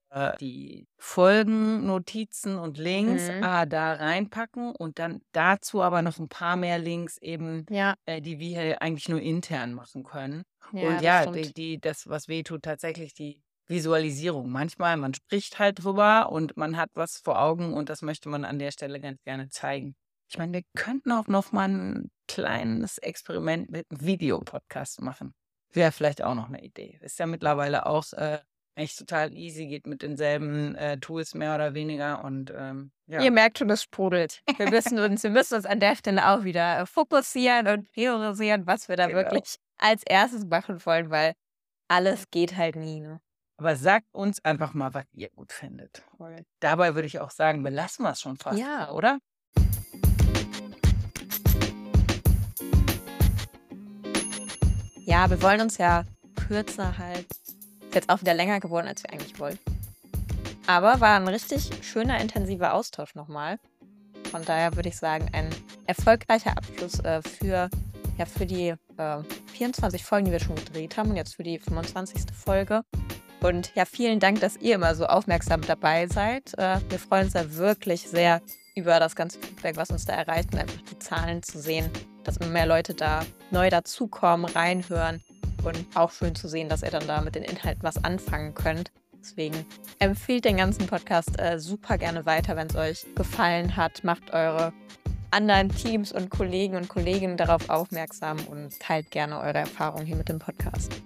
die 0.40 0.88
Folgen, 0.98 1.86
Notizen 1.86 2.58
und 2.58 2.78
Links 2.78 3.28
Mhm. 3.28 3.44
ah, 3.44 3.64
da 3.64 3.92
reinpacken 3.92 4.74
und 4.74 4.98
dann 4.98 5.20
dazu 5.32 5.82
aber 5.82 6.02
noch 6.02 6.18
ein 6.18 6.28
paar 6.28 6.56
mehr 6.56 6.78
Links 6.78 7.16
eben, 7.18 7.64
Ja, 7.70 7.94
äh, 8.06 8.20
die 8.20 8.40
wir 8.40 8.60
hier 8.60 8.82
eigentlich 8.82 9.08
nur 9.08 9.20
intern 9.20 9.72
machen 9.72 10.02
können. 10.02 10.42
Und 10.72 10.80
ja, 10.80 10.94
das 10.94 11.02
ja, 11.02 11.26
die, 11.30 11.52
die, 11.54 11.80
das, 11.80 12.08
was 12.08 12.26
weh 12.26 12.42
tut, 12.42 12.62
tatsächlich 12.64 13.14
die 13.14 13.42
Visualisierung. 13.68 14.50
Manchmal, 14.50 14.96
man 14.96 15.14
spricht 15.14 15.60
halt 15.60 15.84
drüber 15.84 16.30
und 16.32 16.56
man 16.56 16.76
hat 16.76 16.90
was 16.94 17.18
vor 17.18 17.40
Augen 17.40 17.72
und 17.72 17.88
das 17.88 18.02
möchte 18.02 18.28
man 18.28 18.44
an 18.44 18.58
der 18.58 18.72
Stelle 18.72 19.00
ganz 19.00 19.22
gerne 19.22 19.48
zeigen. 19.48 19.94
Ich 20.30 20.38
meine, 20.38 20.52
wir 20.52 20.62
könnten 20.76 21.10
auch 21.10 21.26
noch 21.26 21.50
mal 21.50 21.68
ein 21.68 22.10
kleines 22.28 22.98
Experiment 22.98 23.70
mit 23.70 23.90
einem 23.90 24.00
Videopodcast 24.00 25.00
machen. 25.00 25.34
Wäre 25.72 25.90
vielleicht 25.90 26.22
auch 26.22 26.36
noch 26.36 26.48
eine 26.48 26.62
Idee. 26.62 26.98
Ist 27.02 27.18
ja 27.18 27.26
mittlerweile 27.26 27.86
auch 27.86 28.12
äh, 28.12 28.38
echt 28.76 28.98
total 28.98 29.32
easy, 29.32 29.66
geht 29.66 29.88
mit 29.88 30.02
denselben 30.02 30.76
äh, 30.76 30.98
Tools 30.98 31.34
mehr 31.34 31.56
oder 31.56 31.74
weniger. 31.74 32.24
Und 32.24 32.52
ähm, 32.56 32.92
ja. 33.06 33.20
Ihr 33.20 33.32
merkt 33.32 33.58
schon, 33.58 33.70
es 33.70 33.82
sprudelt. 33.82 34.42
Wir 34.56 34.70
müssen 34.70 35.00
uns, 35.00 35.24
wir 35.24 35.30
müssen 35.30 35.54
uns 35.54 35.66
an 35.66 35.80
der 35.80 35.96
Stelle 35.96 36.28
auch 36.28 36.44
wieder 36.44 36.80
äh, 36.80 36.86
fokussieren 36.86 37.66
und 37.66 37.90
priorisieren, 37.92 38.68
was 38.68 38.88
wir 38.88 38.94
da 38.94 39.06
genau. 39.08 39.18
wirklich 39.18 39.56
als 39.78 40.02
erstes 40.04 40.46
machen 40.46 40.84
wollen, 40.86 41.10
weil 41.10 41.34
alles 41.88 42.30
geht 42.30 42.56
halt 42.56 42.76
nie. 42.76 43.00
Ne? 43.00 43.20
Aber 43.56 43.74
sagt 43.74 44.06
uns 44.12 44.44
einfach 44.44 44.74
mal, 44.74 44.94
was 44.94 45.06
ihr 45.12 45.30
gut 45.30 45.52
findet. 45.52 46.04
Dabei 46.60 46.94
würde 46.94 47.06
ich 47.06 47.18
auch 47.18 47.30
sagen, 47.30 47.64
belassen 47.64 48.04
wir 48.04 48.12
es 48.12 48.20
schon 48.20 48.36
fast, 48.36 48.58
ja. 48.58 48.92
oder? 48.92 49.18
Ja, 55.10 55.28
wir 55.28 55.42
wollen 55.42 55.60
uns 55.60 55.76
ja 55.76 56.04
kürzer 56.36 56.96
halten. 56.96 57.26
Ist 57.80 57.94
jetzt 57.96 58.08
auch 58.08 58.20
wieder 58.20 58.32
länger 58.32 58.60
geworden, 58.60 58.86
als 58.86 59.02
wir 59.02 59.12
eigentlich 59.12 59.40
wollten. 59.40 59.58
Aber 60.68 61.00
war 61.00 61.16
ein 61.16 61.26
richtig 61.26 61.68
schöner, 61.82 62.20
intensiver 62.20 62.74
Austausch 62.74 63.16
nochmal. 63.16 63.58
Von 64.30 64.44
daher 64.44 64.76
würde 64.76 64.88
ich 64.88 64.96
sagen, 64.96 65.28
ein 65.32 65.50
erfolgreicher 65.86 66.56
Abschluss 66.56 67.00
äh, 67.00 67.22
für, 67.22 67.68
ja, 68.18 68.24
für 68.24 68.46
die 68.46 68.68
äh, 68.98 69.22
24 69.54 70.04
Folgen, 70.04 70.26
die 70.26 70.32
wir 70.32 70.38
schon 70.38 70.54
gedreht 70.54 70.96
haben 70.96 71.10
und 71.10 71.16
jetzt 71.16 71.34
für 71.34 71.42
die 71.42 71.58
25. 71.58 72.32
Folge. 72.32 72.82
Und 73.40 73.74
ja, 73.74 73.86
vielen 73.86 74.20
Dank, 74.20 74.38
dass 74.38 74.58
ihr 74.58 74.76
immer 74.76 74.94
so 74.94 75.06
aufmerksam 75.06 75.62
dabei 75.62 76.06
seid. 76.06 76.56
Äh, 76.56 76.78
wir 76.88 77.00
freuen 77.00 77.24
uns 77.24 77.34
ja 77.34 77.52
wirklich 77.56 78.02
sehr 78.02 78.42
über 78.76 79.00
das 79.00 79.16
ganze 79.16 79.40
Feedback, 79.40 79.76
was 79.76 79.90
uns 79.90 80.04
da 80.04 80.12
erreicht 80.12 80.52
und 80.52 80.60
einfach 80.60 80.82
die 80.82 81.00
Zahlen 81.00 81.42
zu 81.42 81.58
sehen, 81.58 81.90
dass 82.22 82.36
immer 82.36 82.50
mehr 82.50 82.66
Leute 82.66 82.94
da 82.94 83.24
neu 83.52 83.70
dazukommen, 83.70 84.46
reinhören 84.46 85.20
und 85.64 85.86
auch 85.94 86.10
schön 86.10 86.34
zu 86.34 86.48
sehen, 86.48 86.68
dass 86.68 86.82
ihr 86.82 86.90
dann 86.90 87.06
da 87.06 87.20
mit 87.20 87.34
den 87.34 87.42
Inhalten 87.42 87.82
was 87.82 88.02
anfangen 88.02 88.54
könnt. 88.54 88.90
Deswegen 89.20 89.66
empfehlt 89.98 90.44
den 90.44 90.56
ganzen 90.56 90.86
Podcast 90.86 91.38
äh, 91.38 91.58
super 91.58 91.98
gerne 91.98 92.24
weiter, 92.24 92.56
wenn 92.56 92.68
es 92.68 92.76
euch 92.76 93.06
gefallen 93.14 93.76
hat. 93.76 94.02
Macht 94.02 94.32
eure 94.32 94.72
anderen 95.30 95.68
Teams 95.68 96.10
und 96.12 96.30
Kollegen 96.30 96.76
und 96.76 96.88
Kolleginnen 96.88 97.36
darauf 97.36 97.68
aufmerksam 97.68 98.38
und 98.50 98.80
teilt 98.80 99.10
gerne 99.10 99.38
eure 99.38 99.58
Erfahrungen 99.58 100.06
hier 100.06 100.16
mit 100.16 100.28
dem 100.28 100.38
Podcast. 100.38 101.02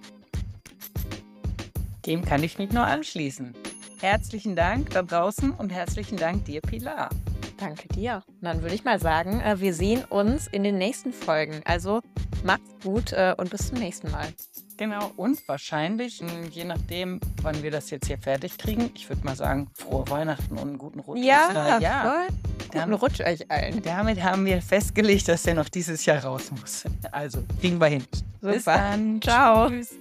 Dem 2.06 2.24
kann 2.24 2.42
ich 2.42 2.58
mich 2.58 2.70
nur 2.70 2.84
anschließen. 2.84 3.54
Herzlichen 4.00 4.54
Dank 4.54 4.90
da 4.90 5.02
draußen 5.02 5.50
und 5.50 5.70
herzlichen 5.70 6.18
Dank 6.18 6.44
dir, 6.44 6.60
Pilar. 6.60 7.08
Danke 7.56 7.88
dir. 7.88 8.22
Und 8.26 8.42
dann 8.42 8.62
würde 8.62 8.74
ich 8.74 8.84
mal 8.84 9.00
sagen, 9.00 9.40
äh, 9.40 9.60
wir 9.60 9.74
sehen 9.74 10.04
uns 10.04 10.46
in 10.46 10.62
den 10.62 10.76
nächsten 10.76 11.12
Folgen. 11.12 11.62
Also 11.64 12.00
macht's 12.44 12.70
gut 12.82 13.12
äh, 13.12 13.34
und 13.36 13.50
bis 13.50 13.68
zum 13.68 13.78
nächsten 13.78 14.10
Mal. 14.10 14.28
Genau, 14.76 15.12
und 15.16 15.46
wahrscheinlich, 15.48 16.18
hm, 16.18 16.50
je 16.50 16.64
nachdem, 16.64 17.20
wann 17.42 17.62
wir 17.62 17.70
das 17.70 17.90
jetzt 17.90 18.06
hier 18.06 18.18
fertig 18.18 18.58
kriegen, 18.58 18.90
ich 18.94 19.08
würde 19.08 19.24
mal 19.24 19.36
sagen, 19.36 19.70
frohe 19.74 20.08
Weihnachten 20.10 20.58
und 20.58 20.68
einen 20.68 20.78
guten 20.78 21.00
Rutsch. 21.00 21.20
Ja, 21.22 21.78
ja. 21.78 22.02
Voll. 22.02 22.26
Guten 22.58 22.78
damit, 22.78 23.02
Rutsch 23.02 23.20
euch 23.20 23.50
allen. 23.50 23.82
Damit 23.82 24.22
haben 24.22 24.44
wir 24.44 24.60
festgelegt, 24.60 25.28
dass 25.28 25.44
der 25.44 25.54
noch 25.54 25.68
dieses 25.68 26.04
Jahr 26.06 26.24
raus 26.24 26.50
muss. 26.50 26.84
Also, 27.12 27.44
kriegen 27.60 27.80
wir 27.80 27.86
hin. 27.86 28.04
Super. 28.40 28.54
Bis 28.54 28.64
dann. 28.64 29.22
Ciao. 29.22 29.68
Tschüss. 29.68 29.94